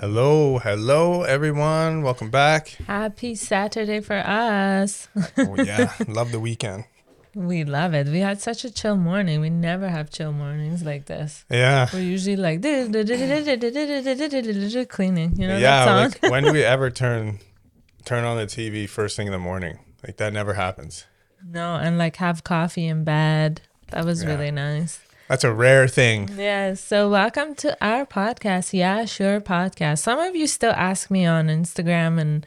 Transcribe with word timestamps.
Hello, 0.00 0.58
hello, 0.58 1.22
everyone. 1.24 2.02
Welcome 2.02 2.30
back. 2.30 2.68
Happy 2.86 3.34
Saturday 3.34 4.00
for 4.00 4.16
us. 4.16 5.08
Oh, 5.36 5.56
yeah, 5.62 5.92
love 6.08 6.32
the 6.32 6.40
weekend. 6.40 6.84
we 7.34 7.64
love 7.64 7.92
it. 7.92 8.06
We 8.08 8.20
had 8.20 8.40
such 8.40 8.64
a 8.64 8.70
chill 8.70 8.96
morning. 8.96 9.40
We 9.42 9.50
never 9.50 9.88
have 9.88 10.10
chill 10.10 10.32
mornings 10.32 10.82
like 10.82 11.04
this. 11.04 11.44
Yeah, 11.50 11.88
We're 11.92 12.00
usually 12.00 12.36
like 12.36 12.62
cleaning, 14.88 15.36
you 15.36 15.46
know 15.48 15.58
yeah. 15.58 15.84
that 15.84 16.12
song? 16.12 16.20
Like, 16.22 16.32
when 16.32 16.44
do 16.44 16.52
we 16.52 16.64
ever 16.74 16.90
turn 16.90 17.38
turn 18.06 18.24
on 18.24 18.38
the 18.38 18.46
TV 18.46 18.88
first 18.88 19.16
thing 19.18 19.26
in 19.26 19.32
the 19.32 19.38
morning? 19.38 19.80
Like 20.06 20.16
that 20.16 20.32
never 20.32 20.54
happens. 20.54 21.04
no, 21.46 21.76
and 21.76 21.98
like 21.98 22.16
have 22.16 22.42
coffee 22.42 22.86
in 22.86 23.04
bed. 23.04 23.60
That 23.88 24.06
was 24.06 24.22
Yeah. 24.22 24.30
really 24.30 24.50
nice. 24.50 25.00
That's 25.30 25.44
a 25.44 25.52
rare 25.52 25.86
thing. 25.86 26.28
Yeah, 26.36 26.74
so 26.74 27.08
welcome 27.08 27.54
to 27.62 27.76
our 27.80 28.04
podcast. 28.04 28.72
Yeah, 28.72 29.04
sure 29.04 29.40
podcast. 29.40 30.00
Some 30.00 30.18
of 30.18 30.34
you 30.34 30.48
still 30.48 30.72
ask 30.72 31.08
me 31.08 31.24
on 31.24 31.46
Instagram 31.46 32.20
and 32.20 32.44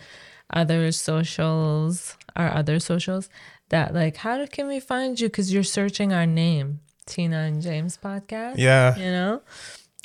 other 0.54 0.92
socials 0.92 2.18
or 2.36 2.50
other 2.52 2.82
socials 2.82 3.30
that 3.70 3.94
like 3.94 4.18
how 4.18 4.46
can 4.48 4.68
we 4.68 4.82
find 4.82 5.18
you 5.18 5.30
cuz 5.30 5.54
you're 5.54 5.64
searching 5.64 6.12
our 6.12 6.26
name, 6.26 6.82
Tina 7.06 7.38
and 7.48 7.62
James 7.62 7.98
podcast, 8.04 8.58
Yeah, 8.58 8.98
you 8.98 9.06
know? 9.12 9.42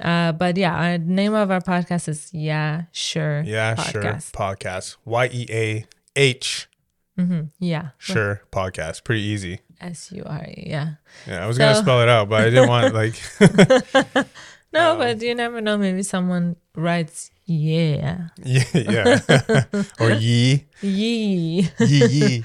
Uh 0.01 0.31
but 0.31 0.57
yeah, 0.57 0.75
our 0.77 0.99
name 0.99 1.35
of 1.35 1.51
our 1.51 1.61
podcast 1.61 2.07
is 2.07 2.31
Yeah, 2.33 2.83
sure. 2.93 3.43
yeah, 3.45 3.75
sure. 3.75 4.03
podcast. 4.03 4.31
Podcast. 4.31 4.97
Y 5.05 5.27
E 5.33 5.47
A 5.51 5.85
H. 6.15 6.69
Mhm. 7.19 7.51
Yeah. 7.59 7.89
Sure. 7.99 8.43
Podcast. 8.53 9.03
Pretty 9.03 9.23
easy. 9.23 9.63
S 9.81 10.11
U 10.13 10.23
R 10.27 10.45
E. 10.47 10.65
Yeah. 10.67 10.95
Yeah, 11.27 11.45
I 11.45 11.47
was 11.47 11.59
gonna 11.59 11.75
spell 11.77 12.01
it 12.03 12.09
out, 12.09 12.29
but 12.29 12.43
I 12.43 12.51
didn't 12.51 12.69
want 12.69 12.95
like. 13.03 13.15
No, 14.71 14.93
Um, 14.93 14.99
but 14.99 15.23
you 15.23 15.35
never 15.35 15.63
know 15.63 15.79
maybe 15.79 16.03
someone 16.03 16.57
writes 16.77 17.31
yeah. 17.47 18.29
yeah, 18.45 18.65
yeah. 18.75 19.63
or 19.99 20.11
ye, 20.11 20.67
Yee. 20.83 21.71
ye, 21.81 22.07
ye. 22.07 22.45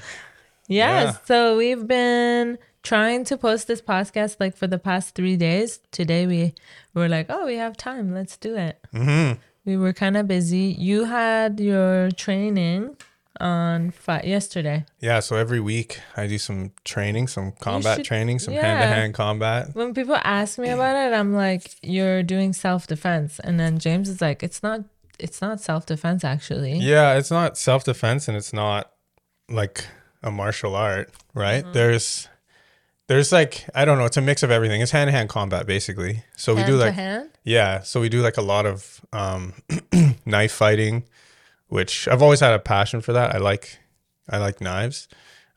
Yeah. 0.68 1.12
So 1.26 1.58
we've 1.58 1.86
been 1.86 2.56
trying 2.82 3.24
to 3.24 3.36
post 3.36 3.66
this 3.68 3.82
podcast 3.82 4.36
like 4.40 4.56
for 4.56 4.66
the 4.66 4.78
past 4.78 5.14
three 5.14 5.36
days. 5.36 5.80
Today 5.90 6.26
we 6.26 6.54
were 6.94 7.08
like, 7.10 7.26
oh, 7.28 7.44
we 7.44 7.56
have 7.56 7.76
time. 7.76 8.14
Let's 8.14 8.38
do 8.38 8.56
it. 8.56 8.78
hmm 8.92 9.32
We 9.66 9.76
were 9.76 9.92
kind 9.92 10.16
of 10.16 10.26
busy. 10.26 10.74
You 10.78 11.04
had 11.04 11.60
your 11.60 12.10
training 12.12 12.96
on 13.40 13.90
fi- 13.90 14.22
yesterday. 14.24 14.84
Yeah, 15.00 15.20
so 15.20 15.36
every 15.36 15.60
week 15.60 16.00
I 16.16 16.26
do 16.26 16.38
some 16.38 16.72
training, 16.84 17.28
some 17.28 17.52
combat 17.60 17.98
should- 17.98 18.06
training, 18.06 18.38
some 18.38 18.54
hand 18.54 18.80
to 18.82 18.86
hand 18.86 19.14
combat. 19.14 19.74
When 19.74 19.94
people 19.94 20.16
ask 20.22 20.58
me 20.58 20.68
about 20.70 20.96
it, 20.96 21.14
I'm 21.14 21.34
like, 21.34 21.76
you're 21.82 22.22
doing 22.22 22.52
self 22.52 22.86
defense, 22.86 23.40
and 23.40 23.58
then 23.58 23.78
James 23.78 24.08
is 24.08 24.20
like, 24.20 24.42
it's 24.42 24.62
not. 24.62 24.80
It's 25.16 25.40
not 25.40 25.60
self 25.60 25.86
defense 25.86 26.24
actually. 26.24 26.72
Yeah, 26.78 27.14
it's 27.16 27.30
not 27.30 27.56
self 27.56 27.84
defense 27.84 28.26
and 28.26 28.36
it's 28.36 28.52
not 28.52 28.90
like 29.48 29.86
a 30.24 30.30
martial 30.32 30.74
art, 30.74 31.12
right? 31.34 31.62
Mm-hmm. 31.62 31.72
There's 31.72 32.28
there's 33.06 33.30
like 33.30 33.64
I 33.76 33.84
don't 33.84 33.96
know, 33.96 34.06
it's 34.06 34.16
a 34.16 34.20
mix 34.20 34.42
of 34.42 34.50
everything. 34.50 34.80
It's 34.80 34.90
hand 34.90 35.06
to 35.06 35.12
hand 35.12 35.28
combat 35.28 35.66
basically. 35.68 36.24
So 36.36 36.54
we 36.54 36.62
Hand 36.62 36.66
do 36.72 36.78
to 36.78 36.84
like 36.86 36.94
hand. 36.94 37.30
yeah, 37.44 37.82
so 37.82 38.00
we 38.00 38.08
do 38.08 38.22
like 38.22 38.38
a 38.38 38.42
lot 38.42 38.66
of 38.66 39.00
um 39.12 39.52
knife 40.26 40.50
fighting, 40.52 41.04
which 41.74 42.06
I've 42.08 42.22
always 42.22 42.40
had 42.40 42.54
a 42.54 42.58
passion 42.60 43.00
for 43.00 43.12
that. 43.12 43.34
I 43.34 43.38
like 43.38 43.78
I 44.30 44.38
like 44.38 44.60
knives. 44.60 45.08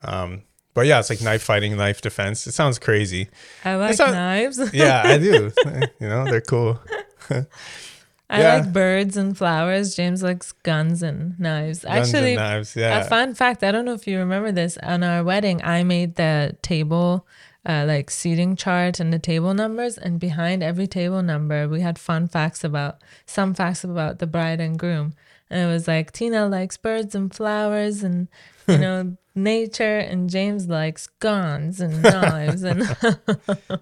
Um 0.01 0.41
but 0.73 0.85
yeah, 0.85 0.99
it's 0.99 1.09
like 1.09 1.21
knife 1.21 1.41
fighting, 1.43 1.75
knife 1.77 2.01
defense. 2.01 2.45
It 2.47 2.53
sounds 2.53 2.77
crazy. 2.79 3.29
I 3.65 3.75
like 3.75 3.97
knives. 3.99 4.57
Yeah, 4.73 5.01
I 5.05 5.17
do. 5.17 5.51
you 5.99 6.07
know, 6.09 6.25
they're 6.25 6.41
cool. 6.41 6.79
I 8.29 8.41
Yeah. 8.41 8.55
like 8.55 8.73
birds 8.73 9.15
and 9.15 9.38
flowers. 9.38 9.95
James 9.95 10.21
likes 10.21 10.51
guns 10.51 11.01
and 11.01 11.39
knives. 11.39 11.83
Guns 11.83 12.13
Actually, 12.13 12.33
and 12.33 12.41
knives. 12.41 12.75
Yeah. 12.75 12.99
A 12.99 13.03
fun 13.05 13.33
fact, 13.35 13.63
I 13.63 13.71
don't 13.71 13.85
know 13.85 13.93
if 13.93 14.05
you 14.07 14.17
remember 14.19 14.51
this. 14.51 14.77
On 14.83 15.01
our 15.03 15.23
wedding, 15.23 15.61
I 15.63 15.83
made 15.83 16.15
the 16.15 16.57
table 16.61 17.25
uh, 17.66 17.85
like 17.88 18.09
seating 18.11 18.56
chart 18.56 19.00
and 19.00 19.11
the 19.13 19.19
table 19.19 19.53
numbers, 19.53 19.97
and 19.97 20.19
behind 20.19 20.61
every 20.63 20.88
table 20.88 21.22
number, 21.22 21.67
we 21.67 21.81
had 21.81 21.97
fun 22.00 22.27
facts 22.27 22.63
about 22.63 23.01
some 23.25 23.53
facts 23.53 23.83
about 23.83 24.19
the 24.19 24.27
bride 24.27 24.59
and 24.61 24.77
groom. 24.79 25.13
And 25.50 25.62
it 25.62 25.72
was 25.72 25.88
like 25.88 26.12
Tina 26.12 26.47
likes 26.47 26.78
birds 26.78 27.16
and 27.16 27.34
flowers 27.34 28.03
and 28.03 28.28
you 28.68 28.78
know 28.85 29.18
nature, 29.35 30.00
and 30.00 30.30
James 30.30 30.68
likes 30.68 31.08
guns 31.19 31.80
and 31.80 32.02
knives 32.02 32.63
and 32.63 32.81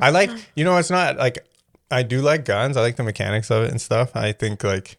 I 0.00 0.10
like, 0.10 0.30
you 0.54 0.64
know, 0.64 0.76
it's 0.78 0.90
not 0.90 1.16
like 1.16 1.46
I 1.90 2.02
do 2.02 2.20
like 2.22 2.44
guns. 2.44 2.76
I 2.76 2.80
like 2.80 2.96
the 2.96 3.02
mechanics 3.02 3.50
of 3.50 3.64
it 3.64 3.70
and 3.70 3.80
stuff. 3.80 4.14
I 4.16 4.32
think 4.32 4.64
like, 4.64 4.98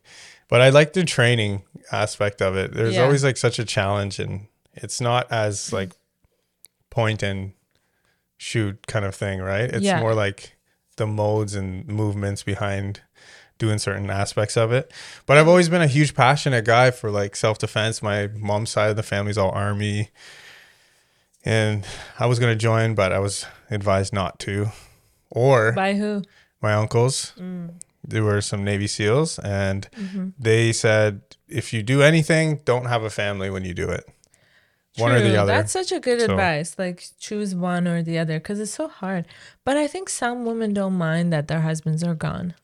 but 0.49 0.61
I 0.61 0.69
like 0.69 0.93
the 0.93 1.03
training 1.03 1.63
aspect 1.91 2.41
of 2.41 2.55
it. 2.55 2.73
There's 2.73 2.95
Yeah. 2.95 3.03
always 3.03 3.23
like 3.23 3.37
such 3.37 3.59
a 3.59 3.65
challenge, 3.65 4.19
and 4.19 4.47
it's 4.73 4.99
not 5.01 5.31
as 5.31 5.71
like 5.73 5.93
point 6.89 7.23
and 7.23 7.53
shoot 8.37 8.85
kind 8.87 9.05
of 9.05 9.15
thing, 9.15 9.39
right? 9.41 9.69
It's 9.69 9.83
Yeah. 9.85 9.99
more 9.99 10.13
like 10.13 10.57
the 10.97 11.07
modes 11.07 11.55
and 11.55 11.87
movements 11.87 12.43
behind 12.43 13.01
doing 13.57 13.77
certain 13.79 14.09
aspects 14.09 14.57
of 14.57 14.71
it. 14.71 14.91
But 15.25 15.37
I've 15.37 15.47
always 15.47 15.69
been 15.69 15.81
a 15.81 15.87
huge 15.87 16.13
passionate 16.13 16.65
guy 16.65 16.91
for 16.91 17.09
like 17.11 17.35
self 17.35 17.57
defense. 17.57 18.01
My 18.01 18.27
mom's 18.27 18.69
side 18.69 18.89
of 18.89 18.95
the 18.95 19.03
family's 19.03 19.37
all 19.37 19.51
army. 19.51 20.09
And 21.43 21.85
I 22.19 22.25
was 22.25 22.39
gonna 22.39 22.55
join, 22.55 22.95
but 22.95 23.11
I 23.11 23.19
was 23.19 23.45
advised 23.69 24.13
not 24.13 24.39
to. 24.39 24.67
Or 25.29 25.71
by 25.73 25.93
who? 25.95 26.23
my 26.61 26.73
uncles, 26.73 27.33
Mm. 27.39 27.73
there 28.07 28.23
were 28.23 28.41
some 28.41 28.63
Navy 28.63 28.87
SEALs, 28.87 29.37
and 29.39 29.87
Mm-hmm. 29.95 30.29
they 30.39 30.71
said 30.73 31.21
if 31.47 31.71
you 31.73 31.83
do 31.83 32.01
anything, 32.01 32.61
don't 32.65 32.85
have 32.85 33.03
a 33.03 33.09
family 33.09 33.49
when 33.51 33.63
you 33.63 33.73
do 33.73 33.89
it. 33.89 34.05
One 34.97 35.11
or 35.11 35.19
the 35.21 35.35
other. 35.35 35.51
That's 35.51 35.73
such 35.73 35.91
a 35.91 35.99
good 35.99 36.19
So- 36.21 36.31
advice. 36.31 36.75
Like 36.79 37.03
choose 37.19 37.53
one 37.53 37.87
or 37.87 38.01
the 38.01 38.17
other 38.17 38.39
because 38.39 38.59
it's 38.59 38.71
so 38.73 38.87
hard. 38.87 39.25
But 39.65 39.75
I 39.77 39.87
think 39.87 40.09
some 40.09 40.45
women 40.45 40.73
don't 40.73 40.93
mind 40.97 41.31
that 41.33 41.47
their 41.49 41.61
husbands 41.61 42.01
are 42.03 42.15
gone. 42.15 42.55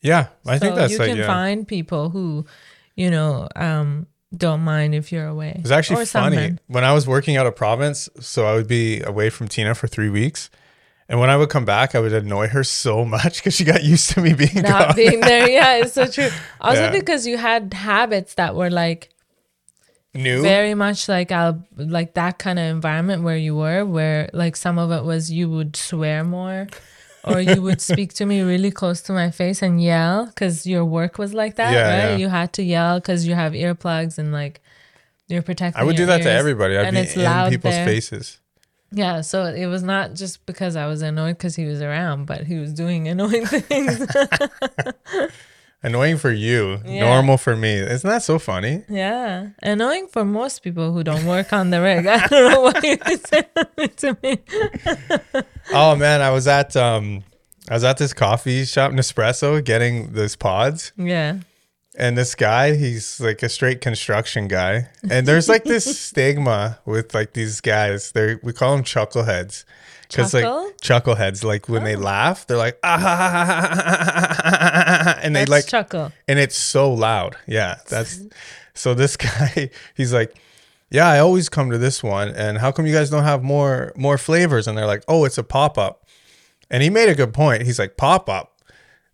Yeah, 0.00 0.28
I 0.46 0.58
think 0.58 0.76
that's 0.76 0.92
you 0.92 0.98
like 0.98 1.08
can 1.08 1.18
yeah. 1.18 1.26
find 1.26 1.66
people 1.66 2.10
who, 2.10 2.46
you 2.94 3.10
know, 3.10 3.48
um, 3.56 4.06
don't 4.36 4.60
mind 4.60 4.94
if 4.94 5.10
you're 5.10 5.26
away. 5.26 5.54
It 5.56 5.62
was 5.62 5.72
actually 5.72 6.02
Or 6.02 6.06
funny 6.06 6.56
when 6.68 6.84
I 6.84 6.92
was 6.92 7.06
working 7.06 7.36
out 7.36 7.46
of 7.46 7.56
province. 7.56 8.08
So 8.20 8.46
I 8.46 8.54
would 8.54 8.68
be 8.68 9.00
away 9.02 9.30
from 9.30 9.48
Tina 9.48 9.74
for 9.74 9.88
three 9.88 10.08
weeks, 10.10 10.50
and 11.08 11.18
when 11.18 11.30
I 11.30 11.36
would 11.36 11.48
come 11.48 11.64
back, 11.64 11.94
I 11.94 12.00
would 12.00 12.12
annoy 12.12 12.48
her 12.48 12.62
so 12.62 13.04
much 13.16 13.38
because 13.38 13.54
she 13.54 13.64
got 13.64 13.82
used 13.82 14.10
to 14.10 14.20
me 14.20 14.34
being 14.34 14.50
Not 14.62 14.88
gone. 14.88 14.96
being 14.96 15.20
there, 15.20 15.48
yeah, 15.58 15.76
it's 15.76 15.94
so 15.94 16.06
true. 16.06 16.28
Also 16.60 16.82
Yeah. 16.82 16.90
because 16.92 17.26
you 17.26 17.36
had 17.38 17.74
habits 17.74 18.34
that 18.34 18.54
were 18.54 18.70
like 18.70 19.10
New. 20.14 20.42
very 20.42 20.74
much 20.74 21.08
like 21.08 21.30
uh, 21.32 21.52
like 21.76 22.14
that 22.14 22.38
kind 22.38 22.58
of 22.58 22.64
environment 22.66 23.22
where 23.22 23.36
you 23.36 23.54
were, 23.56 23.84
where 23.84 24.30
like 24.32 24.56
some 24.56 24.78
of 24.78 24.90
it 24.92 25.04
was 25.04 25.30
you 25.30 25.48
would 25.50 25.74
swear 25.76 26.24
more. 26.24 26.66
Or 27.24 27.40
you 27.40 27.60
would 27.62 27.80
speak 27.80 28.12
to 28.14 28.26
me 28.26 28.40
really 28.42 28.70
close 28.70 29.00
to 29.02 29.12
my 29.12 29.30
face 29.30 29.62
and 29.62 29.82
yell 29.82 30.26
because 30.26 30.66
your 30.66 30.84
work 30.84 31.18
was 31.18 31.34
like 31.34 31.56
that, 31.56 31.72
Yeah, 31.72 31.82
right? 31.82 32.10
yeah. 32.12 32.16
You 32.16 32.28
had 32.28 32.52
to 32.54 32.62
yell 32.62 33.00
because 33.00 33.26
you 33.26 33.34
have 33.34 33.52
earplugs 33.52 34.18
and 34.18 34.32
like 34.32 34.60
you're 35.28 35.42
protecting. 35.42 35.80
I 35.80 35.84
would 35.84 35.96
do 35.96 36.06
that 36.06 36.22
to 36.22 36.30
everybody. 36.30 36.76
I'd 36.76 36.86
and 36.86 36.94
be 36.94 37.00
it's 37.00 37.16
in 37.16 37.50
people's 37.50 37.74
there. 37.74 37.84
faces. 37.86 38.38
Yeah, 38.90 39.20
so 39.20 39.44
it 39.44 39.66
was 39.66 39.82
not 39.82 40.14
just 40.14 40.46
because 40.46 40.74
I 40.74 40.86
was 40.86 41.02
annoyed 41.02 41.36
because 41.36 41.54
he 41.56 41.66
was 41.66 41.82
around, 41.82 42.24
but 42.24 42.44
he 42.46 42.56
was 42.56 42.72
doing 42.72 43.06
annoying 43.06 43.44
things. 43.46 44.06
Annoying 45.80 46.16
for 46.18 46.32
you, 46.32 46.80
Yeah. 46.84 47.00
normal 47.04 47.36
for 47.38 47.54
me. 47.54 47.74
Isn't 47.74 48.08
that 48.10 48.24
so 48.24 48.38
funny? 48.40 48.82
yeah, 48.88 49.50
annoying 49.62 50.08
for 50.08 50.24
most 50.24 50.62
people 50.64 50.92
who 50.92 51.04
don't 51.04 51.24
work 51.24 51.52
on 51.52 51.70
the 51.70 51.80
rig. 51.80 52.04
I 52.06 52.26
don't 52.26 52.50
know 52.52 52.60
why 52.62 52.80
you 52.82 52.98
said 53.24 53.46
to 53.98 54.16
me. 54.22 54.38
Oh 55.72 55.94
man, 55.96 56.20
I 56.20 56.30
was 56.30 56.48
at 56.48 56.74
um 56.76 57.22
I 57.70 57.74
was 57.74 57.84
at 57.84 57.98
this 57.98 58.12
coffee 58.12 58.64
shop 58.64 58.90
Nespresso 58.92 59.62
getting 59.62 60.12
those 60.14 60.34
pods 60.34 60.92
Yeah, 60.96 61.38
and 61.96 62.16
this 62.18 62.34
guy, 62.34 62.74
he's 62.74 63.20
like 63.20 63.42
a 63.44 63.48
straight 63.48 63.80
construction 63.80 64.48
guy. 64.48 64.88
And 65.10 65.26
there's 65.28 65.48
like 65.48 65.64
this 65.64 65.84
stigma 65.98 66.78
with 66.86 67.14
like 67.14 67.34
these 67.34 67.60
guys. 67.60 68.10
They 68.12 68.36
we 68.42 68.52
call 68.52 68.74
them 68.74 68.84
chuckleheads. 68.84 69.64
Cuz 70.10 70.32
like 70.32 70.44
chuckleheads 70.80 71.44
like 71.44 71.68
when 71.68 71.84
they 71.84 71.94
laugh, 71.96 72.46
they're 72.46 72.56
like 72.56 72.78
ah, 72.82 72.98
ha, 72.98 73.16
ha, 73.20 74.32
ha," 74.40 74.87
and 75.22 75.34
they 75.34 75.46
like 75.46 75.66
chuckle. 75.66 76.12
and 76.26 76.38
it's 76.38 76.56
so 76.56 76.92
loud. 76.92 77.36
Yeah, 77.46 77.76
that's 77.88 78.20
so 78.74 78.94
this 78.94 79.16
guy, 79.16 79.70
he's 79.94 80.12
like, 80.12 80.34
"Yeah, 80.90 81.08
I 81.08 81.18
always 81.18 81.48
come 81.48 81.70
to 81.70 81.78
this 81.78 82.02
one, 82.02 82.28
and 82.28 82.58
how 82.58 82.72
come 82.72 82.86
you 82.86 82.94
guys 82.94 83.10
don't 83.10 83.24
have 83.24 83.42
more 83.42 83.92
more 83.96 84.18
flavors?" 84.18 84.68
And 84.68 84.78
they're 84.78 84.86
like, 84.86 85.04
"Oh, 85.08 85.24
it's 85.24 85.38
a 85.38 85.44
pop 85.44 85.76
up." 85.78 86.06
And 86.70 86.82
he 86.82 86.90
made 86.90 87.08
a 87.08 87.14
good 87.14 87.32
point. 87.32 87.62
He's 87.62 87.78
like, 87.78 87.96
"Pop 87.96 88.28
up. 88.28 88.54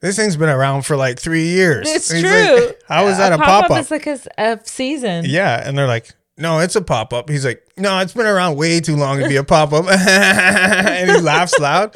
This 0.01 0.17
thing's 0.17 0.37
been 0.37 0.49
around 0.51 0.83
for 0.83 0.97
like 0.97 1.19
three 1.19 1.47
years." 1.47 1.89
It's 1.89 2.11
He's 2.11 2.23
true. 2.23 2.67
Like, 2.67 2.81
how 2.89 3.07
is 3.07 3.17
that 3.19 3.33
a 3.33 3.39
pop 3.39 3.71
up? 3.71 3.79
It's 3.79 3.91
like 3.91 4.07
a, 4.07 4.19
a 4.37 4.61
season. 4.65 5.25
Yeah, 5.27 5.67
and 5.67 5.77
they're 5.79 5.87
like, 5.87 6.15
"No, 6.37 6.59
it's 6.59 6.77
a 6.77 6.83
pop 6.83 7.13
up." 7.13 7.31
He's 7.31 7.45
like, 7.45 7.67
"No, 7.77 7.99
it's 8.01 8.13
been 8.13 8.27
around 8.27 8.57
way 8.57 8.81
too 8.81 8.97
long 8.97 9.21
to 9.21 9.29
be 9.29 9.37
a 9.37 9.45
pop 9.45 9.73
up," 9.73 9.87
and 9.89 11.11
he 11.11 11.21
laughs 11.21 11.59
loud. 11.59 11.95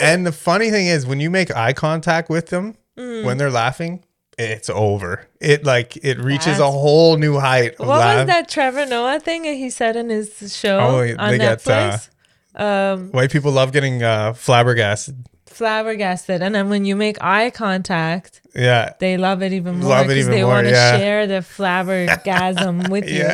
And 0.00 0.24
the 0.24 0.32
funny 0.32 0.70
thing 0.70 0.86
is, 0.86 1.06
when 1.06 1.18
you 1.20 1.28
make 1.28 1.54
eye 1.54 1.72
contact 1.72 2.30
with 2.30 2.46
them 2.46 2.76
Mm. 2.98 3.24
when 3.24 3.38
they're 3.38 3.50
laughing, 3.50 4.04
it's 4.38 4.68
over. 4.70 5.26
It 5.40 5.64
like 5.64 5.96
it 6.04 6.18
reaches 6.18 6.58
a 6.58 6.70
whole 6.70 7.16
new 7.16 7.38
height. 7.38 7.74
Of 7.78 7.86
What 7.86 7.98
laugh. 8.00 8.16
was 8.18 8.26
that 8.26 8.48
Trevor 8.48 8.86
Noah 8.86 9.20
thing 9.20 9.42
that 9.42 9.54
he 9.54 9.70
said 9.70 9.96
in 9.96 10.10
his 10.10 10.56
show 10.56 10.78
Oh, 10.78 10.98
on 11.18 11.30
they 11.30 11.38
get, 11.38 11.58
Netflix? 11.60 12.08
um, 12.54 13.10
White 13.12 13.30
people 13.30 13.52
love 13.52 13.72
getting 13.72 14.02
uh, 14.02 14.32
flabbergasted. 14.34 15.26
flabbergasted, 15.46 16.40
and 16.42 16.54
then 16.54 16.68
when 16.70 16.84
you 16.84 16.94
make 16.96 17.22
eye 17.22 17.50
contact, 17.50 18.40
Yeah, 18.54 18.92
they 19.00 19.16
love 19.16 19.42
it 19.42 19.52
even 19.52 19.78
more 19.80 20.02
because 20.04 20.26
they 20.28 20.44
want 20.44 20.66
to 20.66 20.72
yeah. 20.72 20.96
share 20.98 21.26
the 21.26 21.42
flabbergasm 21.42 22.88
with 22.94 23.08
you. 23.08 23.28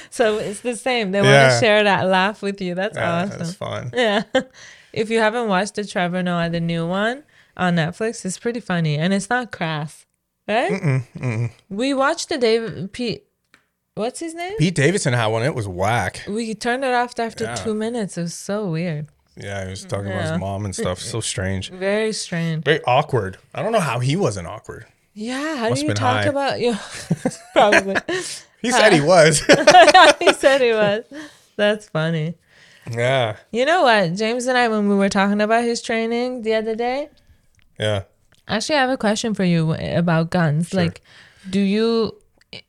so 0.10 0.38
it's 0.38 0.60
the 0.60 0.76
same. 0.76 1.12
They 1.12 1.20
want 1.20 1.52
to 1.52 1.58
share 1.60 1.84
that 1.84 2.06
laugh 2.06 2.42
with 2.42 2.60
you. 2.60 2.74
That's 2.74 2.96
yeah 2.96 3.22
awesome. 3.24 3.38
that's 3.38 3.54
fun. 3.54 3.90
Yeah. 3.96 4.22
if 4.92 5.10
you 5.10 5.18
haven't 5.20 5.48
watched 5.48 5.74
the 5.76 5.84
Trevor 5.86 6.22
Noah, 6.22 6.50
the 6.50 6.60
new 6.60 6.86
one 6.86 7.24
on 7.56 7.76
Netflix, 7.76 8.24
it's 8.24 8.38
pretty 8.38 8.60
funny 8.60 8.96
and 8.96 9.12
it's 9.12 9.28
not 9.30 9.52
crass, 9.52 10.06
right? 10.48 11.02
We 11.68 11.94
watched 11.94 12.28
the 12.28 12.38
David 12.38 12.92
Pete. 12.92 13.24
What's 13.94 14.20
his 14.20 14.34
name? 14.34 14.56
Pete 14.56 14.74
Davidson 14.74 15.12
had 15.12 15.26
one. 15.26 15.42
It 15.42 15.54
was 15.54 15.68
whack. 15.68 16.22
We 16.26 16.54
turned 16.54 16.82
it 16.84 16.94
off 16.94 17.18
after 17.18 17.44
Yeah. 17.44 17.54
two 17.56 17.74
minutes. 17.74 18.16
It 18.16 18.22
was 18.22 18.34
so 18.34 18.66
weird. 18.70 19.08
Yeah, 19.36 19.64
he 19.64 19.70
was 19.70 19.84
talking 19.84 20.06
about 20.12 20.30
his 20.32 20.40
mom 20.40 20.64
and 20.64 20.74
stuff. 20.74 20.98
So 20.98 21.20
strange. 21.20 21.70
Very 21.70 22.12
strange. 22.12 22.64
Very 22.64 22.80
awkward. 22.86 23.38
I 23.54 23.62
don't 23.62 23.72
know 23.72 23.80
how 23.80 23.98
he 23.98 24.16
wasn't 24.16 24.46
awkward. 24.46 24.86
Yeah. 25.14 25.56
How 25.56 25.68
Must 25.70 25.82
do 25.82 25.88
you 25.88 25.94
talk 25.94 26.22
high. 26.24 26.30
about 26.30 26.60
you? 26.60 26.74
Probably. 27.52 27.96
He 28.62 28.70
said 28.70 28.92
he 28.94 29.00
was. 29.02 29.40
he 30.20 30.32
said 30.32 30.60
he 30.62 30.72
was. 30.72 31.04
That's 31.56 31.88
funny. 31.88 32.34
yeah, 32.90 33.36
You 33.52 33.64
know 33.66 33.82
what? 33.82 34.14
James 34.14 34.46
and 34.46 34.56
I, 34.58 34.68
when 34.68 34.88
we 34.88 34.94
were 34.96 35.08
talking 35.10 35.40
about 35.40 35.64
his 35.64 35.82
training 35.82 36.42
the 36.42 36.54
other 36.54 36.74
day, 36.74 37.10
yeah. 37.78 38.02
Actually, 38.48 38.76
I 38.76 38.80
have 38.82 38.90
a 38.90 38.96
question 38.96 39.34
for 39.34 39.44
you 39.44 39.72
about 39.74 40.30
guns. 40.30 40.68
Sure. 40.70 40.80
Like, 40.82 41.00
do 41.48 41.60
you 41.60 42.18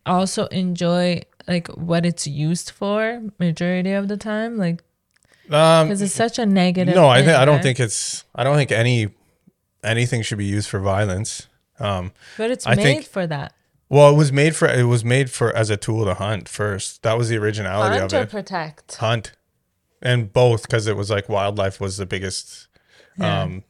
also 0.05 0.45
enjoy 0.47 1.23
like 1.47 1.67
what 1.69 2.05
it's 2.05 2.25
used 2.27 2.71
for 2.71 3.21
majority 3.39 3.91
of 3.91 4.07
the 4.07 4.17
time? 4.17 4.57
Like, 4.57 4.83
Um, 5.49 5.87
because 5.87 6.01
it's 6.01 6.13
such 6.13 6.39
a 6.39 6.45
negative. 6.45 6.95
no, 6.95 7.07
I 7.09 7.21
think 7.23 7.35
I 7.37 7.43
don't 7.45 7.61
think 7.61 7.79
it's. 7.79 8.23
I 8.35 8.43
don't 8.43 8.55
think 8.55 8.71
any 8.71 9.09
anything 9.83 10.21
should 10.21 10.37
be 10.37 10.45
used 10.45 10.69
for 10.69 10.79
violence. 10.79 11.47
Um, 11.79 12.11
But 12.37 12.51
it's 12.51 12.65
I 12.67 12.75
made 12.75 12.83
think- 12.83 13.05
for 13.07 13.27
that. 13.27 13.53
well, 13.89 14.09
it 14.13 14.15
was 14.15 14.31
made 14.31 14.55
for 14.55 14.67
it 14.69 14.83
was 14.85 15.03
made 15.03 15.29
for 15.31 15.53
as 15.55 15.69
a 15.69 15.75
tool 15.75 16.05
to 16.05 16.13
hunt 16.13 16.47
first. 16.47 17.01
That 17.03 17.17
was 17.17 17.29
the 17.29 17.37
originality 17.37 17.97
Hunt 17.99 18.13
of 18.13 18.21
it. 18.23 18.29
protect. 18.29 18.95
Hunt, 18.97 19.33
and 20.01 20.31
both 20.31 20.61
because 20.61 20.87
it 20.87 20.95
was 20.95 21.09
like 21.09 21.27
wildlife 21.27 21.81
was 21.81 21.97
the 21.97 22.05
biggest, 22.05 22.67
Yeah. 23.17 23.41
um, 23.41 23.63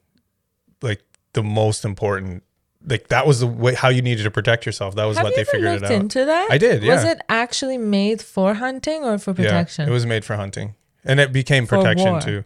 the 1.33 1.43
most 1.43 1.85
important. 1.85 2.43
Like 2.85 3.07
that 3.07 3.25
was 3.25 3.39
the 3.39 3.47
way 3.47 3.75
how 3.75 3.89
you 3.89 4.01
needed 4.01 4.23
to 4.23 4.31
protect 4.31 4.65
yourself. 4.65 4.95
That 4.95 5.05
was 5.05 5.17
Have 5.17 5.25
what 5.25 5.35
they 5.35 5.45
figured 5.45 5.71
looked 5.71 5.85
it 5.85 5.95
out. 5.95 6.01
into 6.01 6.25
that? 6.25 6.51
I 6.51 6.57
did, 6.57 6.83
Was 6.83 7.03
it 7.03 7.21
actually 7.29 7.77
made 7.77 8.21
for 8.21 8.55
hunting 8.55 9.03
or 9.03 9.17
for 9.17 9.33
protection? 9.33 9.85
Yeah, 9.85 9.91
it 9.91 9.93
was 9.93 10.05
made 10.05 10.25
for 10.25 10.35
hunting, 10.35 10.75
and 11.05 11.19
it 11.19 11.31
became 11.31 11.65
For 11.65 11.77
protection 11.77 12.11
war. 12.11 12.21
too. 12.21 12.43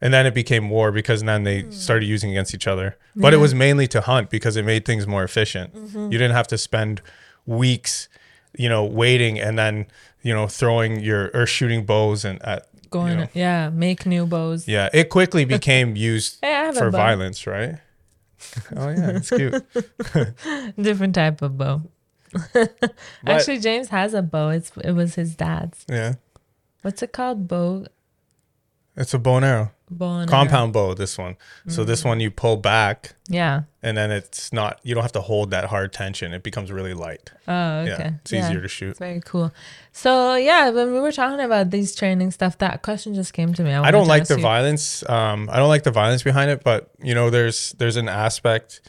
And 0.00 0.14
then 0.14 0.26
it 0.26 0.34
became 0.34 0.70
war 0.70 0.92
because 0.92 1.22
then 1.24 1.42
they 1.42 1.62
hmm. 1.62 1.70
started 1.72 2.06
using 2.06 2.30
against 2.30 2.54
each 2.54 2.68
other. 2.68 2.96
But 3.16 3.34
it 3.34 3.38
was 3.38 3.52
mainly 3.52 3.88
to 3.88 4.00
hunt 4.00 4.30
because 4.30 4.56
it 4.56 4.64
made 4.64 4.84
things 4.84 5.08
more 5.08 5.24
efficient. 5.24 5.74
Mm-hmm. 5.74 6.12
You 6.12 6.18
didn't 6.18 6.36
have 6.36 6.46
to 6.48 6.58
spend 6.58 7.02
weeks, 7.46 8.08
you 8.56 8.68
know, 8.68 8.84
waiting 8.84 9.40
and 9.40 9.58
then 9.58 9.86
you 10.22 10.32
know 10.32 10.46
throwing 10.46 11.00
your 11.00 11.30
or 11.34 11.46
shooting 11.46 11.84
bows 11.84 12.24
and 12.24 12.40
at 12.42 12.68
Going, 12.90 13.10
you 13.12 13.16
know. 13.18 13.28
yeah, 13.34 13.68
make 13.70 14.06
new 14.06 14.24
bows. 14.24 14.66
yeah. 14.66 14.88
It 14.94 15.10
quickly 15.10 15.44
became 15.56 15.96
used 15.96 16.38
Hey, 16.40 16.54
I 16.54 16.64
have 16.64 16.76
a 16.76 16.78
for 16.78 16.90
violence, 16.90 17.46
right? 17.46 17.76
Oh 18.76 18.88
yeah, 18.88 19.10
it's 19.10 19.30
cute. 19.30 19.64
Different 20.76 21.14
type 21.14 21.42
of 21.42 21.56
bow. 21.58 21.82
Actually, 23.26 23.58
James 23.58 23.88
has 23.88 24.14
a 24.14 24.22
bow. 24.22 24.50
It's 24.50 24.70
it 24.84 24.92
was 24.92 25.14
his 25.14 25.34
dad's. 25.34 25.84
Yeah, 25.88 26.14
What's 26.82 27.02
it 27.02 27.12
called? 27.12 27.48
Bow. 27.48 27.86
It's 28.98 29.14
a 29.14 29.18
bow 29.18 29.36
and 29.36 29.44
arrow, 29.44 29.70
Bow 29.90 30.18
and 30.18 30.30
arrow. 30.30 30.38
compound 30.38 30.72
bow. 30.74 30.92
This 30.94 31.16
one. 31.16 31.36
So 31.68 31.84
this 31.84 32.02
Mm. 32.02 32.06
one 32.06 32.20
you 32.20 32.30
pull 32.30 32.56
back 32.56 33.14
Yeah. 33.28 33.62
and 33.82 33.96
then 33.96 34.10
it's 34.10 34.52
not 34.52 34.80
you 34.82 34.94
don't 34.94 35.02
have 35.04 35.12
to 35.12 35.20
hold 35.20 35.50
that 35.52 35.64
hard 35.66 35.92
tension 35.92 36.32
it 36.34 36.42
becomes 36.42 36.70
really 36.72 36.94
light 36.94 37.30
Oh, 37.46 37.80
okay. 37.80 37.90
yeah 37.98 38.10
it's 38.22 38.32
easier 38.32 38.60
to 38.60 38.68
shoot 38.68 38.90
It's 38.90 38.98
very 38.98 39.22
cool. 39.24 39.52
So 39.92 40.34
yeah, 40.34 40.68
when 40.70 40.92
we 40.92 41.00
were 41.00 41.12
talking 41.12 41.40
about 41.44 41.70
these 41.70 41.94
training 41.94 42.30
stuff, 42.32 42.58
that 42.58 42.82
question 42.82 43.14
just 43.14 43.32
came 43.32 43.54
to 43.54 43.62
me. 43.62 43.72
i 43.72 43.78
wanted 43.80 43.92
don't 43.92 44.08
like 44.08 44.26
the 44.26 44.36
you. 44.36 44.42
violence 44.42 45.08
um 45.08 45.48
i 45.52 45.56
don't 45.56 45.68
like 45.74 45.84
the 45.84 45.90
violence 46.02 46.22
behind 46.22 46.50
it 46.50 46.62
but 46.64 46.90
you 47.02 47.14
know 47.14 47.30
there's 47.30 47.72
there's 47.78 47.96
an 47.96 48.08
aspect 48.08 48.80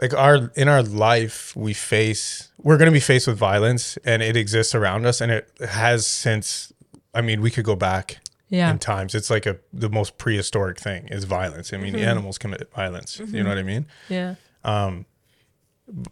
like 0.00 0.14
our 0.14 0.50
in 0.54 0.68
our 0.68 0.82
life 0.82 1.56
we 1.56 1.72
face 1.74 2.48
we're 2.62 2.76
going 2.76 2.86
to 2.94 2.98
be 3.02 3.06
faced 3.12 3.26
with 3.26 3.36
violence 3.38 3.96
and 4.04 4.22
it 4.22 4.36
exists 4.36 4.74
around 4.74 5.06
us 5.06 5.20
and 5.20 5.30
it 5.32 5.48
has 5.70 6.06
since 6.06 6.72
i 7.14 7.20
mean 7.20 7.40
we 7.40 7.50
could 7.50 7.64
go 7.64 7.74
back 7.76 8.18
Yeah. 8.50 8.70
in 8.70 8.78
times 8.78 9.14
it's 9.14 9.30
like 9.30 9.44
a 9.46 9.58
the 9.72 9.90
most 9.90 10.16
prehistoric 10.18 10.78
thing 10.80 11.08
is 11.08 11.24
violence 11.24 11.72
i 11.72 11.76
mean 11.76 11.94
Mm-hmm. 11.94 12.04
animals 12.08 12.38
commit 12.38 12.70
violence 12.74 13.20
you 13.26 13.42
know 13.42 13.48
what 13.50 13.58
i 13.58 13.62
mean 13.62 13.86
Yeah. 14.08 14.34
Um, 14.64 15.04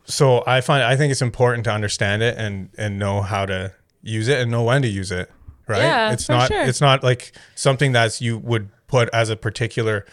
so 0.05 0.43
I 0.47 0.61
find 0.61 0.83
I 0.83 0.97
think 0.97 1.11
it's 1.11 1.23
important 1.23 1.65
to 1.65 1.71
understand 1.73 2.23
it 2.23 2.37
and 2.39 2.71
and 2.79 2.99
know 2.99 3.23
how 3.23 3.45
to 3.47 3.73
use 4.03 4.29
it 4.29 4.41
and 4.41 4.51
know 4.51 4.63
when 4.63 4.83
to 4.83 4.89
use 4.89 5.11
it. 5.13 5.31
Right? 5.69 5.81
Yeah, 5.83 6.13
it's 6.13 6.27
for 6.27 6.33
not 6.33 6.49
sure. 6.49 6.63
it's 6.63 6.81
not 6.81 7.03
like 7.03 7.33
something 7.57 7.93
that's 7.93 8.21
you 8.23 8.39
would 8.39 8.71
put 8.87 9.09
as 9.13 9.29
a 9.31 9.37
particular 9.37 10.07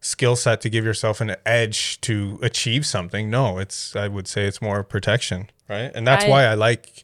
skill 0.00 0.36
set 0.36 0.60
to 0.62 0.70
give 0.70 0.84
yourself 0.84 1.20
an 1.20 1.36
edge 1.44 2.00
to 2.02 2.38
achieve 2.42 2.86
something. 2.86 3.28
No, 3.28 3.58
it's 3.58 3.94
I 3.96 4.08
would 4.08 4.26
say 4.28 4.46
it's 4.46 4.62
more 4.62 4.82
protection, 4.84 5.50
right? 5.68 5.90
And 5.94 6.06
that's 6.06 6.24
I- 6.24 6.28
why 6.28 6.44
I 6.44 6.54
like 6.54 7.02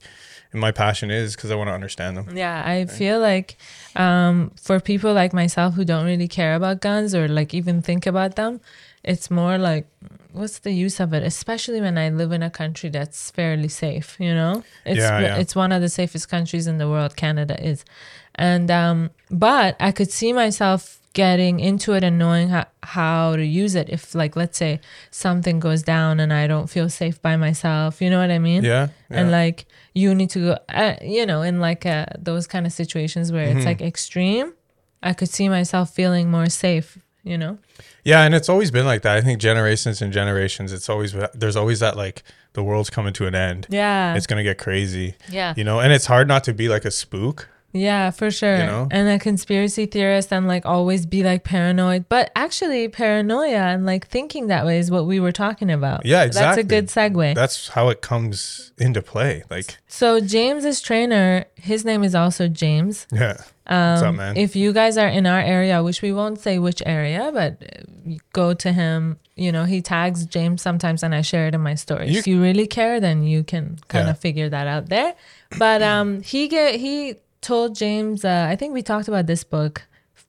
my 0.57 0.73
passion 0.73 1.11
is 1.11 1.37
because 1.37 1.51
I 1.51 1.55
want 1.55 1.69
to 1.69 1.75
understand 1.75 2.17
them. 2.17 2.37
Yeah, 2.37 2.63
I 2.65 2.87
feel 2.87 3.21
like 3.21 3.57
um, 3.95 4.51
for 4.61 4.81
people 4.81 5.13
like 5.13 5.33
myself 5.33 5.75
who 5.75 5.85
don't 5.85 6.05
really 6.07 6.29
care 6.29 6.55
about 6.55 6.81
guns 6.81 7.15
or 7.15 7.29
like 7.29 7.55
even 7.55 7.83
think 7.83 8.07
about 8.07 8.37
them, 8.37 8.61
it's 9.05 9.31
more 9.31 9.59
like, 9.59 9.87
what's 10.33 10.59
the 10.61 10.73
use 10.73 10.99
of 11.01 11.13
it? 11.15 11.23
Especially 11.23 11.81
when 11.81 11.97
I 11.97 12.09
live 12.09 12.33
in 12.33 12.43
a 12.43 12.51
country 12.51 12.91
that's 12.91 13.31
fairly 13.31 13.69
safe. 13.69 14.17
You 14.19 14.35
know, 14.35 14.65
it's 14.85 14.99
Yeah, 14.99 15.21
yeah. 15.21 15.37
it's 15.37 15.55
one 15.55 15.73
of 15.73 15.81
the 15.81 15.89
safest 15.89 16.29
countries 16.29 16.67
in 16.67 16.79
the 16.79 16.89
world. 16.89 17.17
Canada 17.17 17.63
is, 17.65 17.85
and 18.35 18.71
um, 18.71 19.11
but 19.31 19.77
I 19.81 19.93
could 19.93 20.11
see 20.11 20.33
myself 20.33 21.01
getting 21.23 21.61
into 21.61 21.89
it 21.97 22.03
and 22.09 22.17
knowing 22.19 22.47
how, 22.55 22.65
how 22.83 23.37
to 23.41 23.45
use 23.63 23.75
it 23.81 23.89
if 23.97 24.15
like 24.15 24.37
let's 24.37 24.59
say 24.59 24.73
something 25.11 25.57
goes 25.61 25.83
down 25.83 26.21
and 26.21 26.31
I 26.43 26.47
don't 26.53 26.69
feel 26.75 26.89
safe 27.03 27.19
by 27.29 27.35
myself 27.47 28.01
you 28.03 28.09
know 28.11 28.21
what 28.21 28.31
I 28.31 28.39
mean 28.39 28.63
Yeah. 28.65 28.89
and 29.11 29.31
like 29.41 29.59
you 29.95 30.15
need 30.15 30.31
to 30.37 30.41
go 30.49 30.55
uh, 30.83 30.97
you 31.17 31.25
know 31.31 31.41
in 31.49 31.57
like 31.69 31.87
uh, 31.87 32.07
those 32.29 32.47
kind 32.47 32.65
of 32.67 32.73
situations 32.83 33.27
where 33.33 33.47
Mm-hmm. 33.49 33.59
it's 33.59 33.67
like 33.73 33.81
extreme 33.93 34.49
i 35.03 35.13
could 35.19 35.29
see 35.37 35.49
myself 35.59 35.87
feeling 36.01 36.31
more 36.37 36.49
safe 36.65 36.89
you 37.31 37.37
know 37.43 37.55
Yeah, 38.05 38.23
and 38.27 38.33
it's 38.39 38.49
always 38.49 38.71
been 38.71 38.87
like 38.93 39.03
that. 39.07 39.15
I 39.19 39.23
think 39.27 39.41
generations 39.51 39.97
and 40.03 40.13
generations, 40.21 40.69
it's 40.77 40.89
always 40.93 41.11
there's 41.41 41.57
always 41.63 41.79
that 41.85 41.95
like 42.05 42.23
the 42.57 42.63
world's 42.69 42.91
coming 42.97 43.13
to 43.19 43.25
an 43.31 43.35
end. 43.35 43.67
yeah 43.69 44.17
It's 44.17 44.27
gonna 44.31 44.45
get 44.51 44.59
crazy. 44.67 45.09
yeah 45.39 45.53
You 45.59 45.65
know, 45.69 45.81
and 45.83 45.91
it's 45.97 46.07
hard 46.07 46.27
not 46.29 46.43
to 46.45 46.53
be 46.63 46.67
like 46.75 46.85
a 46.85 46.91
spook. 47.03 47.39
Yeah 47.77 48.11
for 48.11 48.31
sure 48.31 48.59
know? 48.59 48.89
and 48.91 49.09
a 49.09 49.19
conspiracy 49.19 49.87
theorist 49.87 50.33
and 50.33 50.47
like 50.49 50.65
always 50.67 51.07
be 51.07 51.23
like 51.23 51.45
paranoid 51.45 52.09
but 52.09 52.31
actually 52.35 52.89
paranoia 52.89 53.57
and 53.75 53.85
like 53.87 54.07
thinking 54.09 54.47
that 54.49 54.65
way 54.67 54.79
is 54.79 54.91
what 54.91 55.07
we 55.07 55.21
were 55.21 55.33
talking 55.33 55.71
about 55.71 56.05
Yeah, 56.07 56.25
exactly. 56.25 56.63
that's 56.63 56.67
a 56.67 56.69
good 56.75 56.87
segue 56.89 57.35
That's 57.35 57.69
how 57.69 57.89
it 57.91 58.01
comes 58.03 58.73
into 58.79 59.03
play. 59.03 59.43
Like, 59.51 59.79
so 59.87 60.21
james's 60.21 60.81
trainer 60.81 61.45
his 61.57 61.85
name 61.85 62.03
is 62.03 62.15
also 62.15 62.49
james 62.49 63.07
yeah. 63.13 63.37
What's 63.69 64.03
up, 64.03 64.15
man? 64.15 64.31
Um, 64.31 64.37
If 64.37 64.55
you 64.55 64.73
guys 64.73 64.97
are 64.97 65.09
in 65.09 65.27
our 65.27 65.41
area, 65.41 65.83
which 65.83 66.01
we 66.01 66.13
won't 66.13 66.39
say 66.39 66.61
which 66.61 66.81
area, 66.87 67.33
but 67.35 67.61
uh, 67.63 68.15
go 68.33 68.55
to 68.55 68.71
him. 68.73 69.19
You 69.35 69.51
know, 69.51 69.65
he 69.65 69.83
tags 69.83 70.25
James 70.25 70.63
sometimes, 70.63 71.03
and 71.03 71.13
I 71.13 71.21
share 71.23 71.49
it 71.49 71.55
in 71.57 71.63
my 71.63 71.75
stories. 71.75 72.13
You- 72.13 72.21
if 72.21 72.29
you 72.29 72.41
really 72.41 72.69
care, 72.69 73.01
then 73.01 73.25
you 73.25 73.43
can 73.43 73.65
kind 73.89 74.07
Yeah. 74.07 74.13
of 74.13 74.21
figure 74.21 74.49
that 74.49 74.69
out 74.69 74.89
there. 74.89 75.15
But 75.59 75.83
um, 75.83 76.23
he 76.23 76.47
get 76.47 76.77
he 76.77 77.17
told 77.47 77.75
James. 77.75 78.25
Uh, 78.25 78.47
I 78.51 78.57
think 78.57 78.75
we 78.75 78.83
talked 78.83 79.09
about 79.09 79.27
this 79.27 79.45
book, 79.45 79.83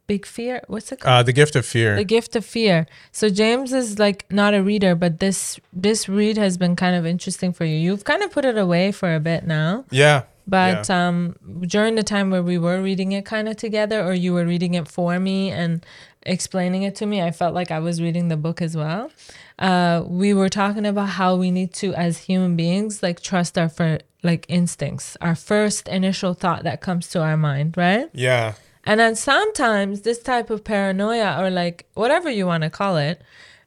Big 0.05 0.25
Fear. 0.25 0.61
What's 0.67 0.91
it 0.91 0.99
called? 0.99 1.13
uh, 1.13 1.23
the 1.23 1.33
gift 1.33 1.55
of 1.55 1.65
fear. 1.65 1.95
the 1.95 2.05
Gift 2.05 2.35
of 2.35 2.45
Fear. 2.45 2.85
So 3.11 3.29
James 3.29 3.73
is 3.73 3.97
like 3.99 4.31
not 4.31 4.53
a 4.53 4.61
reader, 4.61 4.93
but 4.95 5.19
this 5.19 5.59
this 5.73 6.07
read 6.07 6.37
has 6.37 6.57
been 6.57 6.75
kind 6.75 6.95
of 6.95 7.05
interesting 7.05 7.51
for 7.53 7.65
you. 7.65 7.77
You've 7.77 8.03
kind 8.03 8.21
of 8.23 8.31
put 8.31 8.45
it 8.45 8.57
away 8.57 8.91
for 8.91 9.13
a 9.13 9.19
bit 9.19 9.45
now. 9.45 9.85
yeah. 9.91 10.23
But 10.49 10.87
yeah. 10.87 11.07
um, 11.07 11.35
during 11.67 11.95
the 11.95 12.03
time 12.03 12.31
where 12.31 12.41
we 12.41 12.57
were 12.57 12.81
reading 12.81 13.11
it 13.11 13.25
kind 13.25 13.49
of 13.49 13.57
together, 13.57 14.01
or 14.01 14.13
you 14.13 14.31
were 14.33 14.45
reading 14.45 14.75
it 14.75 14.87
for 14.87 15.19
me 15.19 15.51
and 15.51 15.85
explaining 16.27 16.83
it 16.83 16.95
to 16.95 17.05
me, 17.05 17.21
I 17.21 17.31
felt 17.31 17.53
like 17.55 17.71
I 17.71 17.79
was 17.79 18.01
reading 18.01 18.27
the 18.27 18.37
book 18.37 18.61
as 18.61 18.75
well. 18.75 19.09
Uh, 19.57 20.03
we 20.05 20.33
were 20.33 20.49
talking 20.49 20.85
about 20.85 21.09
how 21.09 21.35
we 21.35 21.49
need 21.51 21.73
to, 21.75 21.93
as 21.95 22.17
human 22.19 22.55
beings, 22.55 23.01
like 23.01 23.21
trust 23.21 23.57
our 23.57 23.69
fir- 23.69 23.99
like 24.23 24.45
instincts, 24.49 25.17
our 25.21 25.35
first 25.35 25.87
initial 25.87 26.33
thought 26.33 26.63
that 26.63 26.81
comes 26.81 27.07
to 27.09 27.21
our 27.21 27.37
mind, 27.37 27.75
right? 27.77 28.09
yeah. 28.13 28.53
And 28.85 28.99
then 29.01 29.15
sometimes 29.15 30.01
this 30.01 30.19
type 30.19 30.49
of 30.49 30.63
paranoia, 30.63 31.41
or 31.41 31.49
like 31.49 31.87
whatever 31.95 32.29
you 32.29 32.45
want 32.45 32.63
to 32.63 32.69
call 32.69 32.95
it, 32.97 33.21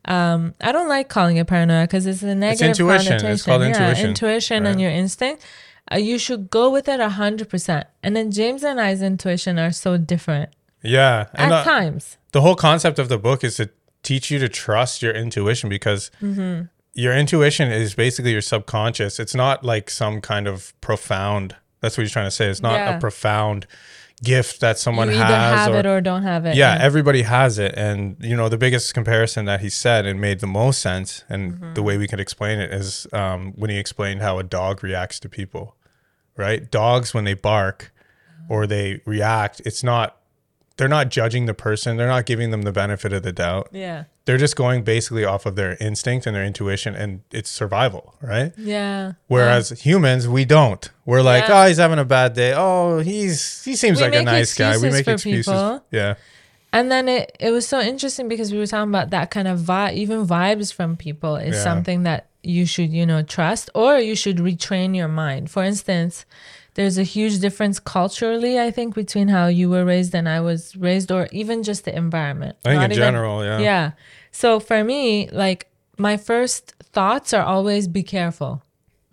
Um, 0.07 0.55
I 0.63 0.73
don't 0.73 0.89
like 0.89 1.09
calling 1.11 1.37
it 1.37 1.47
paranoia 1.47 1.85
because 1.85 2.07
it's 2.07 2.23
a 2.23 2.35
negative 2.35 2.71
it's 2.71 2.81
intuition. 2.81 3.13
It's 3.13 3.23
connotation. 3.23 3.45
called 3.45 3.63
yeah, 3.63 3.69
intuition, 3.69 4.09
intuition 4.09 4.67
and 4.67 4.81
your 4.81 4.91
instinct. 4.91 5.45
Uh, 5.93 5.97
you 5.97 6.17
should 6.19 6.49
go 6.49 6.71
with 6.71 6.89
it 6.89 7.01
a 7.01 7.11
hundred 7.11 7.49
percent. 7.51 7.87
And 8.03 8.17
then 8.17 8.31
James 8.31 8.65
and 8.65 8.81
I's 8.81 9.03
intuition 9.03 9.59
are 9.59 9.73
so 9.73 9.99
different 9.99 10.49
Yeah. 10.83 11.27
At 11.35 11.65
times. 11.65 12.17
The 12.33 12.41
whole 12.41 12.55
concept 12.57 12.99
of 12.99 13.09
the 13.09 13.19
book 13.19 13.43
is 13.45 13.57
to 13.57 13.71
teach 14.03 14.31
you 14.31 14.39
to 14.39 14.49
trust 14.49 15.03
your 15.03 15.13
intuition 15.13 15.69
because 15.69 16.11
Mm-hmm. 16.23 16.67
your 16.95 17.15
intuition 17.15 17.71
is 17.71 17.95
basically 17.95 18.33
your 18.33 18.41
subconscious. 18.43 19.19
It's 19.21 19.35
not 19.35 19.65
like 19.65 19.91
some 19.91 20.21
kind 20.21 20.47
of 20.49 20.73
profound. 20.81 21.57
That's 21.81 21.97
what 21.97 22.03
he's 22.03 22.13
trying 22.13 22.27
to 22.27 22.31
say. 22.31 22.47
It's 22.49 22.63
not 22.63 22.75
Yeah. 22.75 22.97
a 22.97 23.01
profound 23.01 23.67
gift 24.23 24.61
that 24.61 24.79
someone 24.79 25.09
You 25.09 25.15
either 25.15 25.25
has. 25.25 25.59
have 25.61 25.75
or, 25.75 25.79
it 25.79 25.87
or 25.87 26.01
don't 26.03 26.23
have 26.25 26.45
it. 26.45 26.55
yeah, 26.55 26.77
everybody 26.81 27.23
has 27.23 27.59
it. 27.59 27.73
And, 27.75 28.17
you 28.21 28.37
know, 28.37 28.51
the 28.51 28.59
biggest 28.59 28.93
comparison 28.93 29.47
that 29.47 29.61
he 29.63 29.71
said 29.71 30.05
and 30.05 30.21
made 30.21 30.41
the 30.41 30.47
most 30.47 30.81
sense, 30.81 31.25
and 31.29 31.55
Mm-hmm. 31.55 31.75
the 31.75 31.83
way 31.83 31.97
we 31.97 32.07
could 32.07 32.21
explain 32.21 32.59
it 32.61 32.71
is 32.73 33.07
um, 33.15 33.53
when 33.57 33.71
he 33.71 33.79
explained 33.79 34.21
how 34.21 34.39
a 34.39 34.43
dog 34.43 34.83
reacts 34.83 35.21
to 35.21 35.29
people, 35.31 35.75
right? 36.37 36.71
Dogs, 36.71 37.15
when 37.15 37.25
they 37.25 37.33
bark 37.35 37.93
or 38.49 38.67
they 38.67 39.01
react, 39.07 39.63
it's 39.65 39.83
not, 39.83 40.17
they're 40.81 40.89
not 40.89 41.11
judging 41.11 41.45
the 41.47 41.55
person, 41.55 41.97
they're 41.97 42.09
not 42.09 42.25
giving 42.27 42.51
them 42.51 42.63
the 42.63 42.73
benefit 42.73 43.13
of 43.13 43.23
the 43.23 43.31
doubt. 43.33 43.69
yeah. 43.71 44.05
They're 44.27 44.39
just 44.39 44.55
going 44.55 44.85
basically 44.85 45.25
off 45.25 45.45
of 45.45 45.57
their 45.57 45.77
instinct 45.81 46.25
and 46.27 46.35
their 46.37 46.45
intuition, 46.45 46.95
and 46.95 47.21
it's 47.33 47.51
survival, 47.51 48.15
right? 48.23 48.53
Yeah. 48.57 49.13
Whereas 49.27 49.71
humans, 49.71 50.29
we 50.29 50.45
don't. 50.45 50.89
We're 51.05 51.23
like, 51.23 51.49
Yeah. 51.49 51.63
oh, 51.65 51.67
he's 51.67 51.79
having 51.79 51.99
a 51.99 52.05
bad 52.05 52.35
day. 52.35 52.53
Oh, 52.57 53.01
he's 53.01 53.65
he 53.65 53.75
seems 53.75 53.99
We 53.99 54.05
like 54.05 54.15
a 54.15 54.23
nice 54.23 54.55
guy. 54.57 54.77
We 54.79 54.91
make 54.91 55.09
excuses. 55.09 55.47
people. 55.47 55.85
Yeah. 55.91 56.15
And 56.73 56.93
then 56.93 57.09
it, 57.09 57.37
it 57.41 57.51
was 57.51 57.67
so 57.67 57.81
interesting 57.81 58.29
because 58.29 58.53
we 58.53 58.59
were 58.59 58.67
talking 58.69 58.91
about 58.91 59.11
that 59.11 59.33
kind 59.33 59.49
of 59.49 59.59
vibe, 59.59 59.95
even 59.95 60.25
vibes 60.27 60.73
from 60.73 60.97
people 60.97 61.35
is 61.35 61.57
Yeah. 61.57 61.63
something 61.65 62.05
that 62.05 62.29
you 62.45 62.65
should, 62.67 62.91
you 62.91 63.05
know, 63.05 63.23
trust 63.23 63.69
or 63.75 63.99
you 63.99 64.15
should 64.15 64.37
retrain 64.37 64.95
your 64.95 65.09
mind. 65.09 65.51
For 65.51 65.65
instance, 65.65 66.25
there's 66.81 66.97
a 66.99 67.03
huge 67.17 67.39
difference 67.41 67.79
culturally, 67.79 68.59
I 68.59 68.71
think, 68.71 68.95
between 68.95 69.29
how 69.29 69.47
you 69.49 69.69
were 69.69 69.85
raised 69.85 70.15
and 70.15 70.27
I 70.27 70.41
was 70.41 70.75
raised, 70.77 71.13
or 71.13 71.29
even 71.31 71.63
just 71.63 71.85
the 71.85 71.95
environment. 71.95 72.57
I 72.65 72.69
think 72.71 72.81
Not 72.81 72.85
in 72.87 72.93
even- 72.93 73.05
general, 73.07 73.45
yeah. 73.45 73.59
Yeah. 73.59 73.91
So 74.33 74.49
for 74.61 74.83
me, 74.83 75.29
like 75.45 75.61
my 75.99 76.17
first 76.17 76.63
thoughts 76.97 77.35
are 77.35 77.43
always 77.55 77.87
be 77.99 78.03
careful, 78.03 78.63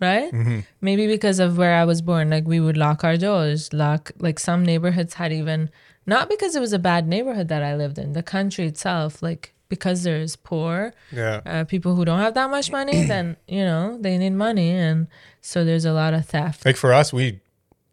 right? 0.00 0.32
Mm-hmm. 0.32 0.60
Maybe 0.80 1.06
because 1.06 1.38
of 1.40 1.58
where 1.58 1.74
I 1.74 1.84
was 1.84 2.00
born, 2.00 2.30
like 2.30 2.46
we 2.54 2.58
would 2.60 2.78
lock 2.78 3.04
our 3.04 3.16
doors, 3.18 3.70
lock, 3.72 4.12
like 4.18 4.38
some 4.38 4.64
neighborhoods 4.64 5.14
had 5.20 5.30
even, 5.32 5.68
not 6.06 6.30
because 6.30 6.56
it 6.56 6.60
was 6.60 6.72
a 6.72 6.78
bad 6.78 7.06
neighborhood 7.06 7.48
that 7.48 7.62
I 7.62 7.76
lived 7.76 7.98
in, 7.98 8.14
the 8.14 8.22
country 8.22 8.64
itself, 8.66 9.22
like 9.22 9.52
because 9.68 10.02
there's 10.04 10.34
poor 10.36 10.94
Yeah. 11.12 11.42
uh, 11.44 11.64
people 11.64 11.94
who 11.96 12.04
don't 12.06 12.20
have 12.26 12.32
that 12.40 12.48
much 12.48 12.72
money, 12.72 13.04
then, 13.04 13.36
you 13.46 13.64
know, 13.70 13.98
they 14.00 14.16
need 14.16 14.32
money. 14.48 14.70
And 14.70 15.08
so 15.42 15.56
there's 15.66 15.84
a 15.84 15.92
lot 15.92 16.14
of 16.14 16.24
theft. 16.24 16.64
Like 16.64 16.78
for 16.84 16.94
us, 17.00 17.12
we 17.12 17.40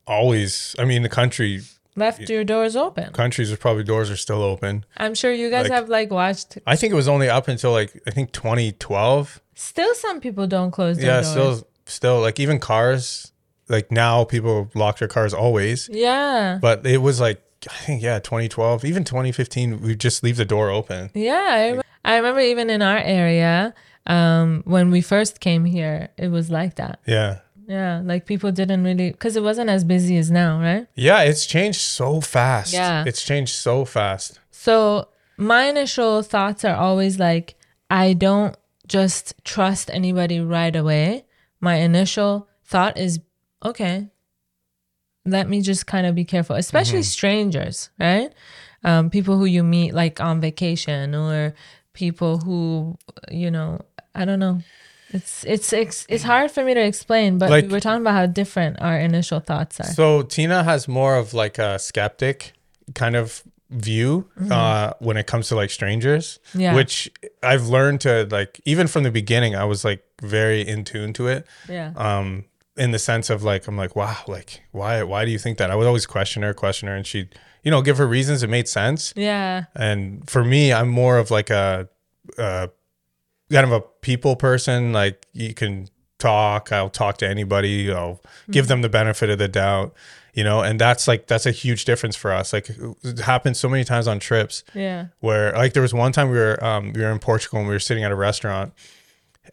always. 0.08 0.76
I 0.80 0.86
mean, 0.86 1.02
the 1.04 1.10
country 1.10 1.62
Left 1.96 2.30
your 2.30 2.44
doors 2.44 2.76
open. 2.76 3.14
countries 3.14 3.52
are 3.52 3.58
probably 3.58 3.84
doors 3.84 4.10
are 4.12 4.18
still 4.18 4.42
open. 4.44 4.86
I'm 4.98 5.16
sure 5.16 5.32
you 5.32 5.50
guys 5.50 5.64
Like- 5.64 5.72
have 5.72 5.90
like 5.90 6.12
watched. 6.12 6.58
I 6.68 6.76
think 6.76 6.92
it 6.92 6.96
was 6.96 7.08
only 7.08 7.30
up 7.30 7.48
until 7.48 7.72
like 7.72 8.02
I 8.08 8.12
think 8.12 8.32
2012. 8.34 9.42
Still, 9.56 9.94
some 9.96 10.20
people 10.20 10.48
don't 10.48 10.72
close 10.72 10.98
their 10.98 11.06
Yeah. 11.08 11.22
doors. 11.22 11.28
Still, 11.32 11.68
still 11.86 12.20
like 12.22 12.40
even 12.40 12.60
cars. 12.60 13.32
Like 13.70 13.92
now, 13.92 14.26
people 14.26 14.70
lock 14.76 15.00
their 15.00 15.08
cars 15.08 15.34
always. 15.34 15.90
yeah. 15.92 16.60
But 16.62 16.86
it 16.86 16.98
was 16.98 17.20
like 17.20 17.42
I 17.68 17.74
think 17.86 18.04
yeah, 18.04 18.20
2012, 18.20 18.86
even 18.86 19.04
2015. 19.04 19.82
We 19.82 19.96
just 19.96 20.22
leave 20.24 20.38
the 20.38 20.46
door 20.46 20.70
open. 20.70 21.10
Yeah, 21.16 21.34
I, 21.50 21.72
rem- 21.72 21.82
I 22.04 22.16
remember 22.18 22.42
even 22.42 22.70
in 22.70 22.82
our 22.84 22.98
area, 23.00 23.74
um, 24.06 24.62
when 24.66 24.92
we 24.92 25.02
first 25.02 25.40
came 25.40 25.66
here, 25.66 26.10
it 26.18 26.28
was 26.28 26.52
like 26.52 26.76
that. 26.76 27.00
Yeah. 27.08 27.40
Yeah, 27.68 28.02
like 28.04 28.26
people 28.26 28.52
didn't 28.52 28.84
really 28.84 29.12
because 29.12 29.36
it 29.36 29.44
wasn't 29.44 29.70
as 29.70 29.84
busy 29.84 30.18
as 30.18 30.30
now, 30.30 30.60
right? 30.62 30.88
Yeah, 30.96 31.22
it's 31.22 31.46
changed 31.46 31.82
so 31.82 32.22
fast. 32.22 32.74
Yeah. 32.74 33.04
It's 33.08 33.24
changed 33.24 33.56
so 33.56 33.86
fast. 33.86 34.40
So 34.52 35.10
my 35.38 35.66
initial 35.66 36.22
thoughts 36.22 36.64
are 36.64 36.76
always 36.76 37.20
like, 37.20 37.56
I 37.90 38.14
don't 38.14 38.56
just 38.88 39.34
trust 39.44 39.90
anybody 39.92 40.40
right 40.40 40.76
away. 40.76 41.26
My 41.60 41.76
initial 41.76 42.48
thought 42.64 42.98
is, 42.98 43.20
okay, 43.64 44.10
let 45.26 45.50
me 45.50 45.62
just 45.62 45.88
kind 45.88 46.06
of 46.06 46.14
be 46.14 46.26
careful, 46.26 46.56
especially 46.56 47.02
strangers, 47.04 47.90
right? 48.00 48.32
Um, 48.84 49.10
people 49.10 49.38
who 49.38 49.46
you 49.46 49.64
meet 49.64 49.94
like 49.94 50.22
on 50.22 50.40
vacation 50.40 51.16
or 51.16 51.56
people 51.94 52.38
who, 52.38 52.98
you 53.32 53.50
know, 53.50 53.82
I 54.14 54.26
don't 54.26 54.40
know. 54.40 54.62
It's 55.16 55.44
it's 55.46 55.74
it's, 55.74 56.06
it's 56.10 56.24
hard 56.24 56.52
for 56.52 56.64
me 56.64 56.74
to 56.74 56.84
explain, 56.92 57.38
but 57.38 57.50
Like- 57.50 57.66
we 57.68 57.72
were 57.72 57.80
talking 57.80 58.02
about 58.02 58.14
how 58.20 58.26
different 58.42 58.82
our 58.82 58.98
initial 59.00 59.40
thoughts 59.40 59.80
are. 59.80 59.86
So 60.00 60.22
Tina 60.24 60.64
has 60.64 60.88
more 60.88 61.16
of 61.18 61.34
like 61.34 61.58
a 61.58 61.80
skeptic 61.80 62.54
kind 62.94 63.16
of 63.16 63.44
view 63.72 64.30
uh, 64.52 64.94
when 65.00 65.18
it 65.18 65.26
comes 65.26 65.48
to 65.50 65.56
like 65.56 65.70
strangers, 65.72 66.40
Mm-hmm. 66.50 66.60
Yeah. 66.62 66.76
which 66.76 67.12
I've 67.42 67.68
learned 67.68 68.02
to 68.02 68.28
like 68.30 68.62
even 68.66 68.88
from 68.88 69.04
the 69.04 69.12
beginning. 69.12 69.56
I 69.56 69.66
was 69.66 69.84
like 69.84 70.04
very 70.22 70.62
in 70.62 70.84
tune 70.84 71.14
to 71.14 71.28
it. 71.28 71.46
Yeah. 71.70 71.92
Um, 71.96 72.46
in 72.78 72.92
the 72.92 73.00
sense 73.00 73.30
of 73.30 73.42
like 73.44 73.68
I'm 73.68 73.78
like 73.78 73.96
wow, 73.96 74.18
like 74.28 74.62
why 74.72 75.02
why 75.04 75.26
do 75.26 75.32
you 75.32 75.40
think 75.40 75.58
that? 75.58 75.72
I 75.72 75.76
would 75.76 75.88
always 75.88 76.06
question 76.06 76.44
her, 76.44 76.54
question 76.54 76.88
her, 76.90 76.96
and 76.96 77.08
she'd 77.08 77.30
you 77.64 77.72
know 77.72 77.82
give 77.82 77.98
her 77.98 78.08
reasons. 78.08 78.44
It 78.44 78.50
made 78.50 78.68
sense. 78.68 79.14
Yeah. 79.16 79.66
And 79.76 80.30
for 80.30 80.44
me, 80.44 80.72
I'm 80.74 80.90
more 80.90 81.18
of 81.18 81.32
like 81.32 81.50
a, 81.50 81.88
a 82.38 82.70
kind 83.52 83.66
of 83.66 83.72
a 83.72 83.82
people 84.02 84.36
person. 84.36 84.94
Like 84.94 85.26
you 85.34 85.54
can 85.54 85.88
talk, 86.20 86.72
I'll 86.72 86.90
talk 86.90 87.18
to 87.18 87.28
anybody, 87.28 87.92
I'll 87.92 88.22
give 88.50 88.68
them 88.68 88.82
the 88.82 88.90
benefit 88.90 89.30
of 89.30 89.38
the 89.38 89.48
doubt, 89.48 89.94
you 90.34 90.44
know, 90.44 90.62
and 90.62 90.80
that's 90.80 91.08
like, 91.08 91.28
that's 91.28 91.46
a 91.46 91.52
huge 91.52 91.86
difference 91.86 92.16
for 92.16 92.32
us. 92.32 92.54
Like 92.54 92.70
it 93.04 93.20
happens 93.20 93.60
so 93.60 93.68
many 93.70 93.84
times 93.84 94.08
on 94.08 94.20
trips 94.20 94.64
Yeah. 94.74 95.08
where 95.20 95.52
like 95.52 95.74
there 95.74 95.82
was 95.82 95.94
one 95.94 96.12
time 96.14 96.30
we 96.30 96.38
were, 96.38 96.64
um, 96.64 96.94
we 96.94 97.02
were 97.02 97.12
in 97.12 97.20
Portugal 97.20 97.60
and 97.60 97.68
we 97.68 97.74
were 97.76 97.80
sitting 97.80 98.04
at 98.04 98.12
a 98.12 98.16
restaurant 98.16 98.74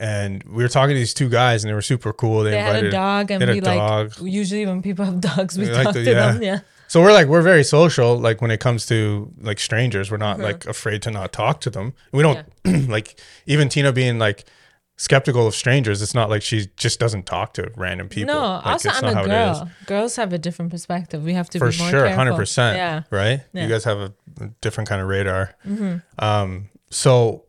and 0.00 0.42
we 0.44 0.62
were 0.62 0.68
talking 0.68 0.94
to 0.94 0.98
these 0.98 1.12
two 1.14 1.28
guys 1.28 1.62
and 1.64 1.68
they 1.70 1.74
were 1.74 1.82
super 1.82 2.12
cool. 2.12 2.42
They, 2.44 2.52
They 2.52 2.58
had 2.60 2.84
a 2.84 2.90
dog, 2.90 3.30
and 3.30 3.44
we 3.44 3.60
like 3.60 3.76
dog. 3.78 4.12
usually 4.22 4.64
when 4.64 4.80
people 4.82 5.04
have 5.04 5.20
dogs, 5.20 5.58
we 5.58 5.66
like 5.70 5.84
talk 5.84 5.94
to- 5.94 6.04
to 6.04 6.10
yeah. 6.10 6.32
them. 6.32 6.42
Yeah. 6.42 6.60
So 6.92 7.00
we're 7.00 7.14
like 7.14 7.26
we're 7.26 7.40
very 7.40 7.64
social. 7.64 8.18
Like 8.18 8.42
when 8.42 8.50
it 8.50 8.60
comes 8.60 8.84
to 8.88 9.32
like 9.40 9.58
strangers, 9.58 10.10
we're 10.10 10.18
Mm-hmm. 10.18 10.40
not 10.42 10.46
like 10.46 10.66
afraid 10.66 11.00
to 11.02 11.10
not 11.10 11.32
talk 11.32 11.62
to 11.62 11.70
them. 11.70 11.94
We 12.12 12.22
don't 12.22 12.44
like 12.90 13.18
even 13.46 13.70
Tina 13.70 13.92
being 13.92 14.18
like 14.18 14.44
skeptical 14.98 15.46
of 15.46 15.54
strangers. 15.54 16.02
It's 16.02 16.12
not 16.14 16.28
like 16.28 16.42
she 16.42 16.66
just 16.76 17.00
doesn't 17.00 17.24
talk 17.24 17.54
to 17.54 17.72
random 17.78 18.10
people. 18.10 18.34
No, 18.34 18.40
Like, 18.42 18.66
also 18.66 18.88
it's 18.90 19.02
I'm 19.02 19.08
a 19.08 19.14
how 19.14 19.24
girl. 19.24 19.70
Girls 19.86 20.16
have 20.16 20.34
a 20.34 20.38
different 20.38 20.70
perspective. 20.70 21.24
We 21.24 21.32
have 21.32 21.48
to 21.50 21.58
For 21.60 21.70
be 21.70 21.78
more 21.78 21.88
sure, 21.88 22.00
careful. 22.00 22.14
hundred 22.16 22.36
percent. 22.36 22.76
Yeah. 22.76 23.02
Right. 23.10 23.40
Yeah. 23.54 23.62
You 23.62 23.68
guys 23.70 23.84
have 23.84 23.96
a, 23.98 24.12
a 24.42 24.48
different 24.60 24.86
kind 24.90 25.00
of 25.00 25.08
radar. 25.08 25.54
Um. 26.18 26.68
So 26.90 27.46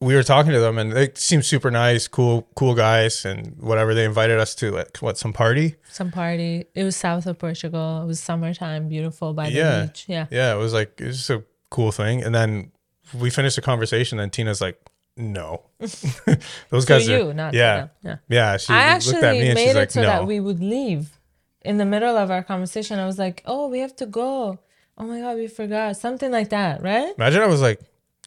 we 0.00 0.14
were 0.14 0.22
talking 0.22 0.52
to 0.52 0.60
them, 0.60 0.78
and 0.78 0.92
they 0.92 1.10
seemed 1.14 1.44
super 1.44 1.70
nice, 1.70 2.08
cool, 2.08 2.48
cool 2.54 2.74
guys, 2.74 3.24
and 3.24 3.56
whatever. 3.60 3.94
They 3.94 4.04
invited 4.06 4.38
us 4.38 4.54
to 4.56 4.70
like 4.70 4.96
what 4.98 5.18
some 5.18 5.32
party. 5.32 5.76
Some 5.90 6.10
party. 6.10 6.64
It 6.74 6.84
was 6.84 6.96
south 6.96 7.26
of 7.26 7.38
Portugal. 7.38 8.02
It 8.02 8.06
was 8.06 8.18
summertime, 8.20 8.88
beautiful 8.88 9.34
by 9.34 9.50
the 9.50 9.56
Yeah. 9.56 9.84
beach. 9.86 10.04
Yeah. 10.08 10.26
Yeah, 10.30 10.54
it 10.54 10.58
was 10.58 10.72
like 10.72 11.00
it 11.00 11.06
was 11.06 11.18
just 11.18 11.30
a 11.30 11.44
cool 11.70 11.92
thing. 11.92 12.22
And 12.22 12.34
then 12.34 12.72
we 13.12 13.28
finished 13.30 13.56
the 13.56 13.62
conversation. 13.62 14.18
And 14.20 14.32
Tina's 14.32 14.60
like, 14.62 14.80
"No, 15.18 15.64
those 16.70 16.84
guys 16.86 17.06
you, 17.06 17.28
are 17.30 17.34
not 17.34 17.52
yeah. 17.54 17.88
Yeah. 18.02 18.16
yeah." 18.28 18.56
She 18.56 18.72
I 18.72 18.94
looked 18.94 19.08
at 19.08 19.14
actually 19.24 19.40
me 19.40 19.48
and 19.48 19.54
made 19.54 19.66
she's 19.66 19.74
it 19.76 19.78
like, 19.78 19.90
so 19.90 20.00
"No." 20.02 20.06
that 20.06 20.26
we 20.26 20.40
would 20.40 20.60
leave. 20.60 21.18
In 21.62 21.76
the 21.76 21.84
middle 21.84 22.16
of 22.16 22.30
our 22.30 22.42
conversation, 22.42 22.98
I 22.98 23.04
was 23.04 23.18
like, 23.18 23.42
"Oh, 23.44 23.68
we 23.68 23.80
have 23.80 23.94
to 23.96 24.06
go." 24.06 24.58
Oh 24.96 25.04
my 25.04 25.20
god, 25.20 25.36
we 25.36 25.46
forgot 25.46 25.96
something 25.98 26.30
like 26.30 26.48
that, 26.50 26.82
right? 26.82 27.12
Imagine 27.18 27.42
I 27.42 27.46
was 27.46 27.60
like, 27.60 27.80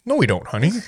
"No, 0.05 0.15
we 0.17 0.27
don't, 0.27 0.45
honey." 0.47 0.71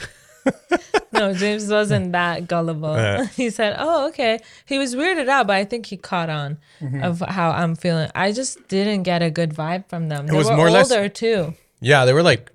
No, 1.13 1.33
James 1.33 1.69
wasn't 1.69 2.11
that 2.11 2.47
gullible. 2.47 2.95
Yeah. 2.95 3.25
he 3.35 3.49
said, 3.49 3.77
"Oh, 3.79 4.07
okay." 4.09 4.39
He 4.65 4.77
was 4.77 4.95
weirded 4.95 5.29
out, 5.29 5.47
but 5.47 5.55
I 5.55 5.63
think 5.63 5.85
he 5.85 5.95
caught 5.97 6.29
on 6.29 6.57
Mm-hmm. 6.81 7.03
of 7.03 7.21
how 7.21 7.51
I'm 7.51 7.75
feeling. 7.75 8.09
I 8.13 8.33
just 8.33 8.67
didn't 8.67 9.03
get 9.03 9.21
a 9.21 9.29
good 9.31 9.51
vibe 9.53 9.87
from 9.87 10.09
them. 10.09 10.27
They 10.27 10.35
was 10.35 10.49
were 10.49 10.57
more 10.57 10.67
or 10.67 10.71
less- 10.71 10.91
older 10.91 11.07
too, 11.07 11.53
yeah, 11.79 12.03
they 12.05 12.11
were 12.13 12.21
like, 12.23 12.51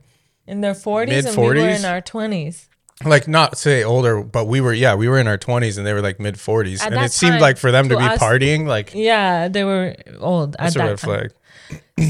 in 0.46 0.60
their 0.60 0.74
40s, 0.74 1.06
mid 1.08 1.24
and 1.26 1.36
we 1.36 1.42
were 1.46 1.68
in 1.68 1.84
our 1.86 2.02
20s. 2.02 2.66
like 3.04 3.26
not 3.26 3.56
say 3.56 3.82
older, 3.82 4.22
but 4.22 4.44
we 4.46 4.60
were 4.60 4.74
yeah, 4.74 4.94
we 4.94 5.08
were 5.08 5.18
in 5.18 5.26
our 5.26 5.38
twenties 5.38 5.78
and 5.78 5.86
they 5.86 5.94
were 5.94 6.02
like 6.02 6.20
mid 6.20 6.38
forties, 6.38 6.84
and 6.84 6.94
that 6.94 7.06
it 7.06 7.12
seemed 7.12 7.40
like 7.40 7.56
for 7.56 7.70
them 7.72 7.88
to 7.88 7.94
to 7.94 7.98
be 7.98 8.04
us- 8.06 8.18
partying, 8.20 8.66
like 8.66 8.92
Yeah, 8.94 9.48
they 9.48 9.64
were 9.64 9.96
old 10.20 10.56
that's 10.58 10.76
at 10.76 10.76
a 10.76 10.78
that 10.84 10.84
red 10.90 10.98
time. 10.98 11.08
flag. 11.10 11.32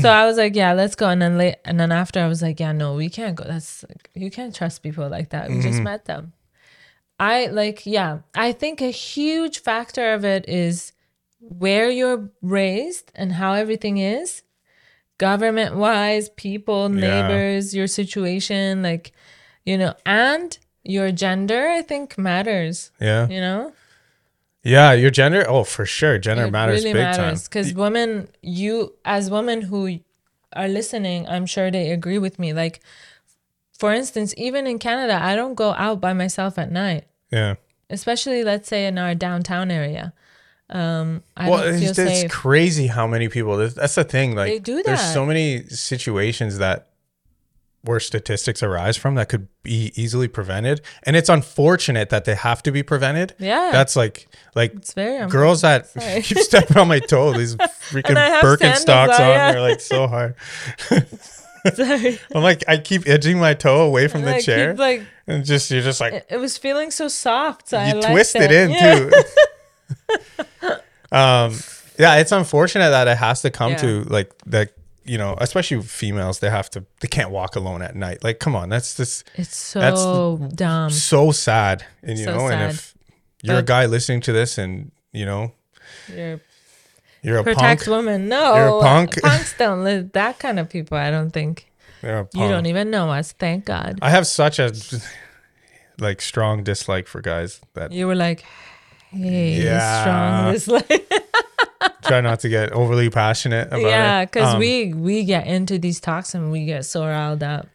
So 0.02 0.09
I 0.09 0.25
was 0.26 0.37
like, 0.37 0.55
"Yeah, 0.55 0.73
let's 0.73 0.95
go." 0.95 1.09
And 1.09 1.21
then 1.21 1.37
late, 1.37 1.57
and 1.64 1.79
then 1.81 1.90
after, 1.93 2.21
I 2.21 2.29
was 2.29 2.43
like, 2.43 2.61
"Yeah, 2.61 2.73
no, 2.73 2.95
we 2.95 3.09
can't 3.09 3.35
go. 3.35 3.45
That's 3.45 3.85
like, 3.88 4.09
you 4.14 4.31
can't 4.31 4.55
trust 4.55 4.83
people 4.83 5.09
like 5.09 5.31
that. 5.31 5.49
We 5.49 5.55
Mm-hmm. 5.57 5.62
just 5.69 5.83
met 5.83 6.05
them." 6.05 6.33
I 7.19 7.47
like, 7.47 7.85
yeah, 7.87 8.21
I 8.35 8.52
think 8.52 8.81
a 8.81 8.90
huge 8.90 9.61
factor 9.61 10.14
of 10.14 10.25
it 10.25 10.49
is 10.49 10.93
where 11.40 11.90
you're 11.90 12.31
raised 12.40 13.11
and 13.14 13.33
how 13.33 13.52
everything 13.52 13.99
is, 13.99 14.43
government 15.19 15.76
wise, 15.76 16.29
people, 16.31 16.88
Yeah. 16.90 17.00
neighbors, 17.00 17.75
your 17.75 17.87
situation, 17.88 18.83
like, 18.83 19.12
you 19.67 19.76
know, 19.76 19.95
and 20.07 20.57
your 20.83 21.12
gender, 21.12 21.69
I 21.69 21.83
think, 21.83 22.17
matters. 22.17 22.90
Yeah. 23.00 23.29
You 23.29 23.40
know, 23.40 23.73
Yeah, 24.62 24.93
your 24.93 25.11
gender. 25.11 25.45
Oh, 25.49 25.64
for 25.64 25.87
sure, 25.87 26.19
gender 26.19 26.45
it 26.45 26.50
matters 26.50 26.81
really 26.85 26.93
big 26.93 27.02
matters 27.02 27.43
time. 27.43 27.47
because 27.49 27.73
women, 27.75 28.29
you 28.43 28.95
as 29.05 29.31
women 29.31 29.62
who 29.62 30.00
are 30.52 30.69
listening, 30.69 31.26
I'm 31.29 31.47
sure 31.47 31.71
they 31.71 31.90
agree 31.90 32.19
with 32.19 32.38
me. 32.38 32.52
Like, 32.52 32.81
for 33.79 33.93
instance, 33.93 34.35
even 34.37 34.67
in 34.67 34.79
Canada, 34.79 35.19
I 35.21 35.35
don't 35.35 35.55
go 35.55 35.73
out 35.73 36.00
by 36.00 36.12
myself 36.12 36.59
at 36.59 36.71
night, 36.71 37.05
Yeah. 37.31 37.55
especially 37.88 38.45
let's 38.45 38.69
say 38.69 38.87
in 38.87 38.99
our 38.99 39.14
downtown 39.14 39.71
area. 39.71 40.12
Um, 40.69 41.25
I 41.37 41.49
well, 41.49 41.64
don't 41.64 41.79
feel 41.81 41.90
it's, 41.90 41.99
it's 41.99 42.33
crazy 42.35 42.87
how 42.87 43.07
many 43.07 43.29
people. 43.29 43.57
That's, 43.57 43.75
that's 43.75 43.95
the 43.97 44.05
thing. 44.05 44.37
Like, 44.37 44.49
They 44.52 44.59
do 44.61 44.83
There's 44.83 45.00
so 45.00 45.25
many 45.26 45.64
situations 45.64 46.59
that 46.59 46.90
where 47.83 47.99
statistics 47.99 48.63
arise 48.63 48.97
from 48.99 49.15
that 49.15 49.29
could 49.31 49.49
be 49.63 49.91
easily 49.95 50.29
prevented, 50.29 50.83
and 51.05 51.17
it's 51.17 51.29
unfortunate 51.31 52.11
that 52.11 52.25
they 52.27 52.35
have 52.35 52.63
to 52.65 52.71
be 52.73 52.83
prevented. 52.83 53.35
Yeah. 53.39 53.71
That's 53.73 53.97
like 53.97 54.29
like 54.55 54.75
It's 54.75 54.93
very 54.93 55.27
girls 55.29 55.63
that 55.63 55.89
keep 56.23 56.39
stepping 56.39 56.77
on 56.77 56.89
my 56.89 56.99
toe. 56.99 57.33
These 57.33 57.57
freaking 57.57 58.17
I 58.17 58.41
Birkenstocks 58.43 59.15
on. 59.15 59.21
yeah. 59.21 59.53
They're 59.53 59.61
like 59.63 59.81
so 59.81 60.07
hard. 60.15 60.35
Sorry. 61.75 62.19
I'm 62.35 62.43
like 62.43 62.65
I 62.69 62.77
keep 62.79 63.07
edging 63.09 63.39
my 63.39 63.55
toe 63.55 63.87
away 63.87 64.09
from 64.09 64.23
the 64.23 64.33
Like, 64.33 64.45
chair, 64.45 64.73
keep, 64.73 64.79
like 64.79 65.03
and 65.27 65.45
just 65.45 65.71
you're 65.71 65.83
just 65.83 66.01
like 66.01 66.13
it, 66.15 66.27
it 66.31 66.37
was 66.39 66.57
feeling 66.59 66.91
so 66.91 67.09
soft. 67.09 67.69
So 67.71 67.79
I 67.79 67.89
you 67.89 67.95
liked 67.95 68.07
twist 68.09 68.37
it, 68.37 68.51
it 68.51 68.53
in 68.53 68.71
Yeah. 68.71 69.11
too. 69.11 70.71
um, 71.13 71.55
yeah, 71.99 72.17
it's 72.17 72.33
unfortunate 72.33 72.91
that 72.91 73.09
it 73.09 73.17
has 73.19 73.43
to 73.43 73.51
come 73.51 73.73
Yeah. 73.73 73.79
to 73.79 74.05
like 74.05 74.33
that. 74.47 74.73
You 75.11 75.19
know, 75.19 75.35
especially 75.40 75.83
females, 75.83 76.38
they 76.38 76.50
have 76.50 76.71
to. 76.71 76.85
They 77.00 77.09
can't 77.09 77.31
walk 77.33 77.57
alone 77.57 77.83
at 77.83 77.97
night. 77.97 78.23
Like, 78.23 78.38
come 78.38 78.55
on, 78.55 78.69
that's 78.69 78.97
just 78.97 79.25
It's 79.35 79.73
That's 79.73 80.00
so 80.00 80.37
dumb. 80.55 80.90
so 80.90 81.33
sad. 81.33 81.85
And 82.02 82.17
you 82.19 82.26
So 82.26 82.35
know, 82.37 82.47
and 82.49 82.71
if 82.71 82.95
you're 83.43 83.59
a 83.59 83.62
guy 83.62 83.87
listening 83.87 84.21
to 84.23 84.33
this, 84.33 84.57
and 84.57 84.93
you 85.12 85.26
know, 85.26 85.52
You're 86.14 86.40
you're 87.23 87.38
a 87.38 87.43
protect 87.43 87.87
punk, 87.87 87.87
women. 87.97 88.29
No, 88.29 88.55
You're 88.55 88.79
a 88.79 88.83
punk. 88.83 89.21
punks 89.23 89.55
don't 89.59 89.83
live. 89.83 90.12
That 90.12 90.38
kind 90.38 90.61
of 90.61 90.69
people, 90.69 90.97
I 90.97 91.11
don't 91.11 91.33
think. 91.33 91.67
You 92.02 92.49
don't 92.49 92.67
even 92.67 92.90
know 92.90 93.11
us. 93.11 93.33
Thank 93.33 93.64
God. 93.67 93.99
I 94.00 94.11
have 94.11 94.26
such 94.26 94.59
a 94.61 94.73
like 95.99 96.21
strong 96.23 96.62
dislike 96.64 97.07
for 97.09 97.21
guys 97.21 97.61
that 97.75 97.93
You 97.93 98.07
were 98.07 98.14
like, 98.14 98.45
hey, 99.11 99.62
Yeah. 99.64 100.00
strong 100.02 100.52
this 100.52 100.69
like. 100.69 101.12
Try 102.02 102.21
not 102.21 102.40
to 102.40 102.49
get 102.49 102.73
overly 102.73 103.11
passionate 103.11 103.69
about 103.69 103.80
yeah, 103.83 104.21
it. 104.23 104.26
because 104.33 104.54
Um, 104.54 104.61
we 104.61 104.92
we 104.95 105.25
get 105.25 105.47
into 105.47 105.78
these 105.78 106.00
talks 106.00 106.35
and 106.35 106.50
we 106.52 106.64
get 106.64 106.85
so 106.85 107.04
riled 107.07 107.42
up. 107.42 107.66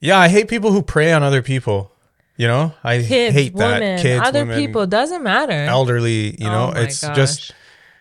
Yeah, 0.00 0.18
I 0.18 0.28
hate 0.28 0.48
people 0.48 0.72
who 0.72 0.82
prey 0.82 1.12
on 1.12 1.22
other 1.22 1.42
people. 1.42 1.92
You 2.36 2.48
know, 2.48 2.72
I 2.82 3.00
Kids, 3.02 3.34
hate 3.36 3.52
women, 3.54 3.80
that. 3.80 4.00
Kids, 4.00 4.26
other 4.26 4.40
women, 4.40 4.58
people 4.58 4.86
doesn't 4.86 5.22
matter. 5.22 5.52
elderly. 5.52 6.34
You 6.40 6.46
know, 6.46 6.72
Oh 6.74 6.80
it's 6.80 7.00
gosh. 7.02 7.14
just 7.16 7.52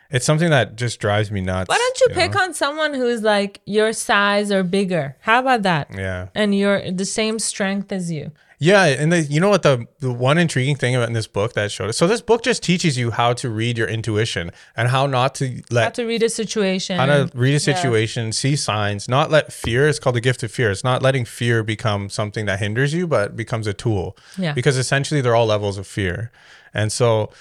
it's 0.09 0.25
something 0.25 0.49
that 0.49 0.75
just 0.77 0.99
drives 0.99 1.31
me 1.31 1.41
nuts. 1.41 1.69
Why 1.69 1.77
don't 1.77 2.01
you 2.01 2.07
pick 2.15 2.33
know? 2.33 2.41
on 2.43 2.53
someone 2.53 2.93
who's 2.93 3.21
like 3.21 3.61
your 3.65 3.93
size 3.93 4.51
or 4.51 4.63
bigger? 4.63 5.15
How 5.21 5.39
about 5.41 5.63
that? 5.63 5.89
Yeah, 5.93 6.27
And 6.33 6.55
you're 6.57 6.91
the 6.91 7.05
same 7.05 7.39
strength 7.39 7.91
as 7.91 8.11
you. 8.11 8.31
Yeah, 8.63 8.85
and 8.85 9.11
the, 9.11 9.21
you 9.23 9.39
know 9.39 9.49
what 9.49 9.63
the 9.63 9.87
the 9.99 10.11
one 10.13 10.37
intriguing 10.37 10.75
thing 10.75 10.95
about 10.95 11.07
in 11.07 11.13
this 11.13 11.25
book 11.25 11.53
that 11.53 11.71
showed 11.71 11.89
us. 11.89 11.97
So 11.97 12.05
this 12.07 12.21
book 12.21 12.43
just 12.43 12.61
teaches 12.61 12.95
you 12.95 13.09
how 13.09 13.33
to 13.33 13.49
read 13.49 13.75
your 13.75 13.87
intuition 13.87 14.51
and 14.77 14.87
how 14.89 15.07
not 15.07 15.33
to 15.35 15.63
let 15.71 15.83
How 15.85 15.89
to 15.89 16.05
read 16.05 16.21
a 16.21 16.29
situation. 16.29 16.97
how 16.97 17.07
to 17.07 17.31
read 17.33 17.49
a 17.49 17.53
Yeah. 17.53 17.57
situation, 17.73 18.31
see 18.31 18.55
signs, 18.55 19.09
not 19.09 19.31
let 19.31 19.51
fear. 19.51 19.87
It's 19.87 19.97
called 19.97 20.15
the 20.15 20.21
gift 20.21 20.43
of 20.43 20.51
fear. 20.51 20.69
It's 20.69 20.83
not 20.83 21.01
letting 21.01 21.25
fear 21.25 21.63
become 21.63 22.07
something 22.09 22.45
that 22.45 22.59
hinders 22.59 22.93
you, 22.93 23.07
but 23.07 23.35
becomes 23.35 23.65
a 23.65 23.73
tool. 23.73 24.15
Yeah. 24.37 24.53
Because 24.53 24.77
essentially 24.77 25.21
they're 25.21 25.35
all 25.35 25.47
levels 25.47 25.77
of 25.79 25.87
fear, 25.87 26.31
and 26.73 26.91
so. 26.91 27.31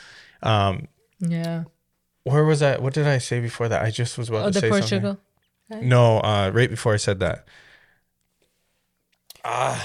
um 0.42 0.88
yeah. 1.20 1.64
where 2.24 2.44
was 2.46 2.62
I? 2.62 2.78
What 2.78 2.94
did 2.94 3.06
I 3.06 3.18
say 3.18 3.40
before 3.40 3.68
that? 3.68 3.82
I 3.82 3.90
just 3.90 4.16
was 4.16 4.28
about 4.30 4.42
Oh, 4.46 4.46
to 4.46 4.52
the 4.52 4.60
say 4.60 4.70
Portugal. 4.70 5.18
something. 5.70 5.88
No, 5.88 6.18
uh, 6.20 6.50
right 6.54 6.70
before 6.70 6.94
I 6.94 6.96
said 6.96 7.20
that. 7.20 7.44